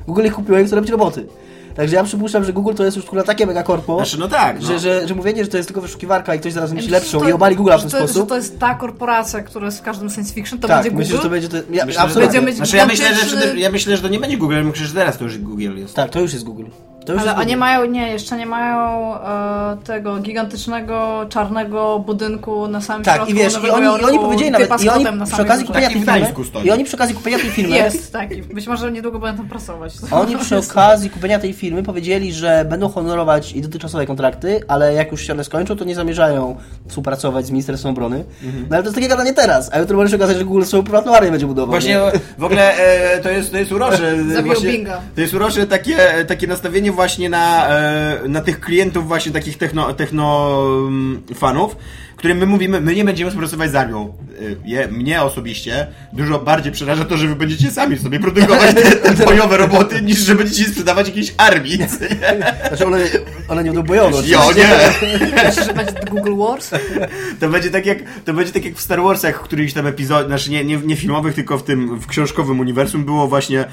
Google 0.07 0.25
ich 0.25 0.33
kupiło 0.33 0.59
i 0.59 0.65
chce 0.65 0.75
robić 0.75 0.91
roboty. 0.91 1.27
Także 1.75 1.95
ja 1.95 2.03
przypuszczam, 2.03 2.43
że 2.43 2.53
Google 2.53 2.73
to 2.73 2.85
jest 2.85 2.97
już 2.97 3.05
kurwa 3.05 3.23
takie 3.23 3.45
mega 3.45 3.63
korpo, 3.63 3.95
Znaczy, 3.95 4.19
no 4.19 4.27
tak, 4.27 4.61
no. 4.61 4.67
że, 4.67 4.79
że, 4.79 5.07
że 5.07 5.15
mówienie, 5.15 5.43
że 5.43 5.49
to 5.49 5.57
jest 5.57 5.69
tylko 5.69 5.81
wyszukiwarka 5.81 6.35
i 6.35 6.39
ktoś 6.39 6.53
zaraz 6.53 6.71
Myślisz, 6.71 6.91
lepszą 6.91 7.19
że 7.23 7.29
i 7.29 7.33
obali 7.33 7.55
Google 7.55 7.71
w 7.77 7.81
ten 7.81 7.89
że 7.89 7.97
to, 7.97 8.01
Że 8.07 8.07
sposób. 8.13 8.29
to 8.29 8.35
jest 8.35 8.59
ta 8.59 8.75
korporacja, 8.75 9.41
która 9.43 9.65
jest 9.65 9.79
w 9.79 9.81
każdym 9.81 10.09
science 10.09 10.33
fiction, 10.33 10.59
to 10.59 10.67
tak, 10.67 10.77
będzie 10.77 10.89
Google? 10.89 11.03
myślę, 11.03 11.17
że 11.17 11.23
to 11.23 11.29
będzie... 11.29 11.49
To, 11.49 11.57
ja, 11.57 11.85
Myślę, 11.85 11.93
że 11.93 11.99
absolutnie. 11.99 12.41
Będziemy- 12.41 12.55
Znaczy 12.55 12.77
ja 12.77 12.85
myślę, 12.85 13.15
że, 13.15 13.59
ja 13.59 13.69
myślę, 13.71 13.95
że 13.97 14.01
to 14.03 14.09
nie 14.09 14.19
będzie 14.19 14.37
Google, 14.37 14.63
myślę, 14.63 14.85
że 14.87 14.93
teraz 14.93 15.17
to 15.17 15.23
już 15.23 15.37
Google 15.37 15.77
jest. 15.77 15.93
Tak, 15.95 16.09
to 16.11 16.19
już 16.21 16.33
jest 16.33 16.45
Google. 16.45 16.65
To 17.05 17.13
już 17.13 17.21
Ale 17.21 17.35
Google. 17.35 17.57
mają, 17.57 17.85
nie, 17.85 18.11
jeszcze 18.11 18.37
nie 18.37 18.45
mają 18.45 19.15
e, 19.15 19.77
tego 19.83 20.17
gigantycznego 20.17 21.25
czarnego 21.29 21.99
budynku 21.99 22.67
na 22.67 22.81
samym 22.81 23.03
Tak, 23.03 23.15
środku 23.15 23.33
i 23.33 23.35
wiesz, 23.35 23.53
i 23.53 23.69
oni, 23.69 23.85
i 23.85 24.05
oni 24.05 24.19
powiedzieli 24.19 24.51
nawet, 24.51 24.83
i 24.83 24.89
oni 24.89 25.03
na 25.03 25.25
przy 25.25 25.41
okazji 25.41 25.65
kupienia 25.65 25.89
tej 25.89 26.01
firmy, 26.01 26.33
i 26.63 26.71
oni 26.71 26.83
przy 26.83 26.95
okazji 26.95 27.15
kupienia 27.15 27.39
tej 27.39 27.49
firmy, 27.49 27.75
Jest 27.75 28.13
taki. 28.13 28.43
Być 28.43 28.67
może 28.67 28.91
niedługo 28.91 29.19
będą 29.19 29.37
tam 29.37 29.49
pracować. 29.49 29.93
Oni 30.11 30.37
przy 30.37 30.57
okazji 30.57 31.09
kupienia 31.09 31.39
tej 31.39 31.53
firmy 31.53 31.83
powiedzieli, 31.83 32.33
że 32.33 32.65
będą 32.69 32.89
honorować 32.89 33.51
i 33.51 33.61
dotychczasowe 33.61 34.05
kontrakty, 34.05 34.61
ale 34.67 34.93
jak 34.93 35.11
już 35.11 35.21
się 35.27 35.33
one 35.33 35.43
skończą, 35.43 35.75
to 35.75 35.85
nie 35.85 35.95
zamierzają 35.95 36.55
współpracować 36.87 37.45
z 37.45 37.51
Ministerstwem 37.51 37.91
Obrony. 37.91 38.23
No 38.69 38.75
ale 38.75 38.83
to 38.83 38.87
jest 38.89 38.95
takie 38.95 39.07
gadanie 39.07 39.33
teraz, 39.33 39.69
a 39.73 39.79
jutro 39.79 39.97
może 39.97 40.09
się 40.09 40.15
okazać, 40.15 40.37
że 40.37 40.45
Google 40.45 40.63
swoją 40.63 40.83
prywatną 40.83 41.15
armię 41.15 41.31
będzie 41.31 41.47
budował. 41.47 41.69
Właśnie 41.69 41.93
nie? 41.93 42.19
w 42.37 42.43
ogóle 42.43 42.73
e, 42.77 43.19
to, 43.19 43.29
jest, 43.29 43.51
to 43.51 43.57
jest 43.57 43.71
urocze. 43.71 44.23
Zabił 44.33 44.53
właśnie, 44.53 44.71
Binga. 44.71 45.01
To 45.15 45.21
jest 45.21 45.33
urocze 45.33 45.67
takie, 45.67 45.97
takie 46.27 46.47
nastawienie 46.47 46.88
właśnie 46.91 47.29
na, 47.29 47.69
e, 47.69 48.19
na 48.27 48.41
tych 48.41 48.59
klientów 48.59 49.07
właśnie 49.07 49.31
takich 49.31 49.57
techno, 49.57 49.93
techno 49.93 50.57
mm, 50.87 51.23
fanów, 51.35 51.75
którym 52.19 52.37
my 52.37 52.45
mówimy, 52.45 52.81
my 52.81 52.95
nie 52.95 53.05
będziemy 53.05 53.31
współpracować 53.31 53.71
z 53.71 53.75
armią. 53.75 54.07
E, 54.07 54.43
Je, 54.65 54.87
mnie 54.87 55.21
osobiście 55.21 55.87
dużo 56.13 56.39
bardziej 56.39 56.71
przeraża 56.71 57.05
to, 57.05 57.17
że 57.17 57.27
wy 57.27 57.35
będziecie 57.35 57.71
sami 57.71 57.97
sobie 57.97 58.19
produkować 58.19 58.75
te, 58.75 58.91
te 58.91 59.25
bojowe 59.25 59.57
roboty, 59.57 60.01
niż 60.01 60.19
że 60.19 60.35
będziecie 60.35 60.65
sprzedawać 60.69 61.07
jakiejś 61.07 61.33
armii. 61.37 61.77
Znaczy 62.67 62.85
one, 62.85 62.97
one 63.47 63.63
nie 63.63 63.69
będą 63.71 63.83
bojowe. 63.87 64.17
Jo, 64.27 64.39
nie! 64.57 64.69
Myślisz, 65.45 65.65
że 65.65 65.73
będzie 65.73 65.93
Google 66.11 66.35
Wars? 66.37 66.71
To 67.39 67.49
będzie 67.49 67.69
tak 67.71 67.85
jak, 67.85 67.97
to 68.25 68.33
będzie 68.33 68.53
tak 68.53 68.65
jak 68.65 68.75
w 68.75 68.81
Star 68.81 69.01
Warsach, 69.01 69.35
w 69.39 69.41
którychś 69.41 69.73
tam 69.73 69.87
epizod, 69.87 70.27
znaczy 70.27 70.51
nie, 70.51 70.65
nie, 70.65 70.77
nie 70.77 70.95
filmowych, 70.95 71.35
tylko 71.35 71.57
w 71.57 71.63
tym, 71.63 71.99
w 71.99 72.07
książkowym 72.07 72.59
uniwersum 72.59 73.05
było 73.05 73.27
właśnie 73.27 73.65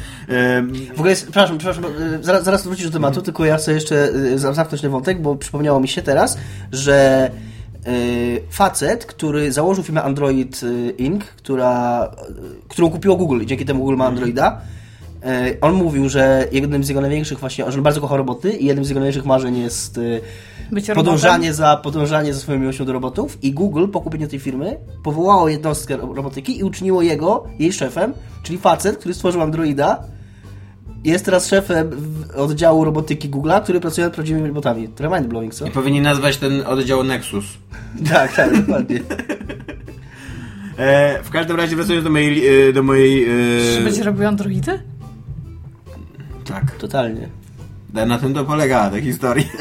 W 0.94 0.94
ogóle, 0.94 1.11
jest, 1.11 1.22
przepraszam, 1.22 1.59
przepraszam, 1.59 1.85
y, 1.85 2.18
zaraz, 2.24 2.44
zaraz 2.44 2.64
wrócisz 2.66 2.87
do 2.87 2.92
tematu, 2.92 3.22
tylko 3.22 3.44
ja 3.44 3.56
chcę 3.56 3.72
jeszcze 3.72 4.09
y, 4.09 4.38
zam- 4.38 4.54
zamknąć 4.54 4.82
ten 4.82 4.90
wątek, 4.90 5.22
bo 5.22 5.37
przypomniało 5.37 5.80
mi 5.80 5.88
się 5.88 6.02
teraz, 6.02 6.38
że 6.72 7.30
y, 7.52 7.56
facet, 8.51 9.07
który 9.07 9.53
założył 9.53 9.85
firmę 9.85 10.03
Android 10.03 10.62
y, 10.62 10.94
Inc., 10.99 11.25
która, 11.25 12.05
y, 12.64 12.68
którą 12.68 12.90
kupiło 12.90 13.16
Google 13.16 13.40
i 13.42 13.46
dzięki 13.46 13.64
temu 13.64 13.81
Google 13.81 13.96
ma 13.96 14.07
Androida, 14.07 14.61
y, 15.51 15.61
on 15.61 15.75
mówił, 15.75 16.09
że 16.09 16.49
jednym 16.53 16.85
z 16.85 16.88
jego 16.88 17.01
największych 17.01 17.38
właśnie, 17.38 17.70
że 17.70 17.79
on 17.79 17.83
bardzo 17.83 18.01
kocha 18.01 18.16
roboty 18.16 18.53
i 18.53 18.64
jednym 18.66 18.85
z 18.85 18.88
jego 18.88 19.01
największych 19.01 19.27
marzeń 19.27 19.59
jest 19.59 19.99
y, 19.99 20.20
podążanie 20.94 21.55
za, 21.55 21.77
podążanie 21.77 22.35
za 22.35 22.40
swoją 22.40 22.59
miłością 22.59 22.85
do 22.85 22.92
robotów 22.92 23.44
i 23.44 23.53
Google 23.53 23.88
po 23.88 24.01
kupieniu 24.01 24.29
tej 24.29 24.38
firmy 24.38 24.77
powołało 25.05 25.49
jednostkę 25.49 25.96
ro- 25.96 26.14
robotyki 26.14 26.59
i 26.59 26.64
uczyniło 26.64 27.03
jego 27.03 27.44
jej 27.59 27.72
szefem, 27.72 28.14
czyli 28.42 28.59
facet, 28.59 28.96
który 28.99 29.14
stworzył 29.14 29.42
Androida 29.42 30.15
jest 31.11 31.25
teraz 31.25 31.49
szefem 31.49 31.90
oddziału 32.37 32.85
robotyki 32.85 33.31
Google'a, 33.31 33.62
który 33.62 33.81
pracuje 33.81 34.07
nad 34.07 34.14
prawdziwymi 34.14 34.49
robotami. 34.49 34.88
Trochę 34.88 35.21
mindblowing, 35.21 35.55
co? 35.55 35.66
I 35.66 35.71
powinni 35.71 36.01
nazwać 36.01 36.37
ten 36.37 36.62
oddział 36.66 37.05
Nexus. 37.05 37.45
Tak, 38.12 38.37
tak, 38.37 38.57
dokładnie. 38.61 39.01
E, 40.79 41.23
w 41.23 41.31
każdym 41.31 41.57
razie 41.57 41.77
wracając 41.77 42.05
do 42.05 42.11
mojej... 42.11 42.69
E, 42.69 42.73
do 42.73 42.83
mojej 42.83 43.27
Czy 43.75 43.79
e, 43.81 43.85
będzie 43.85 44.03
robił 44.03 44.27
androidy? 44.29 44.79
tak. 46.45 46.71
Totalnie. 46.71 47.29
Na 47.92 48.19
tym 48.19 48.35
to 48.35 48.45
polegała 48.45 48.90
ta 48.90 49.01
historia. 49.01 49.45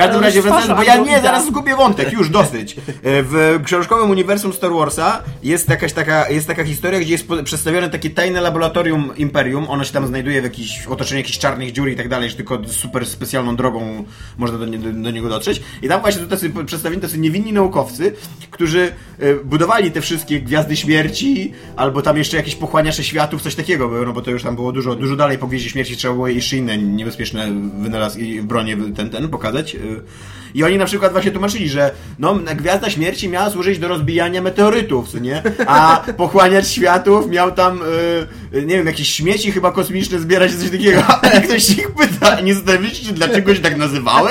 w 0.00 0.06
każdym 0.06 0.24
razie 0.24 0.42
wracając, 0.42 0.76
bo 0.76 0.82
ja 0.82 0.96
nie, 0.96 1.20
zaraz 1.20 1.46
zgubię 1.46 1.76
wątek, 1.76 2.12
już 2.12 2.28
dosyć. 2.30 2.76
E, 2.76 2.78
W 3.02 3.60
książkowym 3.64 4.10
uniwersum 4.10 4.52
Star 4.52 4.70
Warsa 4.72 5.22
jest 5.42 5.68
jakaś 5.68 5.92
taka, 5.92 6.30
jest 6.30 6.46
taka 6.46 6.64
historia, 6.64 7.00
gdzie 7.00 7.12
jest 7.12 7.26
przedstawione 7.44 7.90
takie 7.90 8.10
tajne 8.10 8.40
laboratorium 8.40 9.16
Imperium. 9.16 9.66
Ono 9.70 9.84
się 9.84 9.92
tam 9.92 10.06
znajduje 10.06 10.40
w 10.40 10.44
jakiejś 10.44 10.86
otoczeniu 10.86 11.18
jakichś 11.18 11.38
czarnych 11.38 11.72
dziur 11.72 11.88
i 11.88 11.96
tak 11.96 12.08
dalej, 12.08 12.30
że 12.30 12.36
tylko 12.36 12.58
super 12.68 13.06
specjalną 13.06 13.56
drogą 13.56 14.04
można 14.38 14.58
do, 14.58 14.66
do, 14.66 14.92
do 14.92 15.10
niego 15.10 15.28
dotrzeć. 15.28 15.62
I 15.82 15.88
tam 15.88 16.00
właśnie 16.00 16.22
są 16.22 16.28
tacy 16.28 16.50
przedstawieni 16.66 17.02
tacy 17.02 17.18
niewinni 17.18 17.52
naukowcy, 17.52 18.12
którzy 18.50 18.92
e, 19.18 19.34
budowali 19.34 19.90
te 19.90 20.00
wszystkie 20.00 20.40
gwiazdy 20.40 20.76
śmierci, 20.76 21.52
albo 21.76 22.02
tam 22.02 22.16
jeszcze 22.16 22.36
jakieś 22.36 22.54
pochłaniacze 22.56 23.04
światów, 23.04 23.42
coś 23.42 23.54
takiego 23.54 23.88
było, 23.88 24.04
no 24.04 24.12
bo 24.12 24.22
to 24.22 24.30
już 24.30 24.42
tam 24.42 24.54
było 24.54 24.72
dużo, 24.72 24.94
dużo 24.94 25.16
dalej 25.16 25.38
po 25.38 25.46
gwieździe 25.46 25.70
śmierci 25.70 25.96
trzeba 25.96 26.14
było 26.14 26.28
jeszcze 26.28 26.56
inne 26.56 26.78
niebezpieczne 26.78 27.48
wynalazki, 27.80 28.42
bronie 28.42 28.76
ten, 28.96 29.10
ten 29.10 29.28
pokazać. 29.28 29.76
Y. 29.90 30.30
I 30.54 30.64
oni 30.64 30.78
na 30.78 30.84
przykład 30.84 31.12
właśnie 31.12 31.30
tłumaczyli, 31.30 31.68
że 31.68 31.90
no, 32.18 32.34
Gwiazda 32.56 32.90
Śmierci 32.90 33.28
miała 33.28 33.50
służyć 33.50 33.78
do 33.78 33.88
rozbijania 33.88 34.42
meteorytów, 34.42 35.08
co 35.08 35.18
nie? 35.18 35.42
A 35.66 36.04
pochłaniacz 36.16 36.66
światów 36.66 37.28
miał 37.30 37.52
tam, 37.52 37.80
y, 37.82 38.56
y, 38.58 38.66
nie 38.66 38.76
wiem, 38.76 38.86
jakieś 38.86 39.08
śmieci 39.14 39.52
chyba 39.52 39.72
kosmiczne 39.72 40.18
zbierać, 40.18 40.54
coś 40.54 40.70
takiego. 40.70 41.02
A 41.06 41.40
ktoś 41.40 41.70
ich 41.70 41.90
pyta, 41.90 42.40
nie 42.40 42.54
zastanawialiście 42.54 43.06
się, 43.06 43.12
dlaczego 43.12 43.54
się 43.54 43.60
tak 43.60 43.76
nazywały? 43.76 44.30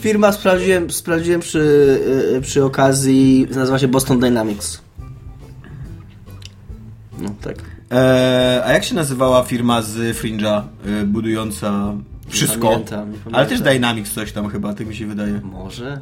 Firma 0.00 0.32
sprawdziłem, 0.32 0.90
sprawdziłem 0.90 1.40
przy, 1.40 2.00
przy 2.42 2.64
okazji, 2.64 3.46
nazywa 3.50 3.78
się 3.78 3.88
Boston 3.88 4.20
Dynamics. 4.20 4.80
No 7.18 7.34
tak. 7.42 7.75
Eee, 7.90 8.62
a 8.64 8.72
jak 8.72 8.84
się 8.84 8.94
nazywała 8.94 9.42
firma 9.42 9.82
z 9.82 10.16
Fringe'a 10.16 10.62
y, 11.02 11.06
budująca 11.06 11.92
wszystko? 12.28 12.68
pamiętam, 12.68 13.00
nie 13.00 13.18
pamiętam. 13.18 13.34
Ale 13.34 13.46
też 13.46 13.60
Dynamics 13.60 14.12
coś 14.12 14.32
tam 14.32 14.48
chyba, 14.48 14.74
tak 14.74 14.86
mi 14.86 14.96
się 14.96 15.06
wydaje. 15.06 15.40
Może? 15.44 16.00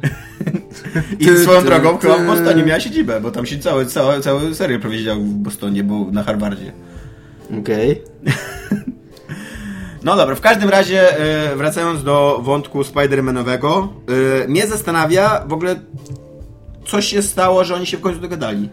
I 1.19 1.25
Ty, 1.25 1.43
swoją 1.43 1.59
ty, 1.61 1.65
drogą 1.65 1.97
ty. 1.97 2.07
chyba 2.07 2.17
w 2.17 2.25
Bostonie 2.25 2.63
miała 2.63 2.79
siedzibę, 2.79 3.21
bo 3.21 3.31
tam 3.31 3.45
się 3.45 3.59
cały, 3.59 3.85
cały, 3.85 4.21
cały 4.21 4.55
serial 4.55 4.79
powiedział 4.79 5.15
w 5.21 5.33
Bostonie, 5.33 5.83
bo 5.83 6.05
na 6.11 6.23
Harvardzie. 6.23 6.71
Okej. 7.59 8.01
No 10.03 10.15
dobra, 10.15 10.35
w 10.35 10.41
każdym 10.41 10.69
razie 10.69 11.19
e, 11.19 11.55
wracając 11.55 12.03
do 12.03 12.39
wątku 12.43 12.81
Spider-Manowego, 12.81 13.87
e, 14.43 14.47
mnie 14.47 14.67
zastanawia 14.67 15.43
w 15.47 15.53
ogóle 15.53 15.75
co 16.87 17.01
się 17.01 17.21
stało, 17.21 17.63
że 17.63 17.75
oni 17.75 17.85
się 17.85 17.97
w 17.97 18.01
końcu 18.01 18.21
dogadali. 18.21 18.69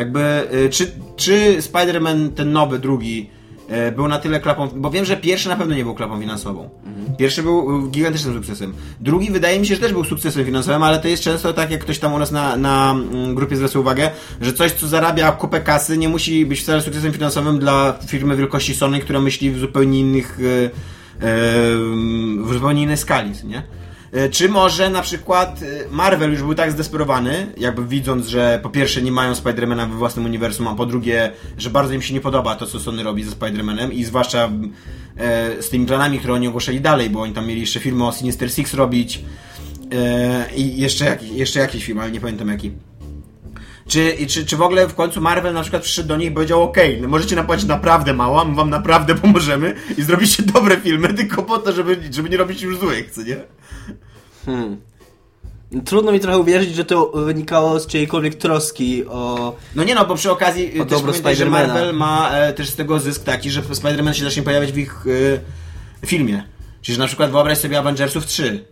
Jakby, 0.00 0.20
e, 0.20 0.68
czy, 0.68 0.92
czy 1.16 1.56
Spider-Man 1.60 2.30
ten 2.30 2.52
nowy, 2.52 2.78
drugi 2.78 3.30
e, 3.68 3.92
był 3.92 4.08
na 4.08 4.18
tyle 4.18 4.40
klapą, 4.40 4.68
bo 4.68 4.90
wiem, 4.90 5.04
że 5.04 5.16
pierwszy 5.16 5.48
na 5.48 5.56
pewno 5.56 5.74
nie 5.74 5.84
był 5.84 5.94
klapą 5.94 6.20
finansową. 6.20 6.70
Pierwszy 7.18 7.42
był 7.42 7.86
e, 7.86 7.90
gigantycznym 7.90 8.34
sukcesem. 8.34 8.74
Drugi 9.00 9.30
wydaje 9.30 9.60
mi 9.60 9.66
się, 9.66 9.74
że 9.74 9.80
też 9.80 9.92
był 9.92 10.04
sukcesem 10.04 10.44
finansowym, 10.44 10.82
ale 10.82 10.98
to 10.98 11.08
jest 11.08 11.22
często 11.22 11.52
tak, 11.52 11.70
jak 11.70 11.80
ktoś 11.80 11.98
tam 11.98 12.14
u 12.14 12.18
nas 12.18 12.30
na, 12.30 12.56
na 12.56 12.90
mm, 12.92 13.34
grupie 13.34 13.56
zwraca 13.56 13.78
uwagę, 13.78 14.10
że 14.40 14.52
coś, 14.52 14.72
co 14.72 14.88
zarabia 14.88 15.32
kupę 15.32 15.60
kasy, 15.60 15.98
nie 15.98 16.08
musi 16.08 16.46
być 16.46 16.60
wcale 16.60 16.82
sukcesem 16.82 17.12
finansowym 17.12 17.58
dla 17.58 17.98
firmy 18.06 18.36
wielkości 18.36 18.74
Sony, 18.74 19.00
która 19.00 19.20
myśli 19.20 19.50
w 19.50 19.58
zupełnie 19.58 20.00
innych, 20.00 20.38
w 22.42 22.48
zupełnie 22.52 22.82
innej 22.82 22.96
skali, 22.96 23.30
nie? 23.44 23.62
E, 24.12 24.28
Czy 24.28 24.48
może 24.48 24.90
na 24.90 25.02
przykład 25.02 25.60
e, 25.62 25.66
Marvel 25.90 26.30
już 26.30 26.42
był 26.42 26.54
tak 26.54 26.72
zdesperowany, 26.72 27.46
jakby 27.56 27.86
widząc, 27.86 28.26
że 28.26 28.60
po 28.62 28.70
pierwsze 28.70 29.02
nie 29.02 29.12
mają 29.12 29.34
Spidermana 29.34 29.86
we 29.86 29.94
własnym 29.94 30.24
uniwersum, 30.24 30.68
a 30.68 30.74
po 30.74 30.86
drugie, 30.86 31.32
że 31.58 31.70
bardzo 31.70 31.94
im 31.94 32.02
się 32.02 32.14
nie 32.14 32.20
podoba 32.20 32.54
to, 32.56 32.66
co 32.66 32.80
Sony 32.80 33.02
robi 33.02 33.24
ze 33.24 33.30
Spidermanem 33.30 33.92
i 33.92 34.04
zwłaszcza 34.04 34.50
e, 35.16 35.62
z 35.62 35.68
tymi 35.70 35.86
planami, 35.86 36.18
które 36.18 36.34
oni 36.34 36.48
ogłaszali 36.48 36.80
dalej, 36.80 37.10
bo 37.10 37.20
oni 37.20 37.32
tam 37.32 37.46
mieli 37.46 37.60
jeszcze 37.60 37.80
filmy 37.80 38.06
o 38.06 38.12
Sinister 38.12 38.52
Six 38.52 38.74
robić 38.74 39.24
e, 39.92 40.46
i 40.56 40.80
jeszcze, 40.80 41.04
jak, 41.04 41.22
jeszcze 41.22 41.60
jakiś 41.60 41.84
film, 41.84 41.98
ale 41.98 42.10
nie 42.10 42.20
pamiętam 42.20 42.48
jaki. 42.48 42.70
Czy, 43.88 44.26
czy, 44.28 44.46
czy 44.46 44.56
w 44.56 44.62
ogóle 44.62 44.88
w 44.88 44.94
końcu 44.94 45.20
Marvel 45.20 45.54
na 45.54 45.62
przykład 45.62 45.82
przyszedł 45.82 46.08
do 46.08 46.16
nich 46.16 46.28
i 46.28 46.34
powiedział 46.34 46.62
okej, 46.62 47.00
no 47.00 47.08
możecie 47.08 47.36
napłacić 47.36 47.66
naprawdę 47.66 48.14
mało, 48.14 48.40
a 48.40 48.44
my 48.44 48.54
wam 48.54 48.70
naprawdę 48.70 49.14
pomożemy 49.22 49.74
i 49.98 50.02
zrobicie 50.02 50.42
dobre 50.42 50.76
filmy, 50.76 51.14
tylko 51.14 51.42
po 51.42 51.58
to, 51.58 51.72
żeby, 51.72 51.96
żeby 52.10 52.28
nie 52.30 52.36
robić 52.36 52.62
już 52.62 52.78
złych, 52.78 53.10
co 53.10 53.22
nie? 53.22 53.36
Hmm. 54.46 54.76
Trudno 55.84 56.12
mi 56.12 56.20
trochę 56.20 56.38
uwierzyć, 56.38 56.74
że 56.74 56.84
to 56.84 57.12
wynikało 57.14 57.80
z 57.80 57.86
czyjejkolwiek 57.86 58.34
troski 58.34 59.04
o... 59.06 59.56
No 59.74 59.84
nie 59.84 59.94
no, 59.94 60.06
bo 60.06 60.14
przy 60.14 60.30
okazji 60.30 60.80
O 60.80 60.84
też 60.84 61.02
pamiętaj, 61.02 61.36
że. 61.36 61.46
Marvel 61.46 61.94
ma 61.94 62.30
e, 62.30 62.52
też 62.52 62.70
z 62.70 62.76
tego 62.76 63.00
zysk 63.00 63.24
taki, 63.24 63.50
że 63.50 63.62
Spider-Man 63.62 64.12
się 64.12 64.24
zacznie 64.24 64.42
pojawiać 64.42 64.72
w 64.72 64.78
ich 64.78 65.04
e, 66.02 66.06
filmie. 66.06 66.42
Czyli 66.82 66.96
że 66.96 67.02
na 67.02 67.06
przykład 67.06 67.30
wyobraź 67.30 67.58
sobie 67.58 67.78
Avengersów 67.78 68.26
3. 68.26 68.64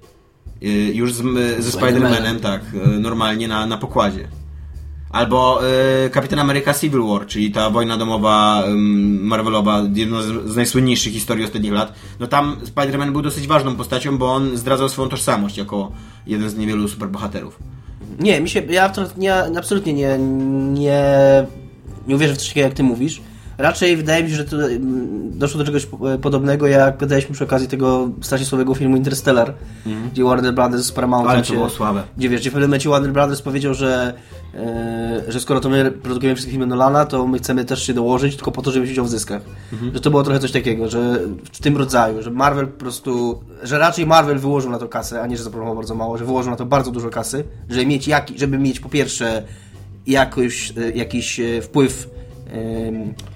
E, 0.62 0.66
już 0.69 1.14
z, 1.14 1.23
ze 1.64 1.79
Spider-Manem, 1.79 2.41
tak, 2.41 2.62
e, 2.85 2.89
normalnie 2.89 3.49
na, 3.49 3.66
na 3.66 3.79
pokładzie. 3.79 4.29
Albo 5.11 5.61
e, 6.05 6.11
Kapitan 6.11 6.39
Ameryka 6.39 6.75
Civil 6.75 7.03
War, 7.03 7.27
czyli 7.27 7.51
ta 7.51 7.71
wojna 7.71 7.97
domowa 7.97 8.63
em, 8.65 9.21
Marvelowa, 9.25 9.83
jedna 9.95 10.23
z, 10.23 10.27
z 10.27 10.57
najsłynniejszych 10.57 11.13
historii 11.13 11.45
ostatnich 11.45 11.73
lat. 11.73 11.93
No 12.21 12.27
tam 12.27 12.57
Spider-Man 12.65 13.13
był 13.13 13.23
dosyć 13.23 13.47
ważną 13.47 13.77
postacią, 13.77 14.19
bo 14.19 14.33
on 14.33 14.57
zdradzał 14.57 14.89
swoją 14.89 15.09
tożsamość 15.09 15.59
jako 15.59 15.93
jeden 16.27 16.51
z 16.51 16.57
niewielu 16.57 16.89
superbohaterów. 16.89 17.59
Nie, 18.21 18.41
mi 18.41 18.49
się... 18.49 18.63
Ja 18.69 18.93
nie, 19.17 19.35
absolutnie 19.59 19.93
nie, 19.93 20.19
nie... 20.73 21.03
Nie 22.07 22.17
uwierzę 22.17 22.35
w 22.35 22.37
coś 22.37 22.49
takiego, 22.49 22.65
jak 22.65 22.75
ty 22.75 22.83
mówisz. 22.83 23.21
Raczej 23.59 23.97
wydaje 23.97 24.25
mi 24.25 24.31
się, 24.31 24.37
że 24.37 24.45
to 24.45 24.57
mm, 24.57 25.39
doszło 25.39 25.59
do 25.59 25.65
czegoś 25.65 25.87
po- 25.87 25.99
podobnego, 26.23 26.67
jak 26.67 26.99
gadaliśmy 26.99 27.35
przy 27.35 27.45
okazji 27.45 27.69
tego 27.69 28.09
strasznie 28.21 28.47
słabego 28.47 28.75
filmu 28.75 28.97
Interstellar, 28.97 29.55
gdzie 30.13 30.25
Warner 30.25 30.55
Brothers 30.55 30.85
z 30.85 30.93
Paramountem 30.93 31.31
Ale 31.31 31.43
to 31.43 31.53
było 31.53 31.69
słabe. 31.69 32.03
Gdzie 32.17 32.29
wiesz, 32.29 32.41
gdzie 32.41 32.51
w 32.51 32.53
pewnym 32.53 32.71
momencie 32.71 32.89
Warner 32.89 33.13
Brothers 33.13 33.43
powiedział, 33.43 33.75
że, 33.75 34.15
e, 34.55 35.23
że 35.29 35.41
skoro 35.41 35.61
to 35.61 35.69
my 35.69 35.91
produkujemy 35.91 36.35
wszystkie 36.37 36.51
filmy 36.51 36.67
Nolana, 36.67 37.05
to 37.07 37.27
my 37.27 37.39
chcemy 37.39 37.65
też 37.65 37.83
się 37.87 37.95
dołożyć, 37.95 38.37
tylko 38.37 38.53
po 38.53 38.63
to, 38.63 38.71
żeby 38.71 38.85
wziąć 38.85 38.95
udział 38.95 39.05
w 39.05 39.11
zyskach. 39.11 39.43
Że 39.95 40.01
to 40.01 40.11
było 40.11 40.23
trochę 40.23 40.41
coś 40.41 40.53
takiego, 40.53 40.89
że 40.89 41.21
w 41.53 41.61
tym 41.61 41.77
rodzaju, 41.77 42.23
że 42.23 42.31
Marvel 42.31 42.67
po 42.67 42.79
prostu, 42.79 43.41
że 43.63 43.79
raczej 43.79 44.07
Marvel 44.07 44.39
wyłożył 44.39 44.71
na 44.71 44.79
to 44.79 44.89
kasę, 44.89 45.23
a 45.23 45.27
nie, 45.27 45.37
że 45.37 45.43
zaproponował 45.43 45.77
bardzo 45.77 45.95
mało, 45.95 46.19
że 46.19 46.25
wyłożył 46.25 46.51
na 46.51 46.57
to 46.57 46.67
bardzo 46.67 46.91
dużo 46.91 47.11
kasy, 47.11 47.45
żeby 47.71 47.87
mieć, 47.87 48.09
jak, 48.09 48.29
żeby 48.37 48.59
mieć 48.59 48.81
po 48.81 48.89
pierwsze 48.89 49.43
jakoś, 50.07 50.73
e, 50.77 50.91
jakiś 50.91 51.41
e, 51.41 51.63
wpływ 51.63 52.11
e, 52.53 53.29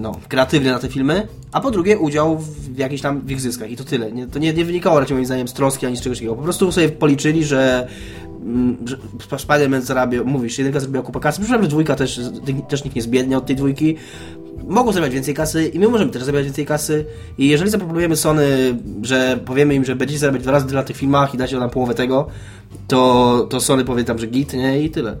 no, 0.00 0.12
kreatywny 0.28 0.70
na 0.70 0.78
te 0.78 0.88
filmy, 0.88 1.28
a 1.52 1.60
po 1.60 1.70
drugie 1.70 1.98
udział 1.98 2.38
w 2.38 2.78
jakichś 2.78 3.02
tam 3.02 3.20
w 3.20 3.30
ich 3.30 3.40
zyskach 3.40 3.70
i 3.70 3.76
to 3.76 3.84
tyle. 3.84 4.12
Nie, 4.12 4.26
to 4.26 4.38
nie, 4.38 4.52
nie 4.52 4.64
wynikało 4.64 5.00
raczej 5.00 5.14
moim 5.14 5.26
zdaniem 5.26 5.48
z 5.48 5.52
troski 5.52 5.86
ani 5.86 5.96
z 5.96 6.00
czegoś 6.00 6.18
takiego. 6.18 6.34
Po 6.34 6.42
prostu 6.42 6.72
sobie 6.72 6.88
policzyli, 6.88 7.44
że, 7.44 7.88
mm, 8.44 8.76
że 8.86 8.96
Spider-Man 9.36 9.80
zarabia, 9.80 10.24
mówisz, 10.24 10.58
jedynka 10.58 10.80
zrobiła 10.80 11.02
kupę 11.02 11.20
kasy, 11.20 11.40
myślałem, 11.40 11.62
że 11.62 11.68
dwójka 11.68 11.94
też, 11.94 12.20
też 12.68 12.84
nikt 12.84 12.96
nie 12.96 13.02
zbiednie 13.02 13.38
od 13.38 13.46
tej 13.46 13.56
dwójki. 13.56 13.96
Mogą 14.68 14.92
zarabiać 14.92 15.14
więcej 15.14 15.34
kasy 15.34 15.68
i 15.68 15.78
my 15.78 15.88
możemy 15.88 16.10
też 16.10 16.22
zarabiać 16.22 16.44
więcej 16.44 16.66
kasy 16.66 17.04
i 17.38 17.48
jeżeli 17.48 17.70
zaproponujemy 17.70 18.16
Sony, 18.16 18.78
że 19.02 19.38
powiemy 19.44 19.74
im, 19.74 19.84
że 19.84 19.96
będziecie 19.96 20.20
zarabiać 20.20 20.42
dwa 20.42 20.52
razy 20.52 20.66
tyle 20.66 20.80
na 20.80 20.86
tych 20.86 20.96
filmach 20.96 21.34
i 21.34 21.38
dacie 21.38 21.58
nam 21.58 21.70
połowę 21.70 21.94
tego, 21.94 22.26
to, 22.88 23.46
to 23.50 23.60
Sony 23.60 23.84
powie 23.84 24.04
tam, 24.04 24.18
że 24.18 24.26
git, 24.26 24.52
nie? 24.52 24.82
I 24.82 24.90
tyle. 24.90 25.16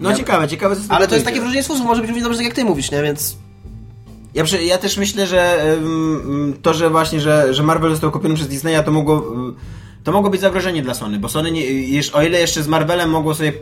No 0.00 0.14
ciekawe, 0.14 0.48
ciekawe. 0.48 0.76
tego 0.76 0.86
Ale 0.88 1.08
to 1.08 1.14
jest 1.14 1.24
wyjdzie. 1.24 1.24
takie 1.24 1.40
wrażenie 1.40 1.62
sposób, 1.62 1.86
może 1.86 2.00
być 2.00 2.08
równie 2.08 2.22
dobrze, 2.24 2.38
tak 2.38 2.46
jak 2.46 2.54
ty 2.54 2.64
mówisz, 2.64 2.90
nie? 2.90 3.02
Więc 3.02 3.36
Ja, 4.34 4.44
ja 4.66 4.78
też 4.78 4.96
myślę, 4.96 5.26
że 5.26 5.72
ym, 5.78 6.56
to, 6.62 6.74
że 6.74 6.90
właśnie, 6.90 7.20
że, 7.20 7.54
że 7.54 7.62
Marvel 7.62 7.90
został 7.90 8.10
kupiony 8.10 8.34
przez 8.34 8.48
Disneya, 8.48 8.84
to 8.84 8.92
mogło, 8.92 9.32
to 10.04 10.12
mogło 10.12 10.30
być 10.30 10.40
zagrożenie 10.40 10.82
dla 10.82 10.94
Sony, 10.94 11.18
bo 11.18 11.28
Sony, 11.28 11.52
nie, 11.52 11.62
o 12.12 12.22
ile 12.22 12.40
jeszcze 12.40 12.62
z 12.62 12.68
Marvelem 12.68 13.10
mogło 13.10 13.34
sobie 13.34 13.52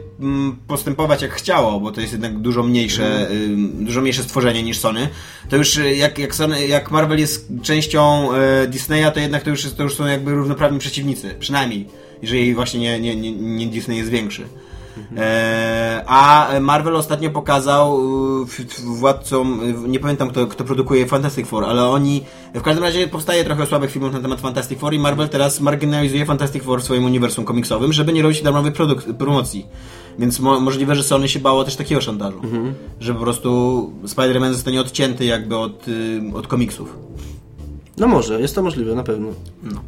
postępować 0.67 1.23
jak 1.23 1.33
chciało, 1.35 1.81
bo 1.81 1.93
to 1.93 2.01
jest 2.01 2.13
jednak 2.13 2.39
dużo 2.39 2.63
mniejsze, 2.63 3.29
dużo 3.81 4.01
mniejsze 4.01 4.23
stworzenie 4.23 4.63
niż 4.63 4.79
Sony, 4.79 5.09
to 5.49 5.57
już 5.57 5.77
y, 5.77 5.97
jak, 5.97 6.19
jak, 6.19 6.35
Sony, 6.35 6.67
jak 6.67 6.91
Marvel 6.91 7.19
jest 7.19 7.49
częścią 7.63 8.29
y, 8.65 8.69
Disneya, 8.69 9.13
to 9.15 9.21
jednak 9.21 9.43
to 9.43 9.51
już, 9.51 9.73
to 9.73 9.83
już 9.83 9.95
są 9.95 10.07
jakby 10.07 10.35
równoprawni 10.35 10.79
przeciwnicy, 10.79 11.35
przynajmniej, 11.39 11.89
jeżeli 12.23 12.55
właśnie 12.55 12.81
nie, 12.81 13.01
nie, 13.01 13.17
nie, 13.17 13.33
nie 13.33 13.67
Disney 13.67 13.97
jest 13.97 14.11
większy. 14.11 14.45
E, 15.17 16.03
a 16.07 16.49
Marvel 16.61 16.97
ostatnio 16.97 17.31
pokazał 17.31 18.01
y, 18.43 18.85
władcom, 18.85 19.61
y, 19.85 19.89
nie 19.89 20.01
pamiętam 20.01 20.29
kto, 20.31 20.47
kto 20.47 20.65
produkuje 20.65 21.07
Fantastic 21.07 21.47
Four, 21.47 21.65
ale 21.65 21.85
oni, 21.85 22.25
w 22.55 22.63
każdym 22.63 22.85
razie 22.85 23.09
powstaje 23.09 23.45
trochę 23.45 23.67
słabych 23.67 23.91
filmów 23.91 24.13
na 24.13 24.21
temat 24.21 24.41
Fantastic 24.41 24.79
Four 24.79 24.95
i 24.95 24.99
Marvel 24.99 25.29
teraz 25.29 25.61
marginalizuje 25.61 26.27
Fantastic 26.27 26.63
Four 26.63 26.81
w 26.81 26.85
swoim 26.85 27.05
uniwersum 27.05 27.45
komiksowym, 27.45 27.93
żeby 27.93 28.13
nie 28.13 28.23
robić 28.23 28.43
darmowej 28.43 28.73
produk- 28.73 29.15
promocji. 29.15 29.67
Więc 30.19 30.41
mo- 30.41 30.61
możliwe, 30.61 30.95
że 30.97 31.03
Sony 31.03 31.29
się 31.29 31.41
bało 31.41 31.65
też 31.65 31.77
takiego 31.77 32.01
szantażu, 32.01 32.41
że 33.01 33.15
po 33.15 33.21
prostu 33.21 33.91
Spider-Man 34.05 34.53
zostanie 34.53 34.81
odcięty 34.81 35.25
jakby 35.25 35.57
od, 35.57 35.89
y, 35.89 36.21
od 36.35 36.47
komiksów. 36.47 36.97
no 37.99 38.07
może, 38.09 38.41
jest 38.41 38.55
to 38.55 38.63
możliwe, 38.63 38.95
na 38.95 39.03
pewno. 39.03 39.29
No. 39.63 39.81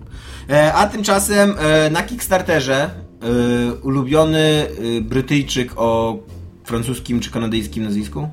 E, 0.50 0.74
a 0.74 0.86
tymczasem 0.86 1.54
e, 1.58 1.90
na 1.90 2.02
Kickstarterze 2.02 2.90
ulubiony 3.82 4.38
e, 4.38 5.00
Brytyjczyk 5.00 5.72
o 5.76 6.18
francuskim 6.64 7.20
czy 7.20 7.30
kanadyjskim 7.30 7.84
nazwisku? 7.84 8.28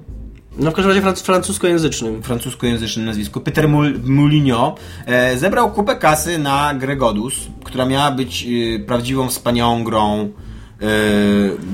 No 0.60 0.72
w 0.72 0.74
każdym 0.74 0.90
razie 0.90 1.02
franc- 1.02 1.24
francuskojęzycznym. 1.24 2.24
francuskojęzycznym 2.24 3.06
nazwisku, 3.06 3.40
Peter 3.42 3.70
Mul- 3.70 4.00
Moulinho, 4.04 4.76
e, 5.06 5.38
zebrał 5.38 5.72
kupę 5.72 5.96
kasy 5.96 6.38
na 6.38 6.74
grę 6.74 6.96
Godus, 6.96 7.34
która 7.64 7.86
miała 7.86 8.12
być 8.12 8.48
e, 8.76 8.80
prawdziwą, 8.80 9.30
wspaniałą 9.30 9.84
grą 9.84 10.20
e, 10.22 10.30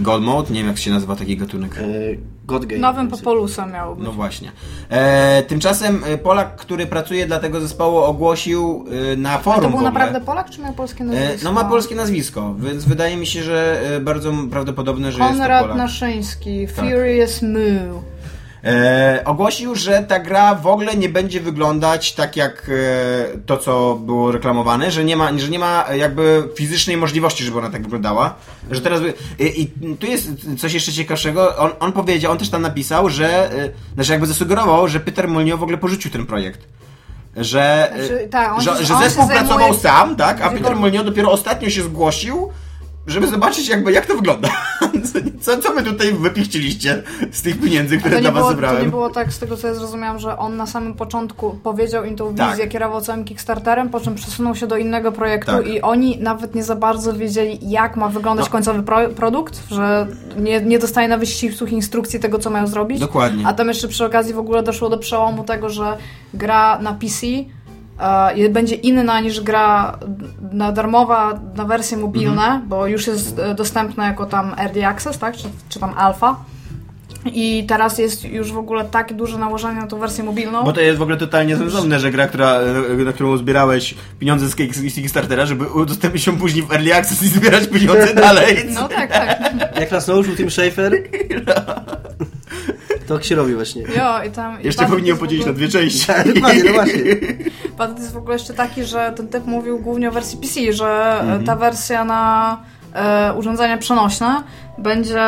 God 0.01 0.21
Mode, 0.23 0.53
nie 0.53 0.59
wiem 0.59 0.67
jak 0.67 0.77
się 0.77 0.91
nazywa 0.91 1.15
taki 1.15 1.37
gatunek. 1.37 1.77
E, 1.77 1.81
God 2.49 2.65
Game. 2.65 2.81
Nowym 2.81 3.07
Populusem 3.07 3.71
miało 3.71 3.95
być. 3.95 4.05
No 4.05 4.11
właśnie. 4.11 4.51
E, 4.89 5.43
tymczasem 5.43 6.03
e, 6.03 6.17
Polak, 6.17 6.55
który 6.55 6.85
pracuje 6.85 7.25
dla 7.25 7.39
tego 7.39 7.61
zespołu 7.61 7.97
ogłosił 7.97 8.85
e, 9.13 9.15
na 9.15 9.37
forum 9.37 9.61
To 9.61 9.69
był 9.69 9.81
naprawdę 9.81 10.21
Polak, 10.21 10.49
czy 10.49 10.61
miał 10.61 10.73
polskie 10.73 11.03
e, 11.03 11.07
nazwisko? 11.07 11.43
No 11.43 11.51
ma 11.51 11.63
polskie 11.65 11.95
nazwisko, 11.95 12.55
więc 12.59 12.85
wydaje 12.85 13.17
mi 13.17 13.27
się, 13.27 13.43
że 13.43 13.81
e, 13.95 13.99
bardzo 13.99 14.33
prawdopodobne, 14.51 15.11
że 15.11 15.19
jest 15.19 15.31
to 15.31 15.37
Konrad 15.37 15.61
Polak. 15.61 15.77
Naszyński, 15.77 16.67
Furious 16.67 17.41
Moo. 17.41 18.01
E, 18.63 19.21
ogłosił, 19.25 19.75
że 19.75 20.03
ta 20.07 20.19
gra 20.19 20.55
w 20.55 20.67
ogóle 20.67 20.95
nie 20.95 21.09
będzie 21.09 21.39
wyglądać 21.39 22.13
tak 22.13 22.35
jak 22.35 22.69
e, 22.69 23.37
to, 23.45 23.57
co 23.57 23.95
było 23.95 24.31
reklamowane, 24.31 24.91
że 24.91 25.03
nie 25.03 25.15
ma, 25.15 25.37
że 25.37 25.49
nie 25.49 25.59
ma 25.59 25.85
jakby 25.95 26.49
fizycznej 26.55 26.97
możliwości, 26.97 27.43
żeby 27.43 27.57
ona 27.57 27.69
tak 27.69 27.81
wyglądała. 27.83 28.35
Że 28.71 28.81
teraz. 28.81 29.01
I, 29.39 29.61
i 29.61 29.95
tu 29.95 30.07
jest 30.07 30.29
coś 30.57 30.73
jeszcze 30.73 30.91
ciekawszego. 30.91 31.57
On, 31.57 31.71
on 31.79 31.91
powiedział, 31.91 32.31
on 32.31 32.37
też 32.37 32.49
tam 32.49 32.61
napisał, 32.61 33.09
że. 33.09 33.51
E, 33.51 33.69
znaczy 33.93 34.11
jakby 34.11 34.27
zasugerował, 34.27 34.87
że 34.87 34.99
Peter 34.99 35.27
Molyneux 35.27 35.59
w 35.59 35.63
ogóle 35.63 35.77
porzucił 35.77 36.11
ten 36.11 36.25
projekt. 36.25 36.59
Że, 37.35 37.91
e, 37.93 38.07
Znaczy, 38.07 38.27
tak, 38.31 38.53
on 38.53 38.61
że, 38.61 38.85
że 38.85 38.93
on 38.93 39.03
zespół 39.03 39.27
pracował 39.27 39.59
zajmuje- 39.59 39.79
sam, 39.79 40.15
tak? 40.15 40.41
A 40.41 40.49
Peter 40.49 40.75
Molyneux 40.75 41.05
dopiero 41.05 41.31
ostatnio 41.31 41.69
się 41.69 41.83
zgłosił, 41.83 42.49
żeby 43.11 43.27
zobaczyć 43.27 43.67
jakby 43.69 43.91
jak 43.91 44.05
to 44.05 44.15
wygląda. 44.15 44.49
Co, 45.41 45.57
co 45.57 45.73
wy 45.73 45.83
tutaj 45.83 46.13
wypichciliście 46.13 47.03
z 47.31 47.41
tych 47.41 47.59
pieniędzy, 47.61 47.97
które 47.97 48.21
dla 48.21 48.31
was 48.31 48.39
było, 48.41 48.49
zebrałem? 48.51 48.77
to 48.77 48.83
nie 48.83 48.89
było 48.89 49.09
tak, 49.09 49.33
z 49.33 49.39
tego 49.39 49.57
co 49.57 49.67
ja 49.67 49.73
zrozumiałam, 49.73 50.19
że 50.19 50.37
on 50.37 50.57
na 50.57 50.65
samym 50.65 50.93
początku 50.93 51.59
powiedział 51.63 52.03
im 52.05 52.15
tą 52.15 52.35
Tak. 52.35 52.49
wizję, 52.51 52.67
kierował 52.67 53.01
całym 53.01 53.25
Kickstarterem, 53.25 53.89
po 53.89 53.99
czym 53.99 54.15
przesunął 54.15 54.55
się 54.55 54.67
do 54.67 54.77
innego 54.77 55.11
projektu 55.11 55.51
Tak. 55.51 55.67
i 55.67 55.81
oni 55.81 56.17
nawet 56.21 56.55
nie 56.55 56.63
za 56.63 56.75
bardzo 56.75 57.13
wiedzieli, 57.13 57.59
jak 57.61 57.95
ma 57.95 58.09
wyglądać 58.09 58.45
No. 58.45 58.51
końcowy 58.51 58.83
pro, 58.83 59.09
produkt, 59.09 59.61
że 59.71 60.07
nie, 60.37 60.61
nie 60.61 60.79
dostaje 60.79 61.07
nawet 61.07 61.29
ścisłych 61.29 61.71
instrukcji 61.71 62.19
tego, 62.19 62.39
co 62.39 62.49
mają 62.49 62.67
zrobić. 62.67 62.99
Dokładnie. 62.99 63.47
A 63.47 63.53
tam 63.53 63.67
jeszcze 63.67 63.87
przy 63.87 64.05
okazji 64.05 64.33
w 64.33 64.39
ogóle 64.39 64.63
doszło 64.63 64.89
do 64.89 64.97
przełomu 64.97 65.43
tego, 65.43 65.69
że 65.69 65.97
gra 66.33 66.79
na 66.79 66.93
PC 66.93 67.27
będzie 68.49 68.75
inna 68.75 69.19
niż 69.19 69.41
gra 69.41 69.97
na 70.51 70.71
darmowa 70.71 71.39
na 71.55 71.65
wersje 71.65 71.97
mobilne, 71.97 72.41
Mhm. 72.43 72.67
bo 72.67 72.87
już 72.87 73.07
jest 73.07 73.39
e, 73.39 73.55
dostępna 73.55 74.07
jako 74.07 74.25
tam 74.25 74.55
Early 74.57 74.85
Access, 74.85 75.17
tak? 75.17 75.37
Czy, 75.37 75.47
czy 75.69 75.79
tam 75.79 75.93
Alpha. 75.97 76.35
I 77.25 77.65
teraz 77.67 77.97
jest 77.97 78.23
już 78.25 78.51
w 78.51 78.57
ogóle 78.57 78.85
takie 78.85 79.15
duże 79.15 79.37
nałożenie 79.37 79.81
na 79.81 79.87
tą 79.87 79.99
wersję 79.99 80.23
mobilną. 80.23 80.63
Bo 80.63 80.73
to 80.73 80.81
jest 80.81 80.99
w 80.99 81.01
ogóle 81.01 81.17
totalnie 81.17 81.57
sensowne, 81.57 81.99
że 81.99 82.11
gra, 82.11 82.27
która, 82.27 82.53
e, 82.59 83.03
na 83.05 83.13
którą 83.13 83.37
zbierałeś 83.37 83.95
pieniądze 84.19 84.47
z 84.49 84.55
Kick- 84.55 84.89
z 84.89 84.95
Kickstartera, 84.95 85.45
żeby 85.45 85.65
udostępnić 85.67 86.27
ją 86.27 86.37
później 86.37 86.63
w 86.65 86.71
Early 86.71 86.95
Access 86.95 87.23
i 87.23 87.27
zbierać 87.27 87.67
pieniądze 87.67 88.13
dalej. 88.25 88.57
No 88.73 88.87
tak, 88.87 89.11
tak. 89.11 89.53
Jak 89.79 89.91
nas 89.91 90.07
nauczył 90.07 90.35
Tim 90.35 90.51
Schafer, 90.51 90.93
to 91.45 91.53
tak 93.15 93.23
się 93.23 93.35
robi 93.35 93.55
właśnie. 93.55 93.81
Jo, 93.81 94.23
i 94.27 94.31
tam... 94.31 94.61
i 94.61 94.65
Jeszcze 94.65 94.85
powinien 94.85 95.17
podzielić 95.17 95.45
na 95.45 95.51
ogóle- 95.51 95.67
dwie 95.67 95.79
części. 95.79 96.07
Tak, 96.07 96.27
dokładnie, 96.33 96.63
no 96.63 96.73
właśnie. 96.73 97.03
Patent 97.77 97.99
jest 97.99 98.13
w 98.13 98.17
ogóle 98.17 98.35
jeszcze 98.35 98.53
taki, 98.53 98.83
że 98.83 99.13
ten 99.15 99.27
typ 99.27 99.45
mówił 99.45 99.79
głównie 99.79 100.09
o 100.09 100.11
wersji 100.11 100.37
PC, 100.37 100.73
że 100.73 100.87
e, 100.87 101.19
Mhm. 101.19 101.43
ta 101.43 101.55
wersja 101.55 102.05
na 102.05 102.57
e, 102.93 103.33
urządzenia 103.33 103.77
przenośne 103.77 104.43
będzie, 104.77 105.23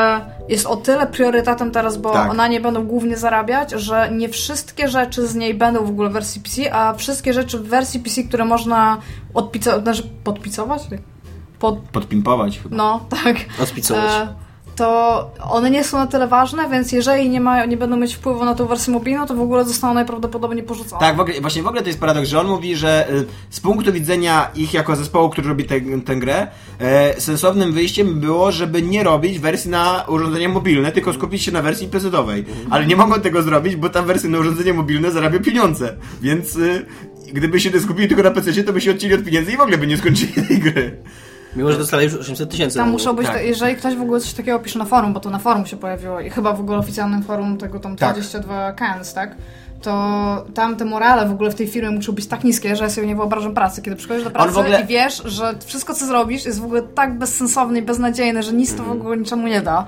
jest 0.49 0.65
o 0.65 0.75
tyle 0.77 1.07
priorytetem 1.07 1.71
teraz, 1.71 1.97
bo 1.97 2.09
Tak. 2.13 2.31
ona 2.31 2.47
nie 2.47 2.61
będą 2.61 2.85
głównie 2.85 3.17
zarabiać, 3.17 3.71
że 3.71 4.09
nie 4.11 4.29
wszystkie 4.29 4.87
rzeczy 4.87 5.27
z 5.27 5.35
niej 5.35 5.53
będą 5.53 5.85
w 5.85 5.89
ogóle 5.89 6.09
w 6.09 6.13
wersji 6.13 6.41
PC, 6.41 6.73
a 6.75 6.93
wszystkie 6.93 7.33
rzeczy 7.33 7.59
w 7.59 7.67
wersji 7.67 7.99
PC, 7.99 8.23
które 8.23 8.45
można 8.45 8.97
odpicować, 9.33 9.83
znaczy 9.83 10.03
podpicować? 10.23 10.81
Pod, 11.59 11.79
Podpimpować 11.79 12.59
chyba. 12.59 12.75
no, 12.75 13.05
tak. 13.23 13.35
Odpicować. 13.63 14.11
E, 14.11 14.27
to 14.81 15.31
one 15.41 15.71
nie 15.71 15.83
są 15.83 15.97
na 15.97 16.07
tyle 16.07 16.27
ważne, 16.27 16.69
więc 16.69 16.91
jeżeli 16.91 17.29
nie, 17.29 17.41
mają, 17.41 17.67
nie 17.67 17.77
będą 17.77 17.97
mieć 17.97 18.15
wpływu 18.15 18.45
na 18.45 18.55
tą 18.55 18.65
wersję 18.65 18.93
mobilną, 18.93 19.25
to 19.25 19.35
w 19.35 19.41
ogóle 19.41 19.65
zostaną 19.65 19.93
najprawdopodobniej 19.93 20.63
porzucone. 20.63 20.99
Tak, 20.99 21.17
w 21.17 21.19
ogóle, 21.19 21.41
właśnie 21.41 21.63
w 21.63 21.67
ogóle 21.67 21.81
to 21.81 21.87
jest 21.87 21.99
paradoks, 21.99 22.27
że 22.29 22.39
on 22.39 22.47
mówi, 22.47 22.75
że 22.75 23.09
y, 23.09 23.25
z 23.49 23.59
punktu 23.59 23.93
widzenia 23.93 24.51
ich 24.55 24.73
jako 24.73 24.95
zespołu, 24.95 25.29
który 25.29 25.47
robi 25.47 25.65
tę 26.05 26.15
grę, 26.15 26.47
e, 26.79 27.21
sensownym 27.21 27.73
wyjściem 27.73 28.19
było, 28.19 28.51
żeby 28.51 28.81
nie 28.81 29.03
robić 29.03 29.39
wersji 29.39 29.71
na 29.71 30.05
urządzenia 30.07 30.49
mobilne, 30.49 30.91
tylko 30.91 31.13
skupić 31.13 31.43
się 31.43 31.51
na 31.51 31.61
wersji 31.61 31.87
PC-owej. 31.87 32.45
Ale 32.69 32.85
nie 32.85 32.95
mogą 32.95 33.21
tego 33.21 33.41
zrobić, 33.41 33.75
bo 33.75 33.89
ta 33.89 34.01
wersja 34.01 34.29
na 34.29 34.39
urządzenie 34.39 34.73
mobilne 34.73 35.11
zarabia 35.11 35.39
pieniądze. 35.39 35.95
Więc 36.21 36.55
y, 36.55 36.85
gdyby 37.33 37.59
się 37.59 37.79
skupili 37.79 38.07
tylko 38.07 38.23
na 38.23 38.31
PC, 38.31 38.63
to 38.63 38.73
by 38.73 38.81
się 38.81 38.91
odcięli 38.91 39.13
od 39.13 39.23
pieniędzy 39.23 39.51
i 39.51 39.57
w 39.57 39.61
ogóle 39.61 39.77
by 39.77 39.87
nie 39.87 39.97
skończyli 39.97 40.33
tej 40.47 40.59
gry. 40.59 40.97
Mimo, 41.55 41.71
że 41.71 41.77
dostali 41.77 42.03
już 42.05 42.13
800 42.15 42.49
tysięcy. 42.51 42.77
Tam 42.77 42.89
muszą 42.89 43.15
być, 43.15 43.27
tak. 43.27 43.35
te, 43.35 43.45
jeżeli 43.45 43.75
ktoś 43.75 43.95
w 43.95 44.01
ogóle 44.01 44.19
coś 44.19 44.33
takiego 44.33 44.59
pisze 44.59 44.79
na 44.79 44.85
forum, 44.85 45.13
bo 45.13 45.19
to 45.19 45.29
na 45.29 45.39
forum 45.39 45.65
się 45.65 45.77
pojawiło 45.77 46.19
i 46.19 46.29
chyba 46.29 46.53
w 46.53 46.59
ogóle 46.59 46.77
oficjalnym 46.77 47.23
forum 47.23 47.57
tego 47.57 47.79
tam 47.79 47.95
Tak. 47.95 48.13
22 48.13 48.73
cans, 48.73 49.13
tak? 49.13 49.35
To 49.81 50.45
tam 50.53 50.75
te 50.75 50.85
morale 50.85 51.27
w 51.27 51.31
ogóle 51.31 51.51
w 51.51 51.55
tej 51.55 51.67
firmie 51.67 51.89
muszą 51.91 52.11
być 52.11 52.27
tak 52.27 52.43
niskie, 52.43 52.75
że 52.75 52.83
ja 52.83 52.89
sobie 52.89 53.07
nie 53.07 53.15
wyobrażam 53.15 53.53
pracy. 53.53 53.81
Kiedy 53.81 53.97
przychodzisz 53.97 54.23
do 54.23 54.31
pracy 54.31 54.59
ogóle- 54.59 54.81
i 54.81 54.85
wiesz, 54.85 55.21
że 55.25 55.55
wszystko 55.65 55.93
co 55.93 56.05
zrobisz 56.05 56.45
jest 56.45 56.59
w 56.59 56.65
ogóle 56.65 56.81
tak 56.81 57.17
bezsensowne 57.17 57.79
i 57.79 57.81
beznadziejne, 57.81 58.43
że 58.43 58.53
nic 58.53 58.75
to 58.75 58.83
w 58.83 58.91
ogóle 58.91 59.17
niczemu 59.17 59.47
nie 59.47 59.61
da. 59.61 59.85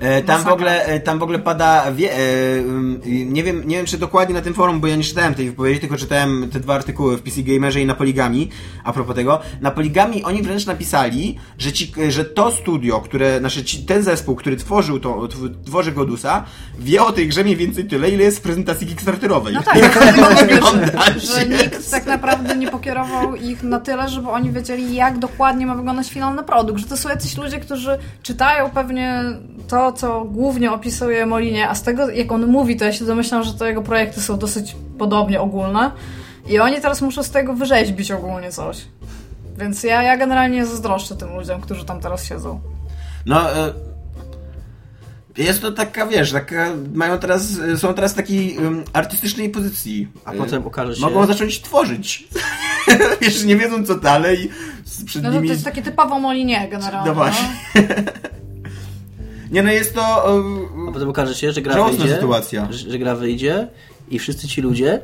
E, 0.00 0.22
Tam 0.22 0.42
w, 0.42 0.46
ogóle, 0.48 0.84
e, 0.84 1.00
tam 1.00 1.18
w 1.18 1.22
ogóle 1.22 1.38
pada, 1.38 1.92
wie, 1.92 2.12
e, 2.12 2.18
ym, 2.58 3.00
nie, 3.04 3.42
wiem, 3.42 3.62
nie 3.68 3.76
wiem 3.76 3.86
czy 3.86 3.98
dokładnie 3.98 4.34
na 4.34 4.40
tym 4.40 4.54
forum, 4.54 4.80
bo 4.80 4.86
ja 4.86 4.96
nie 4.96 5.04
czytałem 5.04 5.34
tej 5.34 5.46
wypowiedzi, 5.50 5.80
tylko 5.80 5.96
czytałem 5.96 6.50
te 6.52 6.60
dwa 6.60 6.74
artykuły 6.74 7.16
w 7.16 7.22
PC 7.22 7.42
Gamerze 7.42 7.80
i 7.80 7.86
na 7.86 7.94
Poligami, 7.94 8.48
a 8.84 8.92
propos 8.92 9.16
tego. 9.16 9.40
Na 9.60 9.70
Poligami 9.70 10.24
oni 10.24 10.42
wręcz 10.42 10.66
napisali, 10.66 11.36
że, 11.58 11.72
ci, 11.72 11.92
że 12.08 12.24
to 12.24 12.50
studio, 12.52 13.00
które, 13.00 13.38
znaczy 13.38 13.64
ci, 13.64 13.82
ten 13.84 14.02
zespół, 14.02 14.36
który 14.36 14.56
tworzył 14.56 15.00
to, 15.00 15.10
tw- 15.28 15.64
tworzy 15.66 15.92
Godusa, 15.92 16.44
wie 16.78 17.02
o 17.02 17.12
tej 17.12 17.28
grze 17.28 17.44
mniej 17.44 17.56
więcej 17.56 17.84
tyle, 17.84 18.10
ile 18.10 18.22
jest 18.24 18.38
w 18.38 18.40
prezentacji 18.42 18.86
Kickstarterowej. 18.86 19.54
No 19.54 19.62
tak, 19.62 19.76
Jak 19.76 19.92
dlatego 19.92 20.22
to 20.24 20.30
mówię, 20.30 20.46
wygląda 20.54 21.04
że, 21.18 21.20
że 21.20 21.46
nikt 21.46 21.90
tak 21.90 22.06
naprawdę 22.06 22.56
nie 22.56 22.68
pokierował 22.70 23.34
ich 23.36 23.62
na 23.62 23.80
tyle, 23.80 24.08
żeby 24.08 24.28
oni 24.30 24.50
wiedzieli, 24.50 24.94
jak 24.94 25.18
dokładnie 25.18 25.66
ma 25.66 25.74
wyglądać 25.74 26.10
finalny 26.10 26.42
produkt. 26.42 26.80
Że 26.80 26.86
to 26.86 26.96
są 26.96 27.08
jacyś 27.08 27.36
ludzie, 27.36 27.60
którzy 27.60 27.98
czytają 28.22 28.70
pewnie 28.70 29.22
to, 29.68 29.89
co 29.92 30.24
głównie 30.24 30.72
opisuje 30.72 31.26
Molinie, 31.26 31.68
a 31.68 31.74
z 31.74 31.82
tego, 31.82 32.10
jak 32.10 32.32
on 32.32 32.46
mówi, 32.46 32.76
to 32.76 32.84
ja 32.84 32.92
się 32.92 33.04
domyślam, 33.04 33.42
że 33.42 33.54
to 33.54 33.66
jego 33.66 33.82
projekty 33.82 34.20
są 34.20 34.38
dosyć 34.38 34.76
podobnie 34.98 35.40
ogólne. 35.40 35.90
I 36.48 36.58
oni 36.58 36.80
teraz 36.80 37.02
muszą 37.02 37.22
z 37.22 37.30
tego 37.30 37.54
wyrzeźbić 37.54 38.12
ogólnie 38.12 38.52
coś. 38.52 38.84
Więc 39.58 39.82
ja, 39.82 40.02
ja 40.02 40.16
generalnie 40.16 40.66
zazdroszczę 40.66 41.16
tym 41.16 41.36
ludziom, 41.36 41.60
którzy 41.60 41.84
tam 41.84 42.00
teraz 42.00 42.24
siedzą. 42.24 42.60
No, 43.26 43.56
e, 43.56 43.72
jest 45.36 45.62
to 45.62 45.72
taka, 45.72 46.06
wiesz, 46.06 46.32
taka, 46.32 46.68
mają 46.94 47.18
teraz, 47.18 47.48
są 47.76 47.94
teraz 47.94 48.12
w 48.12 48.16
takiej 48.16 48.58
um, 48.58 48.84
artystycznej 48.92 49.50
pozycji. 49.50 50.08
A 50.24 50.32
potem 50.32 50.66
okaże 50.66 50.96
się... 50.96 51.00
Mogą 51.00 51.26
zacząć 51.26 51.60
tworzyć. 51.60 52.28
wiesz, 53.22 53.44
nie 53.44 53.56
wiedzą 53.56 53.86
co 53.86 53.94
dalej. 53.94 54.50
Przed 55.06 55.22
No 55.22 55.28
to, 55.28 55.34
to 55.34 55.40
nimi... 55.40 55.48
jest 55.48 55.64
takie 55.64 55.82
typowo 55.82 56.18
Molinie 56.18 56.68
generalnie. 56.70 57.08
No 57.08 57.14
właśnie. 57.14 57.48
Nie 59.50 59.62
no, 59.62 59.70
jest 59.70 59.94
to... 59.94 60.24
A 60.24 60.30
e, 60.88 60.92
potem 60.92 61.08
okaże 61.08 61.34
się, 61.34 61.52
że 61.52 61.62
gra 61.62 61.84
wyjdzie, 61.84 62.14
sytuacja. 62.14 62.72
Że, 62.72 62.90
że 62.90 62.98
gra 62.98 63.14
wyjdzie 63.14 63.68
i 64.10 64.18
wszyscy 64.18 64.48
ci 64.48 64.62
ludzie, 64.62 65.00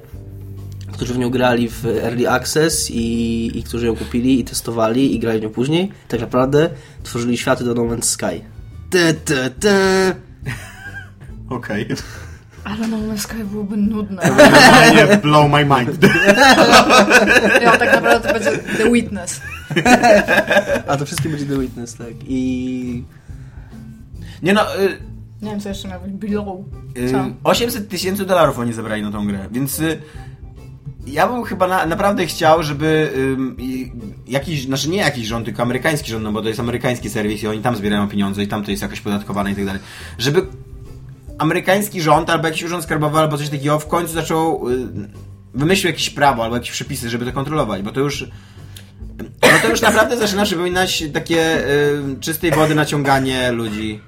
którzy 0.92 1.14
w 1.14 1.18
nią 1.18 1.30
grali 1.30 1.68
w 1.68 1.86
Early 1.86 2.30
Access 2.30 2.90
i, 2.90 3.58
i 3.58 3.62
którzy 3.62 3.86
ją 3.86 3.96
kupili 3.96 4.40
i 4.40 4.44
testowali 4.44 5.14
i 5.14 5.18
grali 5.18 5.40
w 5.40 5.42
nią 5.42 5.50
później, 5.50 5.92
tak 6.08 6.20
naprawdę 6.20 6.70
tworzyli 7.02 7.38
światy 7.38 7.64
do 7.64 7.74
No 7.74 7.82
Man's 7.82 8.04
Sky. 8.04 8.44
Te, 8.90 9.14
te, 9.14 9.50
te. 9.50 10.14
Okej. 11.50 11.86
Ale 12.64 12.88
No 12.88 12.96
Man's 12.96 13.18
Sky 13.18 13.44
byłoby 13.44 13.76
nudne. 13.76 14.22
Okay. 14.22 15.16
Blow 15.16 15.50
my 15.50 15.64
mind. 15.64 15.90
Ja, 17.62 17.76
tak 17.76 17.92
naprawdę 17.92 18.28
to 18.28 18.34
będzie 18.34 18.58
The 18.58 18.92
Witness. 18.92 19.40
A 20.86 20.96
to 20.96 21.06
wszystkie 21.06 21.28
będzie 21.28 21.46
The 21.46 21.58
Witness, 21.58 21.94
tak. 21.94 22.14
I 22.28 23.04
Nie 24.42 24.52
no, 24.52 24.76
y, 24.80 24.98
Nie 25.42 25.50
wiem, 25.50 25.60
co 25.60 25.68
jeszcze 25.68 25.88
miał 25.88 26.00
być. 26.00 26.12
Below. 26.12 26.46
y, 26.98 27.10
Co? 27.10 27.24
800 27.44 27.88
tysięcy 27.88 28.24
dolarów 28.26 28.58
oni 28.58 28.72
zebrali 28.72 29.02
na 29.02 29.10
tą 29.12 29.26
grę, 29.26 29.48
więc... 29.52 29.80
y, 29.80 29.98
Ja 31.06 31.28
bym 31.28 31.44
chyba 31.44 31.66
na, 31.68 31.86
naprawdę 31.86 32.26
chciał, 32.26 32.62
żeby 32.62 33.12
ym, 33.16 33.56
jakiś, 34.28 34.64
znaczy 34.64 34.88
nie 34.88 34.98
jakiś 34.98 35.26
rząd, 35.26 35.44
tylko 35.44 35.62
amerykański 35.62 36.10
rząd, 36.10 36.24
no 36.24 36.32
bo 36.32 36.42
to 36.42 36.48
jest 36.48 36.60
amerykański 36.60 37.10
serwis 37.10 37.42
i 37.42 37.46
oni 37.46 37.60
tam 37.62 37.76
zbierają 37.76 38.08
pieniądze 38.08 38.42
i 38.42 38.48
tam 38.48 38.64
to 38.64 38.70
jest 38.70 38.82
jakoś 38.82 39.00
podatkowane 39.00 39.52
i 39.52 39.54
tak 39.54 39.64
dalej. 39.64 39.80
żeby 40.18 40.46
amerykański 41.38 42.02
rząd 42.02 42.30
albo 42.30 42.46
jakiś 42.48 42.62
urząd 42.62 42.84
skarbowy 42.84 43.18
albo 43.18 43.38
coś 43.38 43.48
takiego 43.48 43.78
w 43.78 43.86
końcu 43.86 44.12
zaczął 44.12 44.70
y, 44.70 44.86
wymyślił 45.54 45.90
jakieś 45.90 46.10
prawo 46.10 46.44
albo 46.44 46.56
jakieś 46.56 46.70
przepisy, 46.70 47.10
żeby 47.10 47.24
to 47.24 47.32
kontrolować, 47.32 47.82
bo 47.82 47.92
to 47.92 48.00
już 48.00 48.24
no 49.42 49.58
to 49.62 49.68
już 49.68 49.80
naprawdę 49.80 50.16
zaczyna 50.16 50.44
przypominać 50.44 51.04
takie 51.12 51.68
y, 51.68 52.20
czystej 52.20 52.50
wody 52.50 52.74
naciąganie 52.74 53.52
ludzi. 53.52 54.00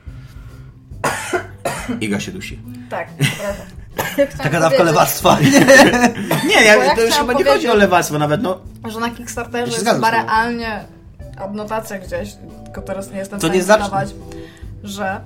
Iga 2.01 2.21
się 2.21 2.33
dusi. 2.33 2.59
Tak, 2.91 3.09
prawda. 3.41 3.63
Taka 4.43 4.61
dawka 4.61 4.83
lewactwa. 4.83 5.39
Nie, 6.49 6.65
ja, 6.65 6.77
Bo 6.77 6.83
ja 6.83 6.95
to 6.95 7.03
już 7.03 7.15
chyba 7.15 7.33
nie 7.33 7.45
chodzi 7.45 7.69
o 7.69 7.75
lewactwo 7.75 8.19
nawet, 8.19 8.43
no. 8.43 8.61
Że 8.89 9.01
na 9.01 9.11
Kickstarterze 9.11 9.73
Ja 9.73 9.79
jest 9.79 9.87
tobą. 9.87 10.11
realnie 10.11 10.85
adnotacja 11.41 11.99
gdzieś, 11.99 12.35
tylko 12.65 12.83
teraz 12.83 13.11
nie 13.11 13.19
jestem 13.19 13.39
w 13.39 13.43
To 13.43 13.47
stanie 13.47 13.59
nie 13.59 13.65
znaczy- 13.65 14.15
że 14.83 15.21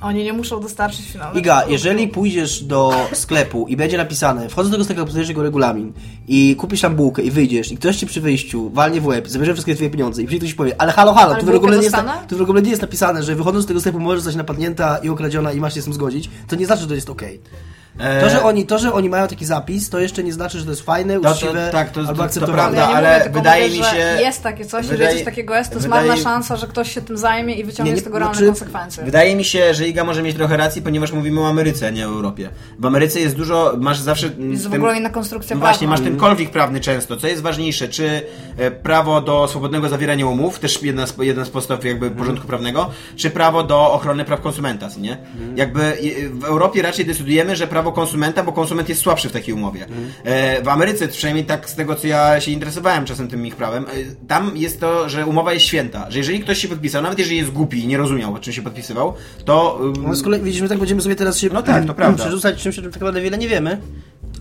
oni 0.00 0.24
nie 0.24 0.32
muszą 0.32 0.60
dostarczyć 0.60 1.06
finalnego 1.06 1.38
Iga, 1.38 1.64
jeżeli 1.68 2.08
pójdziesz 2.08 2.64
do 2.64 2.94
sklepu 3.12 3.66
i 3.68 3.76
będzie 3.76 3.96
napisane, 3.96 4.48
wchodzę 4.48 4.70
do 4.70 4.76
tego 4.76 4.84
sklepu, 4.84 5.04
poznajesz 5.04 5.28
jego 5.28 5.42
regulamin 5.42 5.92
i 6.28 6.56
kupisz 6.56 6.80
tam 6.80 6.96
bułkę 6.96 7.22
i 7.22 7.30
wyjdziesz 7.30 7.72
i 7.72 7.76
ktoś 7.76 7.96
ci 7.96 8.06
przy 8.06 8.20
wyjściu 8.20 8.70
walnie 8.70 9.00
w 9.00 9.06
łeb, 9.06 9.28
zabierze 9.28 9.52
wszystkie 9.52 9.74
twoje 9.74 9.90
pieniądze 9.90 10.22
i 10.22 10.26
przyjdzie 10.26 10.46
ktoś 10.46 10.52
i 10.52 10.56
powie, 10.56 10.80
ale 10.80 10.92
halo, 10.92 11.14
halo, 11.14 11.34
Ale 11.34 11.44
tu 11.44 11.52
w, 11.52 11.54
ogóle 11.54 11.76
nie 11.76 11.82
jest, 11.82 11.96
tu 12.28 12.38
w 12.38 12.42
ogóle 12.42 12.62
nie 12.62 12.70
jest 12.70 12.82
napisane, 12.82 13.22
że 13.22 13.34
wychodząc 13.34 13.64
z 13.64 13.68
tego 13.68 13.80
sklepu 13.80 14.00
możesz 14.00 14.20
zostać 14.20 14.36
napadnięta 14.36 14.98
i 14.98 15.08
okradziona 15.08 15.52
i 15.52 15.60
masz 15.60 15.74
się 15.74 15.82
z 15.82 15.84
tym 15.84 15.94
zgodzić, 15.94 16.30
to 16.48 16.56
nie 16.56 16.66
znaczy, 16.66 16.82
że 16.82 16.88
to 16.88 16.94
jest 16.94 17.10
okej. 17.10 17.34
E, 17.36 17.77
To, 18.20 18.30
że 18.30 18.42
oni, 18.42 18.66
to, 18.66 18.78
że 18.78 18.92
oni 18.92 19.08
mają 19.08 19.28
taki 19.28 19.44
zapis, 19.44 19.90
to 19.90 19.98
jeszcze 19.98 20.24
nie 20.24 20.32
znaczy, 20.32 20.58
że 20.58 20.64
to 20.64 20.70
jest 20.70 20.82
fajne, 20.82 21.14
To- 21.14 21.20
to- 21.20 21.30
uczciwe 21.32 21.68
tak, 21.72 21.90
to- 21.90 22.02
to- 22.02 22.08
albo 22.08 22.18
to 22.18 22.24
akceptowalne. 22.24 22.62
prawda. 22.76 22.80
Ja 22.80 22.88
nie 22.88 22.94
ale 22.96 23.08
mówię, 23.12 23.24
tylko 23.24 23.38
wydaje 23.38 23.64
mówię, 23.66 23.78
mi 23.78 23.84
że 23.84 23.90
się- 23.90 24.22
jest 24.22 24.42
takie 24.42 24.64
coś, 24.64 24.86
wydaje- 24.86 25.00
jeżeli 25.04 25.24
coś 25.24 25.24
takiego 25.24 25.54
jest, 25.54 25.70
to 25.70 25.76
jest 25.76 25.86
wydaje- 25.86 26.08
marna 26.08 26.22
szansa, 26.22 26.56
że 26.56 26.66
ktoś 26.66 26.94
się 26.94 27.00
tym 27.02 27.16
zajmie 27.18 27.54
i 27.54 27.64
wyciągnie 27.64 27.90
Nie, 27.90 27.94
nie, 27.96 28.00
z 28.00 28.04
tego 28.04 28.18
realne 28.18 28.34
znaczy- 28.38 28.46
konsekwencje. 28.50 29.04
Wydaje 29.04 29.36
mi 29.36 29.44
się, 29.44 29.74
że 29.74 29.88
Iga 29.88 30.04
może 30.04 30.22
mieć 30.22 30.36
trochę 30.36 30.56
racji, 30.56 30.82
ponieważ 30.82 31.12
mówimy 31.12 31.40
o 31.40 31.48
Ameryce, 31.48 31.86
a 31.86 31.90
nie 31.90 32.06
o 32.08 32.10
Europie. 32.10 32.50
W 32.78 32.86
Ameryce 32.86 33.20
jest 33.20 33.36
dużo, 33.36 33.74
masz 33.80 33.98
zawsze... 33.98 34.30
Jest 34.38 34.66
w 34.68 34.70
ten- 34.70 34.80
ogóle 34.80 34.96
inna 34.98 35.10
konstrukcja 35.10 35.56
No. 35.56 35.60
Właśnie, 35.60 35.88
masz 35.88 36.00
ten 36.00 36.16
konflikt 36.16 36.52
prawny 36.52 36.80
często. 36.80 37.16
Co 37.16 37.26
jest 37.26 37.42
ważniejsze, 37.42 37.88
czy 37.88 38.22
e, 38.56 38.70
prawo 38.70 39.20
do 39.20 39.48
swobodnego 39.48 39.88
zawierania 39.88 40.26
umów, 40.26 40.58
też 40.58 40.82
jedna 40.82 41.06
z, 41.06 41.14
jeden 41.18 41.44
z 41.44 41.50
podstaw 41.50 41.84
jakby 41.84 42.10
porządku 42.10 42.46
prawnego, 42.46 42.90
czy 43.16 43.30
prawo 43.30 43.62
do 43.62 43.92
ochrony 43.92 44.24
praw 44.24 44.40
konsumenta, 44.40 44.88
co 44.88 45.00
nie? 45.00 45.18
Jakby 45.56 45.82
e, 45.84 45.94
w 46.32 46.44
Europie 46.44 46.82
raczej 46.82 47.04
decydujemy, 47.06 47.56
że 47.56 47.66
prawo 47.66 47.87
konsumenta, 47.92 48.42
bo 48.42 48.52
konsument 48.52 48.88
jest 48.88 49.00
słabszy 49.00 49.28
w 49.28 49.32
takiej 49.32 49.54
umowie. 49.54 49.86
E, 50.24 50.62
W 50.62 50.68
Ameryce, 50.68 51.08
przynajmniej 51.08 51.44
tak 51.44 51.70
z 51.70 51.74
tego, 51.74 51.94
co 51.94 52.06
ja 52.06 52.40
się 52.40 52.50
interesowałem 52.50 53.04
czasem 53.04 53.28
tym 53.28 53.46
ich 53.46 53.56
prawem, 53.56 53.84
e, 53.84 53.88
tam 54.28 54.50
jest 54.54 54.80
to, 54.80 55.08
że 55.08 55.26
umowa 55.26 55.52
jest 55.52 55.66
święta, 55.66 56.06
że 56.10 56.18
jeżeli 56.18 56.40
ktoś 56.40 56.58
się 56.58 56.68
podpisał, 56.68 57.02
nawet 57.02 57.18
jeżeli 57.18 57.36
jest 57.36 57.50
głupi 57.50 57.84
i 57.84 57.86
nie 57.86 57.96
rozumiał, 57.98 58.34
o 58.34 58.38
czym 58.38 58.52
się 58.52 58.62
podpisywał, 58.62 59.14
to... 59.44 59.80
No 60.02 60.14
z 60.14 60.22
kolei 60.22 60.40
widzisz, 60.42 60.62
my 60.62 60.68
tak 60.68 60.78
będziemy 60.78 61.00
sobie 61.00 61.16
teraz 61.16 61.38
się 61.38 61.48
No 61.52 61.62
tak, 61.62 61.84
to 61.86 61.94
prawda. 61.94 62.22
przerzucać 62.24 62.62
czymś, 62.62 62.78
o 62.78 62.82
czym 62.82 62.90
tak 62.92 63.00
naprawdę 63.00 63.20
wiele 63.20 63.38
nie 63.38 63.48
wiemy. 63.48 63.78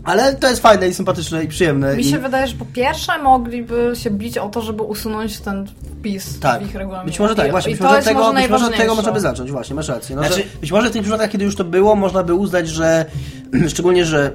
Ale 0.08 0.36
to 0.36 0.50
jest 0.50 0.62
fajne 0.62 0.88
i 0.88 0.94
sympatyczne 0.94 1.44
i 1.44 1.48
przyjemne. 1.48 1.96
Mi 1.96 2.02
i... 2.02 2.10
się 2.10 2.20
wydaje, 2.20 2.48
że 2.48 2.56
po 2.56 2.66
pierwsze 2.66 3.18
mogliby 3.24 3.92
się 3.96 4.12
bić 4.12 4.38
o 4.38 4.50
to, 4.50 4.62
żeby 4.62 4.84
usunąć 4.84 5.40
ten 5.40 5.68
wpis 6.00 6.40
Tak, 6.40 6.64
w 6.64 6.66
ich 6.70 6.76
regulaminie. 6.76 7.12
być 7.12 7.20
może 7.20 7.36
tak, 7.36 7.48
I, 7.48 7.52
właśnie, 7.52 7.72
i 7.72 7.76
być 7.76 7.80
to 7.82 7.86
może, 7.86 7.96
jest 7.98 8.08
tego, 8.08 8.20
może 8.20 8.42
być 8.42 8.50
może 8.50 8.66
od 8.66 8.76
tego 8.76 8.96
można 8.96 9.12
by 9.12 9.20
zacząć, 9.20 9.52
właśnie, 9.52 9.76
masz 9.76 9.88
rację. 9.88 10.16
No, 10.16 10.24
Znaczy- 10.24 10.44
być 10.62 10.72
może 10.72 10.90
w 10.90 10.92
tych 10.94 11.02
przypadkach, 11.02 11.30
kiedy 11.30 11.44
już 11.46 11.56
to 11.56 11.64
było, 11.64 11.96
można 11.96 12.24
by 12.24 12.34
uznać, 12.34 12.70
że 12.70 13.06
szczególnie, 13.74 14.06
że 14.06 14.32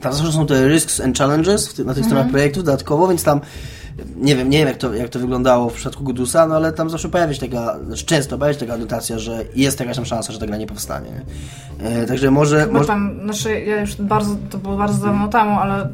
tam 0.00 0.12
zawsze 0.12 0.32
są 0.32 0.46
te 0.46 0.68
risks 0.68 1.00
and 1.00 1.18
challenges 1.18 1.66
na 1.68 1.74
tych 1.74 1.88
Mhm. 1.88 2.04
stronach 2.04 2.30
projektów 2.30 2.64
dodatkowo, 2.64 3.08
więc 3.08 3.24
tam 3.24 3.40
nie 4.16 4.36
wiem, 4.36 4.50
nie 4.50 4.58
wiem 4.58 4.68
jak 4.68 4.76
to, 4.76 4.94
jak 4.94 5.08
to 5.08 5.18
wyglądało 5.18 5.70
w 5.70 5.74
przypadku 5.74 6.04
Godusa, 6.04 6.46
no 6.46 6.56
ale 6.56 6.72
tam 6.72 6.90
zawsze 6.90 7.08
pojawia 7.08 7.34
się 7.34 7.40
taka, 7.40 7.78
znaczy 7.86 8.06
często 8.06 8.38
pojawia 8.38 8.54
się 8.54 8.60
taka 8.60 8.74
anotacja, 8.74 9.18
że 9.18 9.44
jest 9.54 9.80
jakaś 9.80 9.96
tam 9.96 10.06
szansa, 10.06 10.32
że 10.32 10.38
ta 10.38 10.46
gra 10.46 10.56
nie 10.56 10.66
powstanie. 10.66 11.10
nie? 11.10 11.86
E, 11.88 12.06
także 12.06 12.30
może... 12.30 12.66
Może 12.66 12.86
tam, 12.86 13.20
znaczy 13.24 13.60
ja 13.60 13.80
już 13.80 13.96
bardzo, 13.96 14.36
to 14.50 14.58
było 14.58 14.76
bardzo 14.76 15.06
dawno 15.06 15.28
temu, 15.28 15.58
ale 15.58 15.88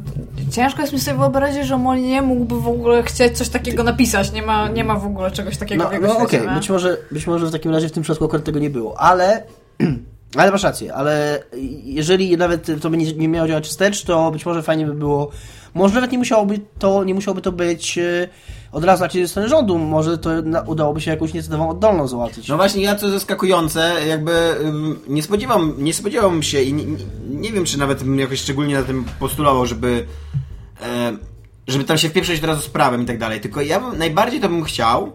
ciężko 0.51 0.81
jest 0.81 0.93
mi 0.93 0.99
sobie 0.99 1.17
wyobrazić, 1.17 1.65
że 1.65 1.77
Molly 1.77 2.01
nie 2.01 2.21
mógłby 2.21 2.61
w 2.61 2.67
ogóle 2.67 3.03
chcieć 3.03 3.37
coś 3.37 3.49
takiego 3.49 3.83
napisać. 3.83 4.31
Nie 4.31 4.41
ma, 4.41 4.67
nie 4.67 4.83
ma 4.83 4.95
w 4.95 5.05
ogóle 5.05 5.31
czegoś 5.31 5.57
takiego 5.57 5.83
No, 5.83 5.89
w 5.89 5.93
jego 5.93 6.07
no 6.07 6.17
okej, 6.17 6.41
nie? 6.41 6.55
być, 6.55 6.69
może, 6.69 6.97
być 7.11 7.27
może 7.27 7.45
w 7.45 7.51
takim 7.51 7.71
razie 7.71 7.89
w 7.89 7.91
tym 7.91 8.03
przypadku 8.03 8.25
akurat 8.25 8.43
tego 8.43 8.59
nie 8.59 8.69
było, 8.69 8.99
ale 8.99 9.43
ale 10.37 10.51
masz 10.51 10.63
rację, 10.63 10.93
ale 10.93 11.43
jeżeli 11.83 12.37
nawet 12.37 12.67
to 12.81 12.89
by 12.89 12.97
nie, 12.97 13.13
nie 13.13 13.27
miało 13.27 13.47
działać 13.47 13.67
wstecz, 13.67 14.03
to 14.03 14.31
być 14.31 14.45
może 14.45 14.63
fajnie 14.63 14.85
by 14.85 14.93
było, 14.93 15.31
może 15.73 15.95
nawet 15.95 16.11
nie 16.11 16.17
musiałoby 16.17 16.59
to, 16.79 17.03
nie 17.03 17.13
musiałoby 17.13 17.41
to 17.41 17.51
być 17.51 17.97
e, 17.97 18.27
od 18.71 18.83
razu 18.83 19.03
na 19.03 19.09
ze 19.09 19.27
strony 19.27 19.49
rządu, 19.49 19.77
może 19.77 20.17
to 20.17 20.29
udałoby 20.65 21.01
się 21.01 21.11
jakąś 21.11 21.31
inicjatywą 21.31 21.69
oddolną 21.69 22.07
załatwić. 22.07 22.47
No 22.47 22.57
właśnie, 22.57 22.83
ja 22.83 22.95
co 22.95 23.09
zaskakujące, 23.09 23.95
jakby 24.07 24.55
nie 25.07 25.23
spodziewam, 25.23 25.73
nie 25.77 25.93
spodziewam 25.93 26.43
się 26.43 26.61
i 26.61 26.73
nie, 26.73 26.85
nie, 27.29 27.51
wiem, 27.51 27.65
czy 27.65 27.79
nawet 27.79 28.03
jakoś 28.17 28.39
szczególnie 28.39 28.75
na 28.75 28.83
tym 28.83 29.05
postulował, 29.19 29.65
żeby 29.65 30.05
żeby 31.67 31.83
tam 31.83 31.97
się 31.97 32.09
wpieprzyć 32.09 32.39
od 32.39 32.45
razu 32.45 32.61
z 32.61 32.69
prawem 32.69 33.01
i 33.01 33.05
tak 33.05 33.17
dalej, 33.17 33.41
tylko 33.41 33.61
ja 33.61 33.79
bym, 33.79 33.97
najbardziej 33.97 34.39
to 34.39 34.49
bym 34.49 34.63
chciał, 34.63 35.11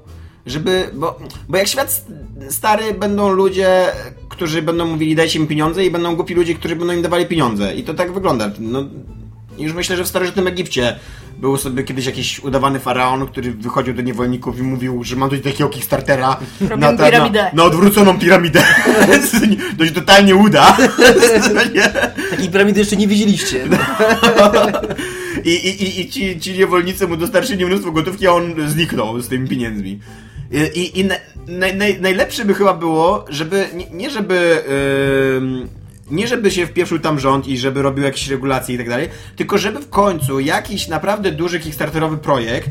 żeby, 0.46 0.90
bo, 0.94 1.18
bo 1.48 1.56
jak 1.56 1.68
świat 1.68 2.04
stary 2.50 2.94
będą 2.94 3.28
ludzie, 3.28 3.84
którzy 4.28 4.62
będą 4.62 4.86
mówili 4.86 5.14
dajcie 5.14 5.40
mi 5.40 5.46
pieniądze 5.46 5.84
i 5.84 5.90
będą 5.90 6.16
głupi 6.16 6.34
ludzie, 6.34 6.54
którzy 6.54 6.76
będą 6.76 6.94
im 6.94 7.02
dawali 7.02 7.26
pieniądze 7.26 7.74
i 7.74 7.82
to 7.82 7.94
tak 7.94 8.12
wygląda. 8.12 8.50
No, 8.58 8.84
już 9.58 9.72
myślę, 9.72 9.96
że 9.96 10.04
w 10.04 10.08
starożytnym 10.08 10.46
Egipcie 10.46 10.96
był 11.38 11.56
sobie 11.56 11.82
kiedyś 11.84 12.06
jakiś 12.06 12.40
udawany 12.40 12.80
faraon, 12.80 13.26
który 13.26 13.52
wychodził 13.52 13.94
do 13.94 14.02
niewolników 14.02 14.58
i 14.58 14.62
mówił, 14.62 15.04
że 15.04 15.16
mam 15.16 15.30
tutaj 15.30 15.52
takiego 15.52 15.70
Kickstartera 15.70 16.36
Robię 16.60 16.76
na, 16.76 16.92
ta- 16.92 17.04
piramidę. 17.04 17.42
na, 17.42 17.50
na 17.52 17.64
odwróconą 17.64 18.18
piramidę. 18.18 18.62
Dość 19.78 19.92
totalnie 19.92 20.36
uda. 20.36 20.76
Takiej 22.30 22.48
piramidy 22.48 22.80
jeszcze 22.80 22.96
nie 22.96 23.08
widzieliście. 23.08 23.64
I, 25.44 25.50
i, 25.50 25.82
i, 25.82 26.00
i 26.00 26.10
ci, 26.10 26.40
ci 26.40 26.52
niewolnicy 26.52 27.06
mu 27.08 27.16
dostarczyli 27.16 27.66
mnóstwo 27.66 27.92
gotówki, 27.92 28.26
a 28.26 28.32
on 28.32 28.54
zniknął 28.68 29.20
z 29.20 29.28
tymi 29.28 29.48
pieniędzmi. 29.48 30.00
I, 30.52 30.80
i, 30.80 31.00
i 31.00 31.04
na, 31.04 31.14
naj, 31.46 31.76
naj, 31.76 32.00
najlepsze 32.00 32.44
by 32.44 32.54
chyba 32.54 32.74
było, 32.74 33.24
żeby, 33.28 33.66
nie, 33.74 33.90
nie 33.90 34.10
żeby... 34.10 34.62
ym, 35.36 35.68
nie 36.10 36.26
żeby 36.26 36.50
się 36.50 36.66
wpieprzył 36.66 36.98
tam 36.98 37.20
rząd 37.20 37.48
i 37.48 37.58
żeby 37.58 37.82
robił 37.82 38.04
jakieś 38.04 38.28
regulacje 38.28 38.74
i 38.74 38.78
tak 38.78 38.88
dalej, 38.88 39.08
tylko 39.36 39.58
żeby 39.58 39.80
w 39.80 39.90
końcu 39.90 40.40
jakiś 40.40 40.88
naprawdę 40.88 41.32
duży 41.32 41.60
kickstarterowy 41.60 42.16
projekt 42.16 42.70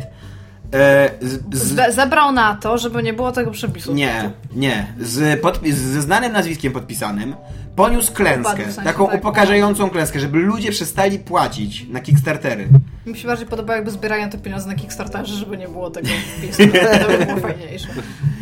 e, 0.73 1.11
z, 1.21 1.57
z, 1.57 1.95
zebrał 1.95 2.31
na 2.31 2.55
to, 2.55 2.77
żeby 2.77 3.03
nie 3.03 3.13
było 3.13 3.31
tego 3.31 3.51
przepisu. 3.51 3.93
nie, 3.93 4.31
nie. 4.55 4.93
Z 4.99 5.41
podpi- 5.41 5.71
ze 5.71 6.01
znanym 6.01 6.33
nazwiskiem 6.33 6.73
podpisanym 6.73 7.35
poniósł 7.75 8.13
klęskę. 8.13 8.63
W 8.63 8.73
sensie 8.73 8.81
taką 8.81 9.07
tak. 9.07 9.15
upokarzającą 9.15 9.89
klęskę, 9.89 10.19
żeby 10.19 10.37
ludzie 10.39 10.71
przestali 10.71 11.19
płacić 11.19 11.87
na 11.89 11.99
Kickstartery. 11.99 12.67
Mi 13.05 13.17
się 13.17 13.27
bardziej 13.27 13.47
podoba, 13.47 13.75
jakby 13.75 13.91
zbierają 13.91 14.29
te 14.29 14.37
pieniądze 14.37 14.67
na 14.67 14.75
Kickstarterze, 14.75 15.35
żeby 15.35 15.57
nie 15.57 15.67
było 15.67 15.89
tego 15.89 16.07
wpisu. 16.37 16.63
To 17.01 17.17
by 17.17 17.25
było 17.25 17.39
fajniejsze. 17.39 17.87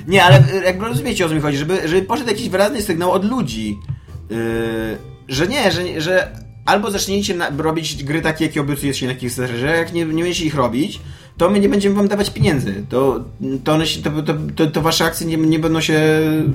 Nie, 0.07 0.23
ale 0.23 0.39
y, 0.39 0.63
jakby 0.65 0.85
rozumiecie 0.85 1.25
o 1.25 1.29
co 1.29 1.35
mi 1.35 1.41
chodzi, 1.41 1.57
żeby, 1.57 1.87
żeby 1.87 2.01
poszedł 2.01 2.29
jakiś 2.29 2.49
wyraźny 2.49 2.81
sygnał 2.81 3.11
od 3.11 3.25
ludzi, 3.25 3.77
yy, 4.29 4.37
że 5.27 5.47
nie, 5.47 5.71
że, 5.71 6.01
że 6.01 6.31
albo 6.65 6.91
zaczniecie 6.91 7.35
na, 7.35 7.49
robić 7.57 8.03
gry 8.03 8.21
takie, 8.21 8.45
jakie 8.45 8.61
obiecuje 8.61 8.93
się 8.93 9.07
na 9.07 9.15
Kickstarterze, 9.15 9.59
że 9.59 9.77
jak 9.77 9.93
nie, 9.93 10.05
nie 10.05 10.23
będziecie 10.23 10.45
ich 10.45 10.55
robić, 10.55 10.99
to 11.37 11.49
my 11.49 11.59
nie 11.59 11.69
będziemy 11.69 11.95
wam 11.95 12.07
dawać 12.07 12.29
pieniędzy. 12.29 12.85
To, 12.89 13.23
to, 13.63 13.73
one 13.73 13.87
się, 13.87 14.01
to, 14.01 14.09
to, 14.21 14.33
to, 14.55 14.67
to 14.67 14.81
wasze 14.81 15.05
akcje 15.05 15.27
nie, 15.27 15.37
nie, 15.37 15.59
będą 15.59 15.81
się, 15.81 15.99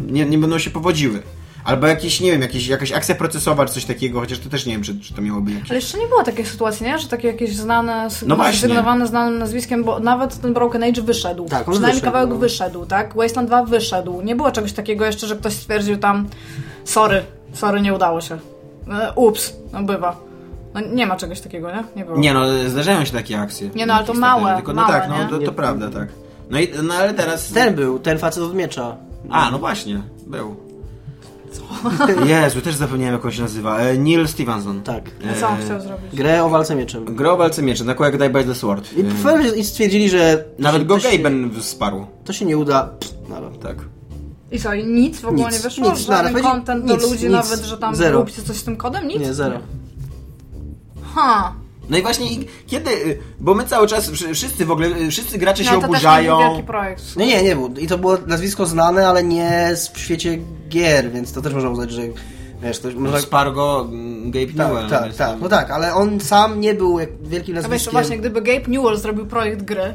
nie, 0.07 0.27
nie 0.27 0.39
będą 0.39 0.59
się 0.59 0.71
powodziły. 0.71 1.23
Albo 1.65 1.87
jakieś, 1.87 2.21
nie 2.21 2.33
wiem, 2.33 2.43
jakieś, 2.43 2.67
jakaś 2.67 2.93
akcja 2.93 3.15
procesowa 3.15 3.67
czy 3.67 3.75
coś 3.75 3.85
takiego, 3.85 4.21
chociaż 4.21 4.39
to 4.39 4.51
też 4.51 4.67
nie 4.67 4.73
wiem, 4.73 4.83
czy, 4.83 5.01
czy 5.01 5.15
to 5.15 5.23
miałoby 5.23 5.53
jakieś... 5.53 5.71
Ale 5.71 5.79
jeszcze 5.79 5.99
nie 5.99 6.07
było 6.07 6.23
takiej 6.23 6.47
sytuacji, 6.47 6.87
nie? 6.87 6.99
Że 6.99 7.09
takie 7.09 7.29
jakieś 7.29 7.57
znane, 7.57 8.09
No 8.27 8.37
właśnie. 8.37 8.61
sygnowane 8.61 9.07
znanym 9.07 9.39
nazwiskiem, 9.39 9.85
bo 9.85 10.01
nawet 10.01 10.41
ten 10.41 10.55
Broken 10.55 10.83
Age 10.83 11.03
wyszedł. 11.03 11.49
Tak, 11.49 11.69
on 11.69 11.75
Przynajmniej 11.75 12.01
wyszedł, 12.01 12.05
kawałek 12.05 12.31
no. 12.31 12.37
wyszedł, 12.37 12.87
tak? 12.87 13.15
Wasteland 13.17 13.49
2 13.49 13.65
wyszedł. 13.65 14.23
Nie 14.23 14.37
było 14.37 14.51
czegoś 14.53 14.73
takiego 14.73 15.05
jeszcze, 15.05 15.27
że 15.27 15.37
ktoś 15.37 15.53
stwierdził 15.53 15.97
tam 15.97 16.29
sorry, 16.85 17.23
sorry, 17.53 17.81
nie 17.81 17.95
udało 17.95 18.21
się. 18.21 18.39
E, 18.91 19.13
Ups, 19.17 19.57
no 19.73 19.83
bywa. 19.83 20.17
No, 20.75 20.81
nie 20.81 21.07
ma 21.07 21.17
czegoś 21.17 21.41
takiego, 21.41 21.71
nie? 21.71 21.85
Nie 21.97 22.05
było. 22.05 22.19
Nie 22.19 22.35
no, 22.35 22.45
zdarzają 22.69 23.05
się 23.05 23.13
takie 23.13 23.41
akcje. 23.41 23.71
Nie 23.75 23.87
no, 23.87 23.95
ale 23.95 24.07
to 24.07 24.15
małe, 24.15 24.57
Tylko, 24.57 24.73
no 24.73 24.83
małe, 24.83 24.93
tak, 25.01 25.09
no 25.09 25.39
to, 25.39 25.45
to 25.45 25.53
prawda, 25.53 25.91
tak. 25.91 26.09
No, 26.51 26.59
i, 26.59 26.69
no 26.83 26.95
ale 26.95 27.15
teraz... 27.15 27.53
Ten 27.53 27.75
był, 27.75 27.99
ten 27.99 28.19
facet 28.19 28.43
od 28.43 28.55
miecza. 28.55 28.97
A, 29.31 29.51
no 29.51 29.59
właśnie, 29.59 30.03
był. 30.27 30.57
Jezu, 32.27 32.61
też 32.61 32.75
zapomniałem 32.75 33.15
jak 33.15 33.25
on 33.25 33.31
się 33.33 33.43
nazywa. 33.43 33.79
E, 33.79 33.99
Neil 33.99 34.29
Stevenson. 34.29 34.83
Tak. 34.83 35.11
A 35.31 35.41
co 35.41 35.49
on 35.49 35.57
chciał 35.65 35.81
zrobić? 35.81 36.15
Grę 36.15 36.45
o 36.45 36.49
walce 36.49 36.75
mieczem. 36.75 37.05
Grał 37.05 37.35
o 37.35 37.37
walce 37.37 37.63
mieczy, 37.63 37.85
taką 37.85 38.05
jak 38.05 38.19
Die 38.19 38.31
by 38.31 38.45
the 38.45 38.55
Sword. 38.55 38.93
I, 38.93 39.01
E, 39.29 39.57
I 39.57 39.65
stwierdzili, 39.65 40.09
że 40.11 40.45
Nawet 40.59 40.87
go 40.87 40.97
Gaben 40.97 41.51
wsparł. 41.61 42.07
To 42.25 42.33
się 42.33 42.45
nie 42.45 42.59
uda. 42.59 42.91
No, 43.29 43.37
ale 43.37 43.51
Tak. 43.51 43.77
I 44.53 44.61
co, 44.61 44.75
i 44.75 44.85
nic 44.87 45.21
w 45.21 45.27
ogóle 45.27 45.45
Nic, 45.45 45.53
nie 45.53 45.59
wyszło? 45.59 45.91
nic, 45.91 45.99
Żaden 45.99 46.33
nada, 46.33 46.51
content 46.51 46.85
nic, 46.85 47.03
do 47.03 47.09
ludzi 47.09 47.25
nic, 47.25 47.33
nawet, 47.33 47.61
że 47.61 47.79
tam 47.79 47.95
zero. 47.97 48.19
róbcie 48.19 48.43
coś 48.43 48.57
z 48.57 48.65
tym 48.65 48.77
kodem? 48.77 49.09
Nic? 49.09 49.21
Nie, 49.21 49.35
zero. 49.35 49.61
Ha. 51.15 51.53
No 51.91 51.99
i 51.99 52.03
właśnie 52.03 52.33
i 52.33 52.47
kiedy, 52.67 52.91
y, 52.91 53.19
bo 53.41 53.55
my 53.55 53.65
cały 53.65 53.87
czas, 53.87 54.11
wszy- 54.11 54.35
wszyscy 54.35 54.67
w 54.67 54.71
ogóle, 54.71 54.87
y, 54.89 55.11
wszyscy 55.11 55.39
gracze 55.39 55.65
się 55.65 55.71
No 55.73 55.77
to 55.77 55.81
też 55.81 55.91
nie 55.91 55.97
oburzają. 55.97 56.37
był 56.39 56.49
wielki 56.49 56.63
projekt. 56.67 57.17
Nie, 57.17 57.27
nie, 57.27 57.43
nie 57.43 57.57
był. 57.57 57.69
I 57.79 57.87
to 57.87 57.99
było 57.99 58.19
nazwisko 58.27 58.67
znane, 58.67 59.09
ale 59.09 59.25
nie 59.25 59.71
w 59.95 59.99
świecie 59.99 60.39
gier, 60.69 61.11
więc 61.13 61.33
to 61.33 61.43
też 61.43 61.55
można 61.55 61.71
uznać, 61.71 61.91
że 61.91 62.03
wiesz, 62.63 62.79
to 62.79 62.89
można... 62.97 63.21
Spargo, 63.21 63.87
mm, 63.91 64.31
Gabe 64.31 64.53
Newell. 64.53 64.91
Tak, 64.91 65.03
tak, 65.03 65.15
tak. 65.17 65.41
No 65.41 65.49
tak, 65.49 65.71
ale 65.71 65.95
on 65.95 66.21
sam 66.21 66.61
nie 66.61 66.75
był 66.75 66.99
jak 66.99 67.09
wielkim 67.23 67.55
A 67.55 67.57
wiesz, 67.57 67.63
nazwiskiem. 67.65 67.93
właśnie, 67.93 68.19
gdyby 68.19 68.43
Gabe 68.43 68.69
Newell 68.69 68.97
zrobił 68.97 69.27
projekt 69.27 69.63
gry, 69.63 69.95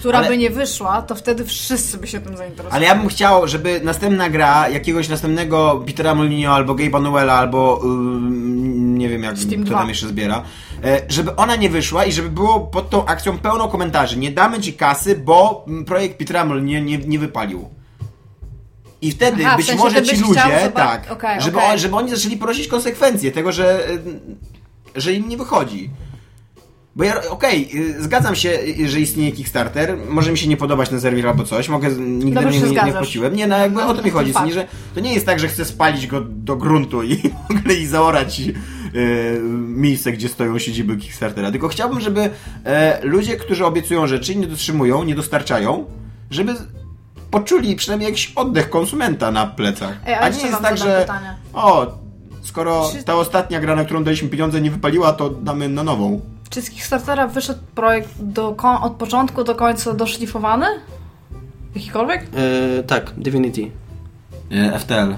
która 0.00 0.18
Ale- 0.18 0.28
by 0.28 0.38
nie 0.38 0.50
wyszła, 0.50 1.02
to 1.02 1.14
wtedy 1.14 1.44
wszyscy 1.44 1.98
by 1.98 2.06
się 2.06 2.20
tym 2.20 2.36
zainteresowali. 2.36 2.86
Ale 2.86 2.94
ja 2.94 3.00
bym 3.00 3.08
chciał, 3.08 3.48
żeby 3.48 3.80
następna 3.84 4.30
gra 4.30 4.68
jakiegoś 4.68 5.08
następnego 5.08 5.82
Petera 5.86 6.14
Molinio 6.14 6.54
albo 6.54 6.74
Gabe'a 6.74 7.02
Newella 7.02 7.32
albo 7.32 7.80
ym, 7.84 8.98
nie 8.98 9.08
wiem 9.08 9.22
jak 9.22 9.38
Steam 9.38 9.60
kto 9.62 9.70
2. 9.70 9.78
tam 9.78 9.88
jeszcze 9.88 10.08
zbiera, 10.08 10.42
e, 10.84 11.02
żeby 11.08 11.36
ona 11.36 11.56
nie 11.56 11.70
wyszła 11.70 12.04
i 12.04 12.12
żeby 12.12 12.28
było 12.30 12.60
pod 12.60 12.90
tą 12.90 13.06
akcją 13.06 13.38
pełno 13.38 13.68
komentarzy. 13.68 14.18
Nie 14.18 14.30
damy 14.30 14.60
ci 14.60 14.72
kasy, 14.72 15.16
bo 15.24 15.66
projekt 15.86 16.18
Petera 16.18 16.44
Molinio 16.44 16.80
nie, 16.80 16.98
nie 16.98 17.18
wypalił. 17.18 17.68
I 19.02 19.12
wtedy 19.12 19.42
Aha, 19.46 19.54
w 19.54 19.56
być 19.56 19.66
sensie 19.66 19.82
może 19.84 20.02
ci 20.02 20.16
ludzie, 20.20 20.40
chciał 20.40 20.72
tak, 20.72 21.10
okej, 21.12 21.40
żeby, 21.40 21.58
on- 21.58 21.78
żeby 21.78 21.96
oni 21.96 22.10
zaczęli 22.10 22.36
ponosić 22.36 22.68
konsekwencje 22.68 23.32
tego, 23.32 23.52
że, 23.52 23.86
że 24.96 25.12
im 25.12 25.28
nie 25.28 25.36
wychodzi. 25.36 25.90
Bo 26.96 27.04
ja, 27.04 27.30
okej, 27.30 27.70
y, 27.74 28.02
zgadzam 28.02 28.34
się, 28.36 28.48
y, 28.80 28.88
że 28.88 29.00
istnieje 29.00 29.32
Kickstarter, 29.32 29.96
może 30.08 30.32
mi 30.32 30.38
się 30.38 30.48
nie 30.48 30.56
podobać 30.56 30.88
ten 30.88 31.00
serwer 31.00 31.26
albo 31.28 31.44
coś, 31.44 31.68
mogę, 31.68 31.90
nigdy 31.90 32.40
Dobrze 32.40 32.50
nie, 32.50 32.60
się 32.60 32.70
nie, 32.70 32.82
nie 32.82 32.92
wchodziłem. 32.92 33.36
Nie, 33.36 33.46
no 33.46 33.58
jakby 33.58 33.82
o 33.82 33.94
to 33.94 34.02
mi 34.02 34.10
chodzi, 34.10 34.32
nie, 34.44 34.52
że 34.52 34.66
to 34.94 35.00
nie 35.00 35.14
jest 35.14 35.26
tak, 35.26 35.40
że 35.40 35.48
chcę 35.48 35.64
spalić 35.64 36.06
go 36.06 36.20
do 36.20 36.56
gruntu 36.56 37.02
i 37.02 37.16
w 37.48 37.50
ogóle 37.58 37.74
i 37.74 37.86
zaorać 37.86 38.40
y, 38.40 39.40
miejsce, 39.58 40.12
gdzie 40.12 40.28
stoją 40.28 40.58
siedziby 40.58 40.96
Kickstartera, 40.96 41.50
tylko 41.50 41.68
chciałbym, 41.68 42.00
żeby 42.00 42.30
e, 42.64 43.00
ludzie, 43.02 43.36
którzy 43.36 43.66
obiecują 43.66 44.06
rzeczy 44.06 44.36
nie 44.36 44.46
dotrzymują, 44.46 45.04
nie 45.04 45.14
dostarczają, 45.14 45.84
żeby 46.30 46.54
poczuli 47.30 47.76
przynajmniej 47.76 48.08
jakiś 48.10 48.32
oddech 48.36 48.70
konsumenta 48.70 49.30
na 49.30 49.46
plecach. 49.46 50.00
Ej, 50.06 50.14
a 50.14 50.20
A 50.20 50.28
nie 50.28 50.42
jest 50.42 50.62
tak, 50.62 50.78
że 50.78 51.00
pytanie. 51.00 51.34
o, 51.52 51.98
skoro 52.42 52.90
ta 53.04 53.14
ostatnia 53.14 53.60
gra, 53.60 53.76
na 53.76 53.84
którą 53.84 54.04
daliśmy 54.04 54.28
pieniądze 54.28 54.60
nie 54.60 54.70
wypaliła, 54.70 55.12
to 55.12 55.30
damy 55.30 55.68
na 55.68 55.84
nową. 55.84 56.20
Czy 56.50 56.62
z 56.62 56.70
Kickstartera 56.70 57.26
wyszedł 57.26 57.60
projekt 57.74 58.10
do, 58.18 58.56
od 58.82 58.92
początku 58.92 59.44
do 59.44 59.54
końca 59.54 59.94
doszlifowany? 59.94 60.66
Jakikolwiek? 61.74 62.26
E, 62.78 62.82
tak, 62.82 63.10
Divinity. 63.16 63.70
FTL. 64.78 65.14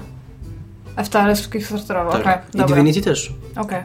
FTL 1.03 1.27
jest 1.27 1.51
Kickstarterowy, 1.51 2.11
Tak. 2.11 2.21
okej, 2.21 2.33
I 2.53 2.57
dobra. 2.57 2.75
Divinity 2.75 3.01
też. 3.01 3.33
Okej. 3.55 3.81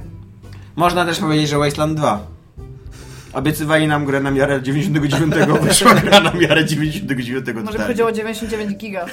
Można 0.77 1.05
też 1.05 1.19
powiedzieć, 1.19 1.49
że 1.49 1.59
Wasteland 1.59 1.97
2. 1.97 2.27
Obiecywali 3.33 3.89
nam 3.89 4.05
grę 4.05 4.21
na 4.21 4.31
miarę 4.31 4.63
99, 4.63 5.35
wyszła 5.63 5.95
gra 5.95 6.21
na 6.21 6.33
miarę 6.33 6.65
99 6.65 7.47
Może 7.65 7.79
chodziło 7.79 8.09
o 8.09 8.13
99 8.13 8.77
giga. 8.77 9.07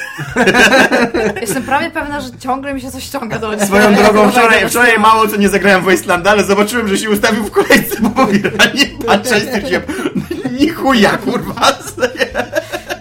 Jestem 1.41 1.63
prawie 1.63 1.91
pewna, 1.91 2.21
że 2.21 2.29
ciągle 2.39 2.73
mi 2.73 2.81
się 2.81 2.91
coś 2.91 3.03
ściąga 3.03 3.39
do 3.39 3.65
Swoją 3.65 3.95
drogą 3.95 4.31
wczoraj, 4.31 4.69
wczoraj 4.69 4.99
mało 4.99 5.27
co 5.27 5.37
nie 5.37 5.49
zagrałem 5.49 5.81
w 5.81 5.85
Wastelanda, 5.85 6.31
ale 6.31 6.43
zobaczyłem, 6.43 6.87
że 6.87 6.97
się 6.97 7.09
ustawił 7.09 7.43
w 7.43 7.51
kolejce 7.51 8.01
po 8.01 8.09
pobieranie. 8.09 8.85
Patrzę 9.05 9.37
i 9.37 9.41
stwierdziłem, 9.41 9.83
ni 10.59 10.69
chuja, 10.69 11.17
kurwa. 11.17 11.53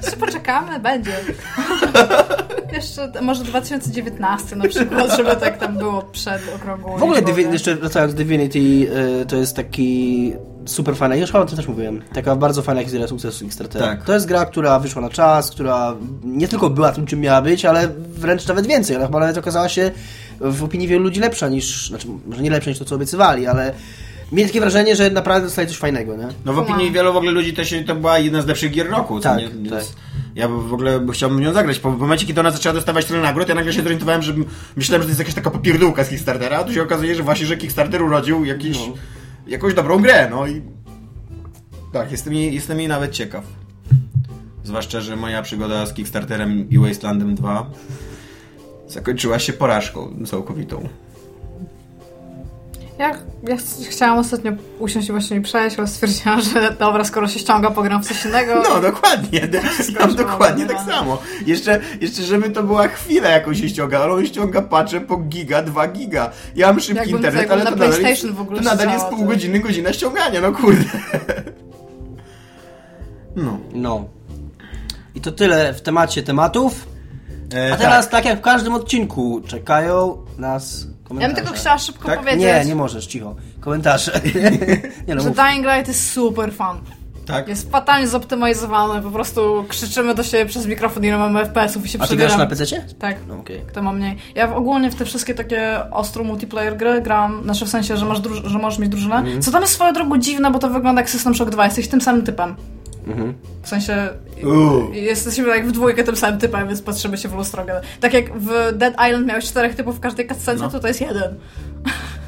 Jeszcze 0.02 0.16
poczekamy, 0.16 0.80
będzie. 0.80 1.12
Jeszcze 2.72 3.12
może 3.22 3.44
2019 3.44 4.56
na 4.56 4.68
przykład, 4.68 5.16
żeby 5.16 5.36
tak 5.36 5.58
tam 5.58 5.78
było 5.78 6.02
przed 6.02 6.54
okrągłą 6.56 6.98
W 6.98 7.02
ogóle, 7.02 7.22
Divi- 7.22 7.52
jeszcze 7.52 7.74
wracając 7.74 8.14
do 8.14 8.18
Divinity, 8.18 8.58
y, 8.58 9.26
to 9.26 9.36
jest 9.36 9.56
taki 9.56 10.32
super 10.66 10.96
fajna, 10.96 11.16
już 11.16 11.30
chyba 11.32 11.42
o 11.44 11.46
tym 11.46 11.56
też 11.56 11.68
mówiłem, 11.68 12.02
taka 12.12 12.36
bardzo 12.36 12.62
fajna 12.62 12.82
historia 12.82 13.08
sukcesu 13.08 13.44
Kickstartera. 13.44 13.86
Tak. 13.86 14.04
To 14.04 14.14
jest 14.14 14.26
gra, 14.26 14.46
która 14.46 14.78
wyszła 14.78 15.02
na 15.02 15.10
czas, 15.10 15.50
która 15.50 15.94
nie 16.24 16.48
tylko 16.48 16.70
była 16.70 16.92
tym, 16.92 17.06
czym 17.06 17.20
miała 17.20 17.42
być, 17.42 17.64
ale 17.64 17.88
wręcz 18.08 18.46
nawet 18.46 18.66
więcej. 18.66 18.96
Ona 18.96 19.06
chyba 19.06 19.20
nawet 19.20 19.38
okazała 19.38 19.68
się 19.68 19.90
w 20.40 20.64
opinii 20.64 20.88
wielu 20.88 21.02
ludzi 21.02 21.20
lepsza 21.20 21.48
niż, 21.48 21.88
znaczy 21.88 22.06
może 22.26 22.42
nie 22.42 22.50
lepsza 22.50 22.70
niż 22.70 22.78
to, 22.78 22.84
co 22.84 22.94
obiecywali, 22.94 23.46
ale 23.46 23.74
mieli 24.32 24.48
takie 24.48 24.60
wrażenie, 24.60 24.96
że 24.96 25.10
naprawdę 25.10 25.46
dostali 25.46 25.68
coś 25.68 25.76
fajnego, 25.76 26.16
nie? 26.16 26.28
No 26.44 26.52
w 26.52 26.58
opinii 26.58 26.92
wielu 26.92 27.12
w 27.12 27.16
ogóle 27.16 27.32
ludzi 27.32 27.54
to, 27.54 27.64
się, 27.64 27.84
to 27.84 27.94
była 27.94 28.18
jedna 28.18 28.42
z 28.42 28.46
lepszych 28.46 28.72
gier 28.72 28.90
roku. 28.90 29.20
co 29.20 29.22
Tak, 29.28 29.38
nie? 29.38 29.70
Tak. 29.70 29.84
Ja 30.34 30.48
w 30.48 30.74
ogóle 30.74 31.00
chciałbym 31.12 31.40
nią 31.40 31.52
zagrać. 31.52 31.78
Po 31.78 31.90
w 31.90 31.98
momencie, 31.98 32.26
kiedy 32.26 32.40
ona 32.40 32.50
zaczęła 32.50 32.72
dostawać 32.72 33.04
tyle 33.04 33.20
nagród, 33.20 33.48
ja 33.48 33.54
nagle 33.54 33.72
się 33.72 33.82
zorientowałem, 33.82 34.22
że 34.22 34.34
myślałem, 34.76 35.02
że 35.02 35.06
to 35.06 35.10
jest 35.10 35.18
jakaś 35.18 35.34
taka 35.34 35.50
popierdółka 35.50 36.04
z 36.04 36.08
Kickstartera, 36.08 36.58
a 36.58 36.64
tu 36.64 36.72
się 36.72 36.82
okazuje, 36.82 37.14
że 37.14 37.22
właśnie, 37.22 37.46
że 37.46 37.56
Kickstarter 37.56 38.02
urodził 38.02 38.44
jakiś, 38.44 38.78
No. 38.78 38.94
Jakąś 39.46 39.74
dobrą 39.74 40.02
grę, 40.02 40.28
no 40.30 40.46
i 40.46 40.62
tak, 41.92 42.12
jestem 42.12 42.34
jej, 42.34 42.54
jestem 42.54 42.78
jej 42.78 42.88
nawet 42.88 43.12
ciekaw. 43.12 43.44
Zwłaszcza, 44.64 45.00
że 45.00 45.16
moja 45.16 45.42
przygoda 45.42 45.86
z 45.86 45.94
Kickstarterem 45.94 46.70
i 46.70 46.78
Wastelandem 46.78 47.34
2 47.34 47.70
zakończyła 48.88 49.38
się 49.38 49.52
porażką 49.52 50.26
całkowitą. 50.26 50.88
Ja, 52.98 53.14
ja 53.48 53.56
ch- 53.56 53.88
chciałam 53.90 54.18
ostatnio 54.18 54.52
usiąść 54.78 55.08
i 55.08 55.12
właśnie 55.12 55.40
przejść, 55.40 55.78
ale 55.78 55.88
stwierdziłam, 55.88 56.40
że 56.40 56.76
dobra, 56.78 57.04
skoro 57.04 57.28
się 57.28 57.38
ściąga, 57.38 57.70
pogram 57.70 58.02
w 58.02 58.06
coś 58.08 58.24
innego. 58.24 58.62
No, 58.68 58.80
dokładnie. 58.80 59.40
Ja 59.52 59.62
mam 59.62 59.72
skończyło, 59.72 60.06
dokładnie 60.30 60.66
tak 60.66 60.80
samo. 60.80 61.18
Jeszcze, 61.46 61.80
jeszcze, 62.00 62.22
żeby 62.22 62.50
to 62.50 62.62
była 62.62 62.88
chwila, 62.88 63.28
jaką 63.28 63.54
się 63.54 63.68
ściąga, 63.68 63.98
ale 64.00 64.12
on 64.12 64.26
ściąga 64.26 64.62
patche 64.62 65.00
po 65.00 65.16
giga, 65.16 65.62
2 65.62 65.88
giga. 65.88 66.30
Ja 66.56 66.66
mam 66.66 66.80
szybki 66.80 66.96
Jakbym- 66.98 67.16
internet, 67.16 67.50
ale 67.50 67.64
na 67.64 67.70
to 67.70 67.76
nadal, 67.76 67.88
jest, 67.88 68.00
PlayStation 68.00 68.36
w 68.36 68.40
ogóle 68.40 68.58
to 68.58 68.64
nadal 68.64 68.88
jest 68.92 69.04
pół 69.06 69.24
godziny, 69.24 69.60
godzina 69.60 69.92
ściągania, 69.92 70.40
no 70.40 70.52
kurde. 70.52 70.84
No. 73.36 73.58
No. 73.72 74.04
I 75.14 75.20
to 75.20 75.32
tyle 75.32 75.74
w 75.74 75.80
temacie 75.82 76.22
tematów. 76.22 76.86
E, 77.54 77.72
A 77.72 77.76
teraz, 77.76 78.08
tak 78.08 78.24
jak 78.24 78.38
w 78.38 78.42
każdym 78.42 78.74
odcinku, 78.74 79.40
czekają 79.46 80.18
nas 80.38 80.86
Ja 81.04 81.08
komentarze. 81.08 81.34
bym 81.34 81.44
tylko 81.44 81.58
chciała 81.60 81.78
szybko 81.78 82.08
Tak? 82.08 82.18
powiedzieć, 82.18 82.40
Nie, 82.40 82.64
nie 82.64 82.74
możesz, 82.74 83.06
cicho. 83.06 83.34
Komentarze. 83.60 84.20
nie 85.08 85.14
no, 85.14 85.22
że 85.22 85.28
mów. 85.28 85.36
Dying 85.36 85.66
Light 85.66 85.88
jest 85.88 86.10
super 86.12 86.52
fun. 86.52 86.76
Tak? 87.26 87.48
Jest 87.48 87.70
fatalnie 87.70 88.08
zoptymalizowany, 88.08 89.02
po 89.02 89.10
prostu 89.10 89.64
krzyczymy 89.68 90.14
do 90.14 90.22
siebie 90.22 90.46
przez 90.46 90.66
mikrofon, 90.66 91.04
ile 91.04 91.18
mamy 91.18 91.40
FPS-ów 91.46 91.84
i 91.86 91.88
się 91.88 91.98
A 92.02 92.06
ty 92.06 92.16
grasz 92.16 92.28
przebieram. 92.30 92.50
na 92.50 92.56
PC? 92.56 92.82
Tak. 92.98 93.16
No 93.28 93.34
okej. 93.38 93.62
Kto 93.68 93.82
ma 93.82 93.92
mniej. 93.92 94.16
Ja 94.34 94.46
w, 94.46 94.52
ogólnie 94.52 94.90
w 94.90 94.94
te 94.94 95.04
wszystkie 95.04 95.34
takie 95.34 95.90
ostro 95.90 96.24
multiplayer 96.24 96.76
gry 96.76 97.02
gram, 97.02 97.42
znaczy 97.44 97.64
w 97.64 97.68
sensie, 97.68 97.96
że, 97.96 98.04
masz 98.04 98.18
że 98.44 98.58
możesz 98.58 98.78
mieć 98.78 98.90
drużynę. 98.90 99.16
Mhm. 99.16 99.42
Co 99.42 99.50
tam 99.50 99.60
jest 99.62 99.72
swoją 99.74 99.92
drogą 99.92 100.18
dziwne, 100.18 100.50
bo 100.50 100.58
to 100.58 100.70
wygląda 100.70 101.00
jak 101.00 101.10
System 101.10 101.34
Shock 101.34 101.50
2, 101.50 101.64
jesteś 101.64 101.88
tym 101.88 102.00
samym 102.00 102.22
typem. 102.22 102.56
Mhm. 103.06 103.34
W 103.62 103.68
sensie 103.68 104.08
jesteśmy 104.92 105.48
jak 105.48 105.68
w 105.68 105.72
dwójkę 105.72 106.04
tym 106.04 106.16
samym 106.16 106.40
typem, 106.40 106.68
więc 106.68 106.82
patrzymy 106.82 107.18
się 107.18 107.28
w 107.28 107.34
lustro. 107.34 107.64
Tak 108.00 108.12
jak 108.14 108.38
w 108.38 108.72
Dead 108.72 108.94
Island 109.08 109.26
miałeś 109.26 109.44
czterech 109.44 109.74
typów 109.74 109.96
w 109.96 110.00
każdej 110.00 110.26
cutscence, 110.28 110.64
No. 110.64 110.70
to 110.70 110.80
to 110.80 110.88
jest 110.88 111.00
jeden. 111.00 111.34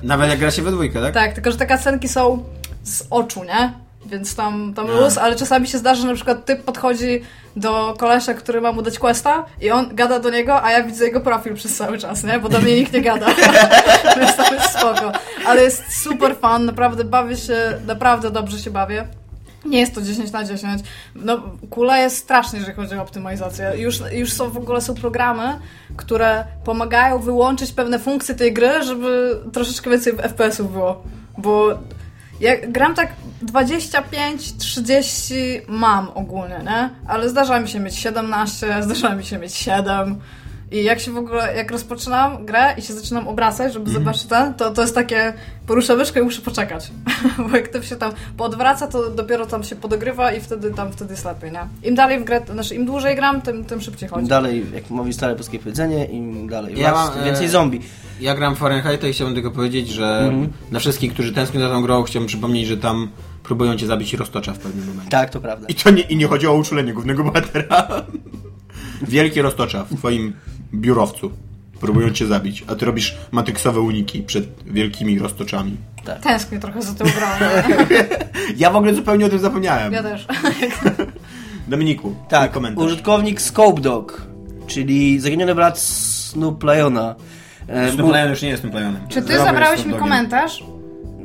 Nawet 0.03 0.31
jak 0.31 0.39
gra 0.39 0.51
się 0.51 0.63
we 0.63 0.71
dwójkę, 0.73 1.03
tak? 1.03 1.15
Tak, 1.15 1.33
tylko 1.33 1.51
że 1.51 1.57
te 1.57 1.67
cutscenki 1.67 2.09
są 2.09 2.45
z 2.83 3.07
oczu, 3.11 3.45
nie? 3.45 3.73
Więc 4.07 4.35
tam, 4.37 4.75
tam 4.75 4.87
luz, 4.87 5.19
ale 5.19 5.37
czasami 5.37 5.69
się 5.69 5.79
zdarza, 5.79 6.01
że 6.03 6.09
na 6.09 6.15
przykład 6.15 6.45
typ 6.45 6.63
podchodzi 6.65 7.23
do 7.57 7.95
kolesia, 7.99 8.35
który 8.35 8.61
ma 8.61 8.73
mu 8.73 8.83
dać 8.83 8.99
questa 8.99 9.45
i 9.61 9.71
on 9.71 9.95
gada 9.95 10.19
do 10.19 10.31
niego, 10.31 10.63
a 10.63 10.73
ja 10.73 10.83
widzę 10.83 11.05
jego 11.05 11.21
profil 11.21 11.55
przez 11.55 11.77
cały 11.77 11.99
czas, 11.99 12.25
nie? 12.25 12.39
Bo 12.39 12.49
do 12.49 12.61
mnie 12.61 12.75
nikt 12.77 12.93
nie 12.93 13.01
gada. 13.01 13.27
Więc 14.21 14.37
to 14.37 14.55
jest 14.55 14.71
spoko. 14.79 15.13
Ale 15.47 15.63
jest 15.63 16.03
super 16.03 16.37
fun, 16.37 16.65
naprawdę 16.65 17.05
bawię 17.05 17.37
się, 17.37 17.57
naprawdę 17.87 18.31
dobrze 18.31 18.59
się 18.59 18.71
bawię. 18.71 19.09
Nie 19.67 19.81
jest 19.81 19.95
to 19.95 20.03
10 20.03 20.33
na 20.33 20.45
10. 20.45 20.83
No, 21.15 21.43
kula 21.71 21.99
jest 21.99 22.17
strasznie, 22.17 22.59
jeżeli 22.59 22.77
chodzi 22.77 22.95
o 22.95 23.03
optymalizację. 23.03 23.73
Już, 23.77 24.03
już 24.13 24.33
są 24.33 24.51
w 24.51 24.57
ogóle 24.57 24.81
są 24.81 24.95
programy, 24.95 25.59
które 25.97 26.45
pomagają 26.65 27.19
wyłączyć 27.19 27.73
pewne 27.73 27.99
funkcje 27.99 28.35
tej 28.35 28.53
gry, 28.53 28.83
żeby 28.83 29.41
troszeczkę 29.53 29.91
więcej 29.91 30.13
FPS-ów 30.13 30.73
było. 30.73 31.03
Bo 31.39 31.79
ja 32.41 32.53
gram 32.69 32.95
tak 32.95 33.13
25-30 33.45 35.35
mam 35.69 36.09
ogólnie, 36.15 36.61
nie? 36.65 36.91
Ale 37.09 37.29
zdarza 37.29 37.61
mi 37.61 37.69
się 37.69 37.81
mieć 37.81 37.97
17, 37.97 38.77
zdarza 38.81 39.15
mi 39.15 39.25
się 39.25 39.39
mieć 39.39 39.55
7. 39.55 40.21
I 40.71 40.85
jak 40.85 41.01
się 41.01 41.13
w 41.13 41.17
ogóle, 41.17 41.57
jak 41.57 41.71
rozpoczynam 41.71 42.45
grę 42.47 42.75
i 42.79 42.83
się 42.83 42.93
zaczynam 42.95 43.29
obracać, 43.29 43.73
żeby 43.73 43.91
zobaczyć 43.91 44.25
ten, 44.25 44.55
to, 44.55 44.71
to 44.71 44.83
jest 44.83 44.95
takie, 44.95 45.33
poruszę 45.67 45.97
myszkę 45.97 46.21
i 46.21 46.23
muszę 46.23 46.43
poczekać. 46.43 46.91
Bo 47.51 47.57
jak 47.57 47.69
to 47.69 47.83
się 47.83 47.97
tam 47.97 48.13
poodwraca, 48.37 48.87
to 48.87 49.11
dopiero 49.11 49.47
tam 49.47 49.65
się 49.65 49.77
podogrywa 49.77 50.33
i 50.33 50.41
wtedy 50.41 50.71
tam 50.71 50.93
wtedy 50.93 51.13
jest 51.15 51.25
lepiej, 51.25 51.53
nie? 51.53 51.89
Im 51.89 51.95
dalej 51.95 52.21
w 52.21 52.25
grę, 52.25 52.43
znaczy 52.53 52.75
im 52.75 52.87
dłużej 52.87 53.17
gram, 53.17 53.43
tym, 53.43 53.65
tym 53.65 53.81
szybciej 53.81 54.09
Im 54.09 54.15
chodzi. 54.15 54.29
dalej, 54.29 54.67
jak 54.75 54.91
mówi 54.91 55.13
stare 55.13 55.35
polskie 55.35 55.59
powiedzenie, 55.59 56.05
im 56.05 56.49
dalej 56.49 56.75
Ja 56.79 56.93
mam, 56.93 57.13
tym 57.13 57.23
e, 57.23 57.25
więcej 57.25 57.49
zombie. 57.49 57.81
Ja 58.21 58.35
gram 58.35 58.55
w 58.55 58.59
Fahrenheita 58.59 59.09
i 59.09 59.13
chciałbym 59.13 59.35
tylko 59.35 59.51
powiedzieć, 59.51 59.89
że 59.89 60.19
Mhm. 60.19 60.53
dla 60.71 60.81
wszystkich, 60.81 61.13
którzy 61.13 61.33
tęsknią 61.33 61.61
za 61.61 61.69
tą 61.69 61.83
grą, 61.83 62.03
chciałbym 62.03 62.27
przypomnieć, 62.29 62.67
że 62.69 62.77
tam 62.77 63.09
próbują 63.43 63.77
cię 63.77 63.87
zabić 63.87 64.13
i 64.13 64.17
roztocza 64.17 64.53
w 64.53 64.59
pewnym 64.59 64.87
momencie. 64.87 65.11
Tak, 65.11 65.31
to 65.31 65.41
prawda. 65.41 65.67
I 65.69 65.75
to 65.75 65.91
nie, 65.91 66.03
i 66.03 66.17
nie 66.17 66.27
chodzi 66.27 66.47
o 66.47 66.55
uczulenie 66.55 66.93
głównego 66.93 67.25
bohatera. 67.25 67.87
Wielkie 69.09 69.43
roztocza 69.43 69.85
w 69.85 69.97
twoim 69.97 70.33
biurowcu. 70.75 71.31
Próbują 71.81 72.11
cię 72.11 72.27
zabić, 72.27 72.65
a 72.67 72.75
ty 72.75 72.87
robisz 72.87 73.17
matryksowe 73.33 73.81
uniki 73.81 74.23
przed 74.23 74.63
wielkimi 74.67 75.19
roztoczami. 75.19 75.77
Tęsknię 76.23 76.59
trochę 76.59 76.83
za 76.83 76.95
tą 76.95 77.05
grą. 77.05 77.27
Ja 78.57 78.71
w 78.71 78.77
ogóle 78.77 78.95
zupełnie 78.95 79.27
o 79.27 79.29
tym 79.29 79.39
zapomniałem. 79.39 79.93
Ja 79.93 80.03
też. 80.03 80.27
Dominiku, 81.69 82.15
Tak, 82.29 82.53
komentarz. 82.53 82.85
użytkownik 82.85 83.41
Scope 83.41 83.81
Dog, 83.81 84.23
czyli 84.67 85.21
zaginiony 85.21 85.55
brat 85.55 85.79
Snoop 85.79 86.65
Liona. 86.65 87.15
E, 87.69 87.93
Snoop 87.93 88.15
Lion 88.15 88.31
już 88.31 88.43
nie 88.43 88.49
jest 88.49 88.61
Snoop 88.63 88.75
Lionem. 88.75 89.09
Czy 89.09 89.15
ty 89.23 89.29
Zdrowy 89.29 89.45
zabrałeś 89.45 89.87
mi 89.87 89.95
komentarz? 89.95 90.65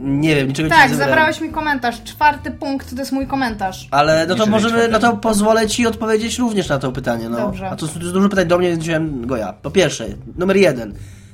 Nie 0.02 0.36
wiem, 0.36 0.47
niczego 0.47 0.70
Tak, 0.70 0.78
nie 0.80 0.89
zabrałem. 0.89 1.10
zabrałeś 1.10 1.41
mi 1.41 1.49
komentarz. 1.49 2.04
Czwarty 2.04 2.52
punkt 2.52 2.89
to 2.95 2.99
jest 2.99 3.12
mój 3.12 3.28
komentarz. 3.28 3.88
Ale 3.91 4.28
no 4.28 4.36
to 4.36 4.45
możemy, 4.45 4.88
no 4.88 4.99
to 4.99 5.18
pozwolę 5.18 5.68
ci 5.68 5.88
odpowiedzieć 5.88 6.39
również 6.39 6.70
na 6.70 6.80
to 6.80 6.91
pytanie, 6.91 7.30
no. 7.30 7.38
Dobrze. 7.38 7.70
A 7.70 7.76
to 7.76 7.86
jest 7.86 7.97
dużo 7.97 8.30
pytań 8.30 8.47
do 8.47 8.58
mnie, 8.58 8.70
więc 8.70 8.84
wziąłem 8.84 9.28
go 9.28 9.38
ja. 9.38 9.54
Po 9.54 9.72
pierwsze, 9.72 10.06
numer 10.38 10.58
jeden. 10.58 10.93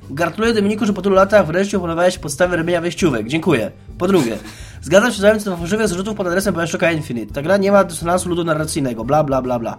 Gratuluję 0.09 0.53
Dominiku, 0.53 0.85
że 0.85 0.93
po 0.93 1.01
tylu 1.01 1.15
latach 1.15 1.47
wreszcie 1.47 1.77
opanowałeś 1.77 2.17
podstawę 2.17 2.57
robienia 2.57 2.81
wejściówek. 2.81 3.27
Dziękuję. 3.27 3.71
Po 3.97 4.07
drugie, 4.07 4.37
zgadzam 4.81 5.11
się 5.11 5.17
z 5.17 5.21
wami 5.21 5.39
co 5.39 5.49
do 5.49 5.57
fałszywych 5.57 5.87
zarzutów 5.87 6.15
pod 6.15 6.27
adresem 6.27 6.55
Bioshocka 6.55 6.91
Infinite. 6.91 7.33
Ta 7.33 7.41
gra 7.41 7.57
nie 7.57 7.71
ma 7.71 7.83
dysonansu 7.83 8.29
ludu 8.29 8.43
narracyjnego, 8.43 9.03
bla 9.05 9.23
bla 9.23 9.41
bla 9.41 9.59
bla. 9.59 9.77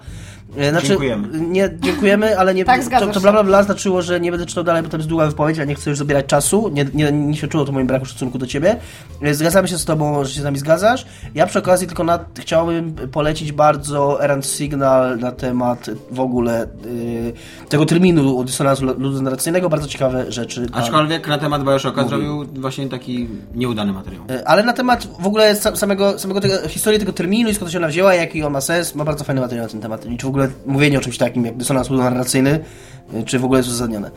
E, 0.57 0.71
Znaczy, 0.71 0.87
Dziękujemy. 0.87 1.29
Nie, 1.41 1.71
dziękujemy, 1.81 2.39
ale 2.39 2.55
nie, 2.55 2.65
Tak, 2.65 2.85
to, 3.01 3.07
to 3.07 3.21
bla 3.21 3.33
bla 3.33 3.45
bla 3.45 3.63
znaczyło, 3.63 4.03
że 4.03 4.21
nie 4.21 4.31
będę 4.31 4.47
czytał 4.47 4.65
dalej, 4.65 4.83
bo 4.83 4.89
to 4.89 4.97
jest 4.97 5.09
długa 5.09 5.27
wypowiedź, 5.27 5.59
a 5.59 5.65
nie 5.65 5.75
chcę 5.75 5.91
już 5.91 5.99
zabierać 5.99 6.27
czasu. 6.27 6.69
Nie, 6.73 6.87
nie, 6.95 7.13
nie 7.13 7.37
świadczyło 7.37 7.65
to 7.65 7.71
o 7.71 7.73
moim 7.75 7.87
braku 7.87 8.05
szacunku 8.07 8.39
do 8.39 8.47
ciebie. 8.47 8.77
E, 9.23 9.35
Zgadzamy 9.35 9.69
się 9.69 9.79
z 9.79 9.85
tobą, 9.85 10.25
że 10.25 10.31
się 10.31 10.41
z 10.41 10.45
nami 10.45 10.59
zgadzasz. 10.59 11.07
Ja 11.35 11.47
przy 11.47 11.59
okazji 11.59 11.87
tylko 11.87 12.05
na, 12.05 12.19
chciałbym 12.39 12.95
polecić 12.95 13.53
bardzo 13.53 14.25
Errand 14.25 14.47
Signal 14.47 15.19
na 15.19 15.33
temat 15.33 15.91
w 16.11 16.21
ogóle 16.21 16.67
y, 16.87 17.33
tego 17.69 17.87
terminu 17.87 18.45
dysonansu 18.45 18.85
ludu 18.85 19.23
narracyjnego. 19.23 19.69
Bardzo 19.69 19.89
ciekawe 19.89 20.33
rzeczy. 20.33 20.67
Aczkolwiek 20.73 21.29
na 21.29 21.39
temat 21.39 21.65
Bioshocka 21.65 22.09
zrobił 22.09 22.45
właśnie 22.55 22.89
taki 22.89 23.29
nieudany 23.55 23.93
materiał. 23.93 24.23
E, 24.31 24.49
Ale 24.49 24.63
na 24.63 24.73
temat 24.73 25.09
w 25.21 25.27
ogóle 25.27 25.55
sa- 25.55 25.77
samego, 25.77 26.19
samego 26.19 26.41
tego, 26.41 26.69
historii 26.69 27.01
tego 27.01 27.13
terminu 27.13 27.51
i 27.51 27.55
skąd 27.55 27.73
się 27.73 27.79
ona 27.79 27.89
wzięła, 27.89 28.15
jaki 28.15 28.43
on 28.43 28.53
ma 28.53 28.61
sens, 28.61 28.95
ma 28.95 29.05
bardzo 29.05 29.25
fajny 29.25 29.41
materiał 29.41 29.67
na 29.67 29.71
ten 29.73 29.81
temat. 29.81 30.05
Czy 30.19 30.27
w 30.27 30.29
ogóle 30.29 30.38
mówienie 30.67 30.99
o 30.99 31.01
czymś 31.01 31.19
takim 31.19 31.45
jak 31.45 31.57
dysonans 31.57 31.91
narracyjny, 31.91 32.61
e, 33.15 33.23
czy 33.23 33.39
w 33.39 33.45
ogóle 33.45 33.61
jest 33.61 33.69
uzasadnione. 33.69 34.11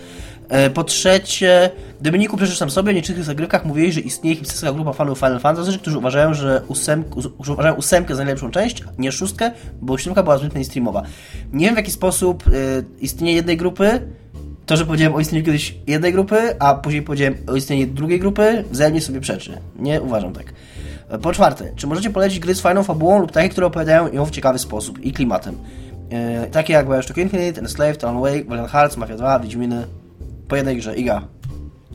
E, 0.50 0.70
Po 0.70 0.84
trzecie, 0.84 1.70
Dominiku, 2.02 2.38
przecież 2.38 2.58
sam 2.58 2.70
sobie 2.70 2.92
w 2.92 2.96
niektórych 2.96 3.24
zagrywkach 3.24 3.66
mówiłeś, 3.66 3.94
że 3.94 4.02
istnieje 4.02 4.36
hipsterska 4.36 4.74
grupa 4.74 4.94
fanów 4.94 5.18
Final 5.18 5.40
Fantasy, 5.40 5.80
którzy 5.80 5.98
uważają, 5.98 6.34
że, 6.34 6.62
ósem, 6.68 7.04
że 7.44 7.54
uważają 7.54 7.76
ósemkę 7.76 8.16
za 8.16 8.24
najlepszą 8.24 8.52
część, 8.52 8.84
nie 8.98 9.12
szóstkę, 9.12 9.52
bo 9.82 9.98
siódemka 9.98 10.24
była 10.24 10.38
zbyt 10.38 10.54
mainstreamowa. 10.54 11.04
Nie 11.54 11.66
wiem 11.66 11.76
w 11.76 11.78
jaki 11.78 11.92
sposób 11.92 12.44
e, 12.48 12.52
istnienie 13.00 13.34
jednej 13.34 13.58
grupy, 13.58 14.02
to, 14.66 14.78
że 14.78 14.86
powiedziałem 14.86 15.16
o 15.16 15.20
istnieniu 15.20 15.46
kiedyś 15.46 15.76
jednej 15.88 16.14
grupy, 16.14 16.60
a 16.60 16.76
później 16.76 17.02
powiedziałem 17.02 17.36
o 17.48 17.56
istnieniu 17.56 17.88
drugiej 17.88 18.20
grupy, 18.20 18.64
wzajemnie 18.72 19.02
sobie 19.02 19.22
przeczy. 19.22 19.58
Nie 19.80 20.02
uważam 20.02 20.34
tak. 20.34 20.54
Po 21.22 21.34
czwarte, 21.34 21.72
czy 21.76 21.88
możecie 21.88 22.10
polecić 22.10 22.40
gry 22.40 22.56
z 22.56 22.62
fajną 22.62 22.84
fabułą 22.84 23.20
lub 23.20 23.32
takie, 23.32 23.50
które 23.50 23.68
opowiadają 23.68 24.12
ją 24.14 24.26
w 24.26 24.32
ciekawy 24.32 24.60
sposób 24.60 25.00
i 25.06 25.12
klimatem? 25.12 25.58
E, 26.12 26.48
takie 26.48 26.74
jak 26.74 26.88
Bioshock 26.88 27.18
Infinite, 27.18 27.62
Enslaved, 27.62 28.04
Alan 28.04 28.22
Wake, 28.22 28.44
Valiant 28.48 28.72
Hearts, 28.72 28.98
Mafia 28.98 29.18
2, 29.18 29.40
Wiedźminy. 29.40 29.88
Po 30.48 30.56
jednej 30.56 30.78
grze. 30.78 30.96
Iga. 30.96 31.22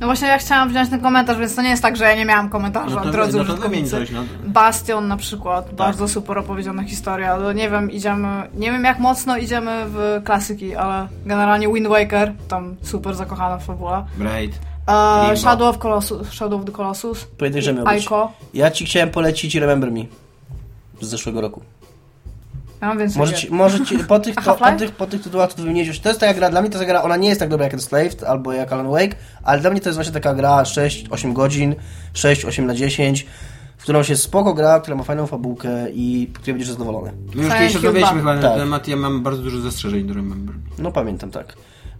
No 0.01 0.07
właśnie 0.07 0.29
ja 0.29 0.39
chciałam 0.39 0.69
wziąć 0.69 0.91
ten 0.91 1.01
komentarz, 1.01 1.39
więc 1.39 1.55
to 1.55 1.62
nie 1.62 1.69
jest 1.69 1.83
tak, 1.83 1.97
że 1.97 2.05
ja 2.05 2.14
nie 2.14 2.25
miałam 2.25 2.49
komentarza, 2.49 2.97
No 2.97 3.03
to- 3.03 3.11
drodzy 3.11 3.39
no 3.39 3.45
to 3.45 3.57
coś, 3.91 4.11
no. 4.11 4.25
Bastion 4.45 5.09
na 5.09 5.17
przykład, 5.17 5.75
bardzo 5.75 6.09
super 6.09 6.39
opowiedziana 6.39 6.83
historia, 6.83 7.33
ale 7.33 7.55
nie 7.55 7.71
wiem, 7.71 7.91
idziemy, 7.91 8.29
nie 8.55 8.73
wiem 8.73 8.85
jak 8.85 8.99
mocno 8.99 9.37
idziemy 9.37 9.85
w 9.87 10.21
klasyki, 10.25 10.77
ale 10.77 11.09
generalnie 11.27 11.69
Wind 11.73 11.89
Waker, 11.89 12.33
tam 12.49 12.77
super 12.83 13.14
zakochana 13.14 13.59
fabuła. 13.59 14.07
Braid. 14.19 14.59
E. 14.89 15.37
Shadow 15.37 15.69
of 15.69 15.79
Colossus, 15.79 16.29
Shadow 16.33 16.61
of 16.61 16.67
the 16.67 16.73
Colossus, 16.73 17.25
Po 17.25 17.45
jednej 17.45 17.62
grze 17.62 17.75
miał. 17.75 17.89
Aiko. 17.89 18.33
Ja 18.55 18.71
ci 18.71 18.85
chciałem 18.85 19.11
polecić 19.11 19.55
Remember 19.55 19.93
Me. 19.93 20.01
Z 21.01 21.07
zeszłego 21.07 21.41
roku. 21.41 21.62
Mam 22.87 22.99
więcej 22.99 23.18
Może 23.18 23.34
ci, 23.34 23.51
może 23.51 23.84
ci, 23.84 23.99
po, 23.99 24.18
tych, 24.18 24.34
A 24.49 24.55
po, 24.55 24.78
tych, 24.78 24.93
po 24.93 25.07
tych 25.07 25.22
tytułach, 25.22 25.51
które 25.51 25.66
wymieniłeś, 25.68 26.01
to 26.01 26.09
jest 26.09 26.20
taka 26.20 26.34
gra, 26.34 26.51
dla 26.51 26.61
mnie 26.61 26.70
to 26.70 26.78
jest 26.78 26.89
gra, 26.89 27.03
ona 27.03 27.16
nie 27.16 27.28
jest 27.28 27.41
tak 27.41 27.49
dobra 27.49 27.64
jak 27.64 27.74
Enslaved 27.74 28.24
albo 28.24 28.53
jak 28.53 28.72
Alan 28.72 28.91
Wake, 28.91 29.16
ale 29.43 29.61
dla 29.61 29.70
mnie 29.70 29.80
to 29.80 29.89
jest 29.89 29.97
właśnie 29.97 30.12
taka 30.12 30.34
gra 30.34 30.62
6-8 30.62 31.32
godzin, 31.32 31.74
6-8 32.14 32.62
na 32.62 32.74
10, 32.74 33.26
w 33.76 33.82
którą 33.82 34.03
się 34.03 34.16
spoko 34.16 34.55
gra, 34.55 34.80
która 34.80 34.97
ma 34.97 35.03
fajną 35.03 35.26
fabułkę 35.26 35.91
i 35.91 36.30
po 36.32 36.41
której 36.41 36.55
będziesz 36.55 36.70
zadowolony. 36.72 37.12
My 37.34 37.43
już 37.43 37.55
kiedyś 37.55 37.74
rozmawialiśmy 37.74 38.20
2. 38.20 38.20
chyba 38.20 38.34
na 38.34 38.43
Tak. 38.43 38.51
ten 38.51 38.61
temat, 38.61 38.89
ja 38.89 38.97
mam 38.97 39.22
bardzo 39.22 39.43
dużo 39.43 39.61
zastrzeżeń 39.61 40.07
do 40.07 40.14
Remember. 40.14 40.55
No 40.78 40.93
pamiętam, 40.93 41.30
tak. 41.30 41.57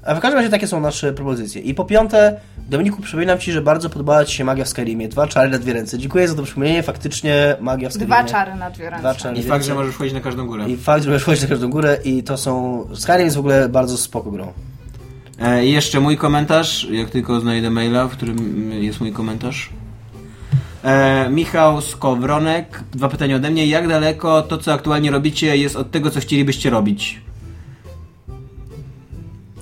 A 0.07 0.15
w 0.15 0.21
każdym 0.21 0.39
razie 0.39 0.51
takie 0.51 0.67
są 0.67 0.81
nasze 0.81 1.13
propozycje. 1.13 1.63
I 1.63 1.75
po 1.75 1.85
piąte, 1.85 2.41
Dominiku, 2.71 3.03
przypominam 3.03 3.39
Ci, 3.39 3.53
że 3.53 3.63
bardzo 3.63 3.91
podobała 3.91 4.25
Ci 4.25 4.37
się 4.37 4.45
magia 4.45 4.65
w 4.65 4.69
Skyrimie. 4.69 5.09
Dwa 5.09 5.27
czary 5.27 5.51
na 5.51 5.59
dwie 5.59 5.73
ręce. 5.73 5.99
Dziękuję 5.99 6.29
za 6.29 6.35
to 6.35 6.43
przypomnienie. 6.43 6.83
Faktycznie 6.83 7.57
magia 7.61 7.89
w 7.89 7.93
Skyrimie. 7.93 8.17
Dwa 8.17 8.25
czary 8.25 8.55
na 8.55 8.71
dwie 8.71 8.85
ręce. 8.91 9.01
Dwa 9.01 9.15
czary 9.15 9.37
I 9.39 9.43
fakt, 9.43 9.49
dwie 9.49 9.65
że 9.65 9.69
ręce. 9.69 9.75
możesz 9.75 9.95
wchodzić 9.95 10.15
na 10.15 10.21
każdą 10.21 10.47
górę. 10.47 10.65
I 10.69 10.77
fakt, 10.77 11.05
że 11.05 11.11
możesz 11.11 11.23
wchodzić 11.23 11.43
na 11.43 11.49
każdą 11.49 11.71
górę 11.71 11.99
i 12.05 12.23
to 12.23 12.37
są... 12.37 12.85
Skyrim 12.95 13.25
jest 13.25 13.37
w 13.37 13.41
ogóle 13.41 13.69
bardzo 13.69 13.97
spoko 13.99 14.31
grą. 14.31 14.53
E, 15.41 15.67
I 15.67 15.73
jeszcze 15.73 16.01
mój 16.01 16.17
komentarz, 16.17 16.87
jak 16.91 17.11
tylko 17.11 17.41
znajdę 17.41 17.71
maila, 17.71 18.09
w 18.09 18.11
którym 18.11 18.73
jest 18.83 19.01
mój 19.01 19.13
komentarz. 19.13 19.71
E, 20.85 21.31
Michał 21.31 21.81
Skowronek, 21.81 22.81
dwa 22.95 23.09
pytania 23.09 23.37
ode 23.37 23.51
mnie. 23.51 23.67
Jak 23.67 23.89
daleko 23.89 24.43
to, 24.43 24.59
co 24.59 24.73
aktualnie 24.73 25.11
robicie, 25.11 25.57
jest 25.57 25.77
od 25.77 25.91
tego, 25.91 26.11
co 26.11 26.21
chcielibyście 26.21 26.71
robić? 26.71 27.21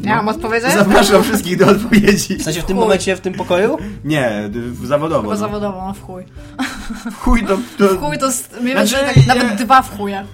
Mam 0.06 0.28
odpowiedzieć? 0.28 0.72
Zapraszam 0.72 1.22
wszystkich 1.22 1.56
do 1.58 1.66
odpowiedzi. 1.66 2.36
W 2.36 2.42
sensie 2.42 2.60
w 2.62 2.64
tym 2.64 2.76
Chuj. 2.76 2.84
momencie, 2.84 3.16
w 3.16 3.20
tym 3.20 3.34
pokoju? 3.34 3.78
Nie, 4.04 4.50
w- 4.52 4.86
zawodowo. 4.86 5.22
Chyba 5.22 5.32
no. 5.34 5.38
zawodowo, 5.38 5.86
no 5.86 5.94
w 5.94 6.02
chuj. 6.02 6.24
Chuj, 7.20 7.46
to, 7.46 7.58
to... 7.78 7.88
W 7.88 8.00
chuj 8.00 8.18
to 8.18 8.30
Znaczy, 8.30 8.64
więcej 8.64 8.98
tak, 9.04 9.16
nie- 9.16 9.26
nawet 9.26 9.54
dwa 9.62 9.82
w 9.82 9.96
chuje. 9.98 10.24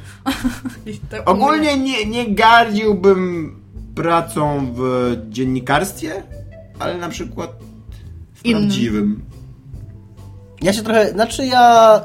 I 0.87 0.99
te 0.99 1.25
Ogólnie 1.25 1.79
nie, 1.79 2.05
nie 2.07 2.35
gardziłbym 2.35 3.57
pracą 3.95 4.73
w 4.77 5.16
dziennikarstwie, 5.29 6.23
ale 6.79 6.97
na 6.99 7.09
przykład 7.09 7.51
w 8.35 8.43
prawdziwym. 8.43 9.23
Ja 10.62 10.73
się 10.73 10.83
trochę... 10.83 11.11
Znaczy 11.11 11.47
ja... 11.47 12.01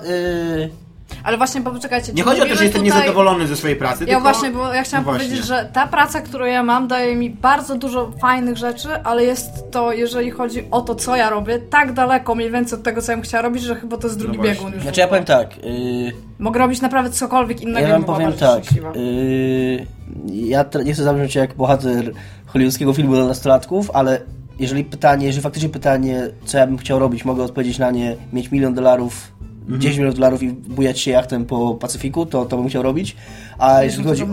Yy... 0.58 0.85
Ale 1.26 1.38
właśnie, 1.38 1.62
bo 1.62 1.72
poczekajcie. 1.72 2.14
Nie 2.14 2.24
chodzi 2.24 2.42
o 2.42 2.46
to, 2.46 2.56
że 2.56 2.64
jestem 2.64 2.84
tutaj- 2.84 3.00
niezadowolony 3.00 3.48
ze 3.48 3.56
swojej 3.56 3.76
pracy, 3.76 4.04
Ja 4.04 4.08
tylko... 4.08 4.22
właśnie, 4.22 4.50
bo 4.52 4.74
ja 4.74 4.84
chciałam 4.84 5.06
No 5.06 5.12
właśnie. 5.12 5.28
powiedzieć, 5.28 5.48
że 5.48 5.70
ta 5.74 5.88
praca, 5.88 6.22
którą 6.22 6.46
ja 6.46 6.64
mam, 6.64 6.88
daje 6.88 7.16
mi 7.16 7.30
bardzo 7.30 7.76
dużo 7.76 8.12
fajnych 8.22 8.58
rzeczy, 8.58 8.88
ale 9.04 9.24
jest 9.24 9.72
to, 9.72 9.94
jeżeli 9.94 10.32
chodzi 10.32 10.64
o 10.72 10.82
to, 10.82 10.96
co 10.96 11.16
ja 11.16 11.30
robię, 11.30 11.60
tak 11.60 11.94
daleko 11.94 12.36
mniej 12.36 12.52
więcej 12.52 12.80
od 12.80 12.84
tego, 12.86 13.02
co 13.02 13.12
ja 13.12 13.18
bym 13.18 13.24
chciała 13.24 13.42
robić, 13.42 13.64
że 13.64 13.76
chyba 13.76 13.98
to 13.98 14.08
jest 14.08 14.20
drugi 14.20 14.38
No 14.38 14.44
biegun 14.44 14.74
już. 14.74 14.84
Znaczy 14.84 15.00
ja 15.00 15.08
powiem 15.08 15.26
tak... 15.26 15.58
Yy... 15.58 16.12
Mogę 16.40 16.60
robić 16.60 16.82
naprawdę 16.82 17.10
cokolwiek 17.12 17.62
innego 17.62 17.88
Ja 17.88 17.94
wam 17.94 18.04
powiem 18.04 18.34
tak. 18.34 18.64
Yy, 18.96 19.86
ja 20.34 20.64
tra- 20.64 20.86
nie 20.86 20.94
chcę 20.94 21.04
zabrzmieć 21.04 21.34
się 21.34 21.40
jak 21.40 21.54
bohater 21.54 22.12
hollywoodzkiego 22.46 22.94
filmu 22.94 23.16
dla 23.16 23.26
nastolatków, 23.26 23.92
ale 23.94 24.22
jeżeli 24.60 24.84
pytanie, 24.84 25.26
jeżeli 25.26 25.44
faktycznie 25.44 25.70
pytanie, 25.70 26.28
co 26.46 26.58
ja 26.58 26.68
bym 26.68 26.78
chciał 26.78 27.00
robić, 27.00 27.26
mogę 27.26 27.44
odpowiedzieć 27.44 27.80
na 27.80 27.92
nie, 27.92 28.16
mieć 28.34 28.52
milion 28.52 28.74
dolarów, 28.74 29.32
Mhm. 29.66 29.82
10 29.82 29.98
milionów 29.98 30.16
dolarów 30.16 30.44
i 30.44 30.50
bujać 30.52 31.00
się 31.00 31.12
jachtem 31.12 31.46
po 31.46 31.76
Pacyfiku, 31.76 32.26
to 32.26 32.46
to 32.46 32.58
bym 32.58 32.68
chciał 32.70 32.84
robić. 32.84 33.16
A 33.58 33.84
jeżeli 33.84 34.04
chodzi, 34.08 34.24
o, 34.24 34.28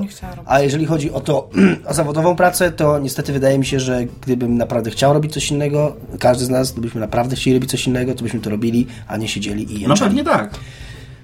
a 0.46 0.60
jeżeli 0.60 0.86
chodzi 0.86 1.10
o 1.12 1.20
to, 1.20 1.50
o 1.88 1.94
zawodową 1.94 2.36
pracę, 2.36 2.72
to 2.72 2.98
niestety 2.98 3.32
wydaje 3.32 3.58
mi 3.58 3.66
się, 3.66 3.80
że 3.80 4.04
gdybym 4.22 4.56
naprawdę 4.56 4.90
chciał 4.90 5.12
robić 5.12 5.32
coś 5.32 5.50
innego, 5.50 5.96
każdy 6.18 6.44
z 6.44 6.48
nas, 6.48 6.72
gdybyśmy 6.72 7.00
naprawdę 7.00 7.36
chcieli 7.36 7.54
robić 7.56 7.70
coś 7.70 7.86
innego, 7.86 8.14
to 8.14 8.22
byśmy 8.22 8.40
to 8.40 8.50
robili, 8.50 8.86
a 9.08 9.16
nie 9.16 9.28
siedzieli 9.28 9.62
i 9.62 9.74
No 9.74 9.88
jęczeli. 9.88 10.00
pewnie 10.00 10.24
tak. 10.24 10.54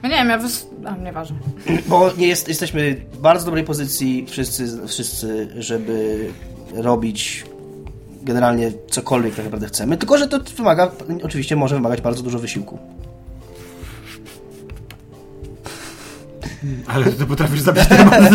No 0.02 0.08
nie 0.08 0.14
wiem, 0.14 0.28
ja 0.28 0.38
wys... 0.38 0.66
A, 0.84 0.96
nieważne. 0.96 1.36
Bo 1.88 2.10
nie 2.18 2.26
jest, 2.28 2.48
jesteśmy 2.48 2.96
w 3.12 3.18
bardzo 3.18 3.44
dobrej 3.44 3.64
pozycji 3.64 4.26
wszyscy, 4.28 4.86
wszyscy, 4.86 5.48
żeby 5.58 6.26
robić 6.74 7.44
generalnie 8.22 8.72
cokolwiek 8.90 9.34
tak 9.34 9.44
naprawdę 9.44 9.66
chcemy, 9.66 9.96
tylko 9.96 10.18
że 10.18 10.28
to 10.28 10.38
wymaga, 10.56 10.90
oczywiście 11.22 11.56
może 11.56 11.74
wymagać 11.74 12.00
bardzo 12.00 12.22
dużo 12.22 12.38
wysiłku. 12.38 12.78
Ale 16.94 17.04
ty 17.06 17.26
potrafisz 17.26 17.60
zabić 17.60 17.86
temat. 17.86 18.20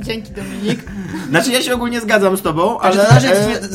Dzięki 0.00 0.32
Dominik. 0.32 0.80
Znaczy 1.30 1.50
ja 1.52 1.62
się 1.62 1.74
ogólnie 1.74 2.00
zgadzam 2.00 2.36
z 2.36 2.42
tobą, 2.42 2.78
ale 2.80 2.96
zależy, 3.06 3.28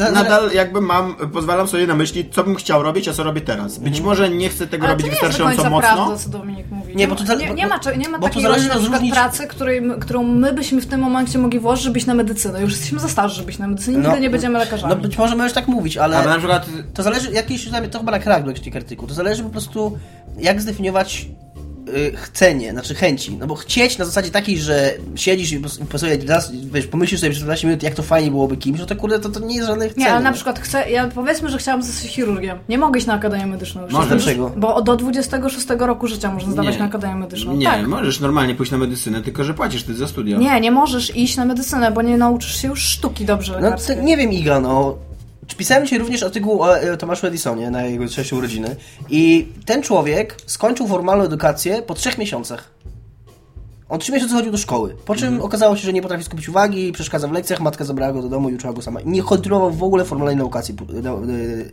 e, 0.08 0.12
nadal 0.12 0.52
jakby 0.54 0.82
mam, 0.82 1.16
pozwalam 1.34 1.68
sobie 1.68 1.88
na 1.88 1.95
myśli, 1.95 2.30
co 2.32 2.43
bym 2.43 2.56
chciał 2.56 2.84
robić, 2.84 3.08
a 3.08 3.14
co 3.14 3.24
robię 3.24 3.41
teraz. 3.41 3.78
Być 3.78 3.88
Mhm. 3.88 4.06
może 4.06 4.30
nie 4.30 4.49
chcę 4.49 4.68
tego 4.68 4.84
Ale 4.86 4.93
robić 4.93 5.10
wystarczająco 5.10 5.70
mocno. 5.70 5.80
prawda, 5.80 6.18
co 6.18 6.30
Dominik 6.30 6.72
mówi. 6.72 6.95
Nie, 6.95 7.08
bo 7.08 7.16
to 7.16 7.36
nie, 7.36 7.54
nie 7.54 7.68
ma, 7.68 7.80
nie 7.97 8.10
ma 8.10 8.20
takiej 8.20 8.43
zależy 8.43 8.68
na 8.68 8.76
przykład 8.76 8.91
rozróżnić- 9.02 9.12
pracy, 9.14 9.47
której, 9.47 9.82
którą 9.99 10.24
my 10.24 10.54
byśmy 10.54 10.82
w 10.82 10.86
tym 10.88 10.99
momencie 10.99 11.39
mogli 11.39 11.60
włożyć, 11.60 11.84
żeby 11.84 11.97
iść 11.97 12.08
na 12.08 12.14
medycynę. 12.14 12.62
Już 12.62 12.72
jesteśmy 12.72 12.99
za 12.99 13.10
starzy, 13.10 13.36
żeby 13.36 13.49
iść 13.52 13.60
na 13.60 13.68
medycynę. 13.68 13.99
Nigdy 13.99 14.20
nie 14.22 14.30
będziemy 14.30 14.60
lekarzami. 14.60 14.93
No 14.95 15.02
być 15.02 15.18
może 15.18 15.36
możesz 15.36 15.54
tak 15.54 15.68
mówić, 15.68 15.97
ale... 15.97 16.18
Ale 16.18 16.30
na 16.30 16.38
przykład 16.38 16.66
To 16.93 17.04
zależy, 17.04 17.32
jakiś, 17.32 17.70
to 17.91 17.99
chyba 17.99 18.12
na 18.12 18.20
krak 18.20 18.43
do 18.43 18.52
jakiegoś 18.52 18.76
artykułu, 18.78 19.08
to 19.08 19.14
zależy 19.14 19.43
po 19.43 19.49
prostu, 19.49 19.97
jak 20.39 20.62
zdefiniować 20.62 21.28
y, 21.98 22.12
chcenie, 22.16 22.72
znaczy 22.72 22.96
chęci. 22.96 23.38
No 23.39 23.48
bo 23.48 23.56
chcieć 23.56 23.98
na 23.98 24.06
zasadzie 24.06 24.30
takiej, 24.32 24.58
że 24.58 24.94
siedzisz 25.16 25.52
i 25.52 25.56
po 25.56 25.62
prostu- 25.62 25.86
po 25.86 25.98
sobie 26.00 26.18
raz, 26.28 26.52
wiesz, 26.54 26.88
pomyślisz 26.88 27.20
sobie 27.20 27.30
przez 27.32 27.42
15 27.44 27.68
minut, 27.68 27.84
jak 27.84 27.94
to 27.96 28.04
fajnie 28.04 28.32
byłoby 28.32 28.58
kimś, 28.58 28.80
no 28.80 28.86
to 28.86 28.96
kurde, 28.96 29.20
to, 29.20 29.30
to 29.30 29.39
nie 29.39 29.56
jest 29.56 29.68
żadne 29.68 29.89
chcenie. 29.89 30.06
Nie, 30.06 30.12
ale 30.14 30.24
na 30.24 30.32
przykład 30.32 30.60
chcę, 30.60 30.89
ja 30.92 31.08
powiedzmy, 31.08 31.50
że 31.50 31.58
chciałam 31.58 31.84
zostać 31.84 32.12
chirurgiem. 32.12 32.58
Nie 32.70 32.78
mogę 32.78 32.98
iść 32.98 33.08
na 33.08 33.14
Akademię 33.14 33.46
Medyczną. 33.46 33.82
Jestem- 33.82 34.08
Dlaczego? 34.08 34.52
Bo 34.58 34.82
do 34.82 34.96
26 34.96 35.68
roku 35.80 36.08
życia 36.08 36.32
można 36.34 36.52
zdawać 36.52 36.74
Nie. 36.74 36.80
na 36.80 36.86
Akademię 36.86 37.16
Medyczną. 37.16 37.54
nie, 37.56 37.66
tak. 37.66 37.88
możesz 37.88 38.20
normalnie 38.20 38.56
pójść 38.56 38.72
na 38.72 38.78
medycynę, 38.78 39.22
tylko 39.22 39.44
że 39.44 39.54
płacisz 39.54 39.84
ty 39.84 39.94
za 39.96 40.08
studia. 40.08 40.38
Nie, 40.38 40.60
nie 40.62 40.72
możesz 40.72 41.16
iść 41.16 41.38
na 41.38 41.46
medycynę, 41.46 41.92
bo 41.92 42.02
nie 42.02 42.18
nauczysz 42.18 42.56
się 42.62 42.68
już 42.68 42.80
sztuki 42.82 43.26
dobrze 43.26 43.54
No 43.54 43.60
lekarskiej. 43.60 43.98
nie 44.04 44.18
wiem, 44.18 44.32
Iga, 44.34 44.60
no... 44.60 44.98
Pisałem 45.56 45.84
dzisiaj 45.84 45.99
również 45.99 46.24
artykuł 46.24 46.62
o 46.62 46.80
e, 46.80 46.97
Tomaszu 46.97 47.28
Edisonie 47.28 47.72
na 47.72 47.84
jego 47.84 48.08
trzecie 48.08 48.36
urodziny 48.36 48.76
i 49.10 49.47
ten 49.66 49.84
człowiek 49.84 50.38
skończył 50.45 50.88
formalną 50.88 51.24
edukację 51.24 51.82
po 51.82 51.93
trzech 51.93 52.18
miesiącach. 52.18 52.81
On 53.92 54.00
trzy 54.00 54.12
miesiące 54.12 54.36
chodził 54.36 54.52
do 54.52 54.58
szkoły, 54.58 54.96
po 55.06 55.16
czym 55.16 55.28
Mhm. 55.28 55.44
okazało 55.46 55.76
się, 55.76 55.82
że 55.86 55.94
nie 55.94 56.02
potrafi 56.02 56.24
skupić 56.24 56.50
uwagi, 56.50 56.92
przeszkadza 56.92 57.28
w 57.28 57.32
lekcjach, 57.32 57.60
matka 57.60 57.86
zabrała 57.86 58.14
go 58.14 58.22
do 58.22 58.30
domu 58.30 58.50
i 58.50 58.56
uczyła 58.56 58.74
go 58.74 58.82
sama. 58.82 59.00
Nie 59.06 59.24
kontynuował 59.24 59.72
w 59.72 59.84
ogóle 59.84 60.06
formalnej 60.06 60.36
edukacji. 60.36 60.76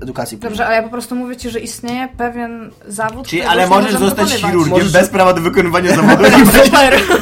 edukacji 0.03 0.39
Dobrze, 0.39 0.67
ale 0.67 0.77
ja 0.77 0.83
po 0.83 0.89
prostu 0.89 1.17
mówię 1.17 1.37
ci, 1.37 1.51
że 1.51 1.61
istnieje 1.61 2.09
pewien 2.17 2.71
zawód, 2.89 3.27
Czyli, 3.29 3.43
ale 3.43 3.67
możesz 3.67 3.93
zostać 3.93 4.11
wykonywać. 4.11 4.41
chirurgiem 4.41 4.71
Możesz- 4.79 4.93
bez 4.93 5.09
prawa 5.09 5.33
do 5.33 5.41
wykonywania 5.41 5.95
zawodu 5.97 6.25
i 6.29 6.31
będziesz, 6.31 6.71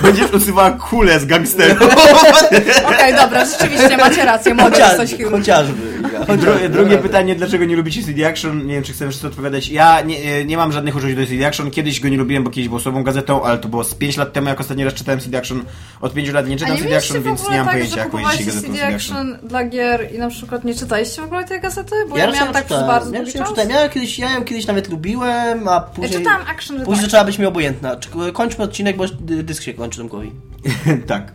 będziesz 0.02 0.32
usuwała 0.32 0.70
kulę 0.70 1.20
z 1.20 1.24
gangsterów. 1.26 1.82
Okej, 2.94 3.14
dobra, 3.14 3.44
rzeczywiście 3.44 3.96
macie 3.96 4.24
rację, 4.24 4.54
mogę 4.54 4.70
zostać 4.70 4.90
Chociażby. 4.96 5.16
chirurgiem. 5.16 5.40
chociażby. 5.40 5.96
Dru- 6.26 6.68
drugie 6.68 6.98
pytanie, 6.98 7.34
dlaczego 7.34 7.64
nie 7.64 7.76
lubicie 7.76 8.02
CD 8.02 8.28
Action? 8.28 8.66
Nie 8.66 8.74
wiem, 8.74 8.82
czy 8.82 8.92
chcesz 8.92 9.08
wszyscy 9.08 9.26
odpowiadać. 9.26 9.68
Ja 9.68 10.00
nie, 10.00 10.44
nie 10.44 10.56
mam 10.56 10.72
żadnych 10.72 10.96
uczuć 10.96 11.14
do 11.14 11.26
CD 11.26 11.46
Action. 11.46 11.70
Kiedyś 11.70 12.00
go 12.00 12.08
nie 12.08 12.16
lubiłem, 12.16 12.44
bo 12.44 12.50
kiedyś 12.50 12.68
był 12.68 12.80
słabą 12.80 13.02
gazetą, 13.04 13.42
ale 13.44 13.58
to 13.58 13.68
było 13.68 13.84
z 13.84 13.94
5 13.94 14.16
lat 14.16 14.32
temu, 14.32 14.48
jak 14.48 14.60
ostatni 14.60 14.84
raz 14.86 14.94
czytałem 14.94 15.20
CD 15.20 15.38
Action. 15.38 15.64
Od 16.00 16.14
5 16.14 16.30
lat 16.30 16.48
nie 16.48 16.56
czytam 16.56 16.78
CD 16.78 16.96
Action, 16.96 17.22
więc 17.22 17.50
nie 17.50 17.56
mam 17.56 17.66
tak, 17.66 17.74
pojęcia, 17.74 17.96
jaką 17.96 18.18
jest 18.18 18.30
kupowaliście 18.30 18.44
gazetą 18.44 18.66
CD 18.74 18.86
Action. 18.94 19.38
Dla 19.42 19.64
gier 19.64 20.14
i 20.14 20.18
na 20.18 20.28
przykład 20.28 20.64
nie 20.64 20.74
czytaliście 20.74 21.22
w 21.22 21.24
ogóle 21.24 21.44
tej 21.44 21.60
gazety? 21.60 21.94
Bo 22.08 22.16
ja, 22.16 22.26
raczej 22.26 22.40
miałam 22.40 22.54
tak 22.54 22.64
przez 22.64 22.80
bardzo 22.86 23.12
ja 23.14 23.22
długi 23.22 23.38
czas. 23.38 23.48
czytałem. 23.48 23.70
Ja 23.70 23.88
kiedyś, 23.88 24.18
ja 24.18 24.32
ją 24.32 24.44
kiedyś 24.44 24.66
nawet 24.66 24.88
lubiłem, 24.88 25.68
a 25.68 25.72
Ja 25.72 25.80
później... 25.80 26.18
czytałam 26.18 26.42
Action, 26.46 26.84
Później 26.84 27.04
zaczęła 27.04 27.24
być 27.24 27.38
mi 27.38 27.46
obojętna. 27.46 27.96
Kończmy 28.32 28.64
odcinek, 28.64 28.96
bo 28.96 29.04
dy- 29.08 29.42
dysk 29.42 29.62
się 29.62 29.74
kończy 29.74 29.98
Tomkowi. 29.98 30.32
tak. 31.06 31.32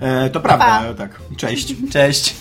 E, 0.00 0.30
to 0.30 0.40
prawda, 0.40 0.64
Pa. 0.64 0.94
tak. 0.94 1.20
Cześć. 1.36 1.74
Cześć. 1.92 2.34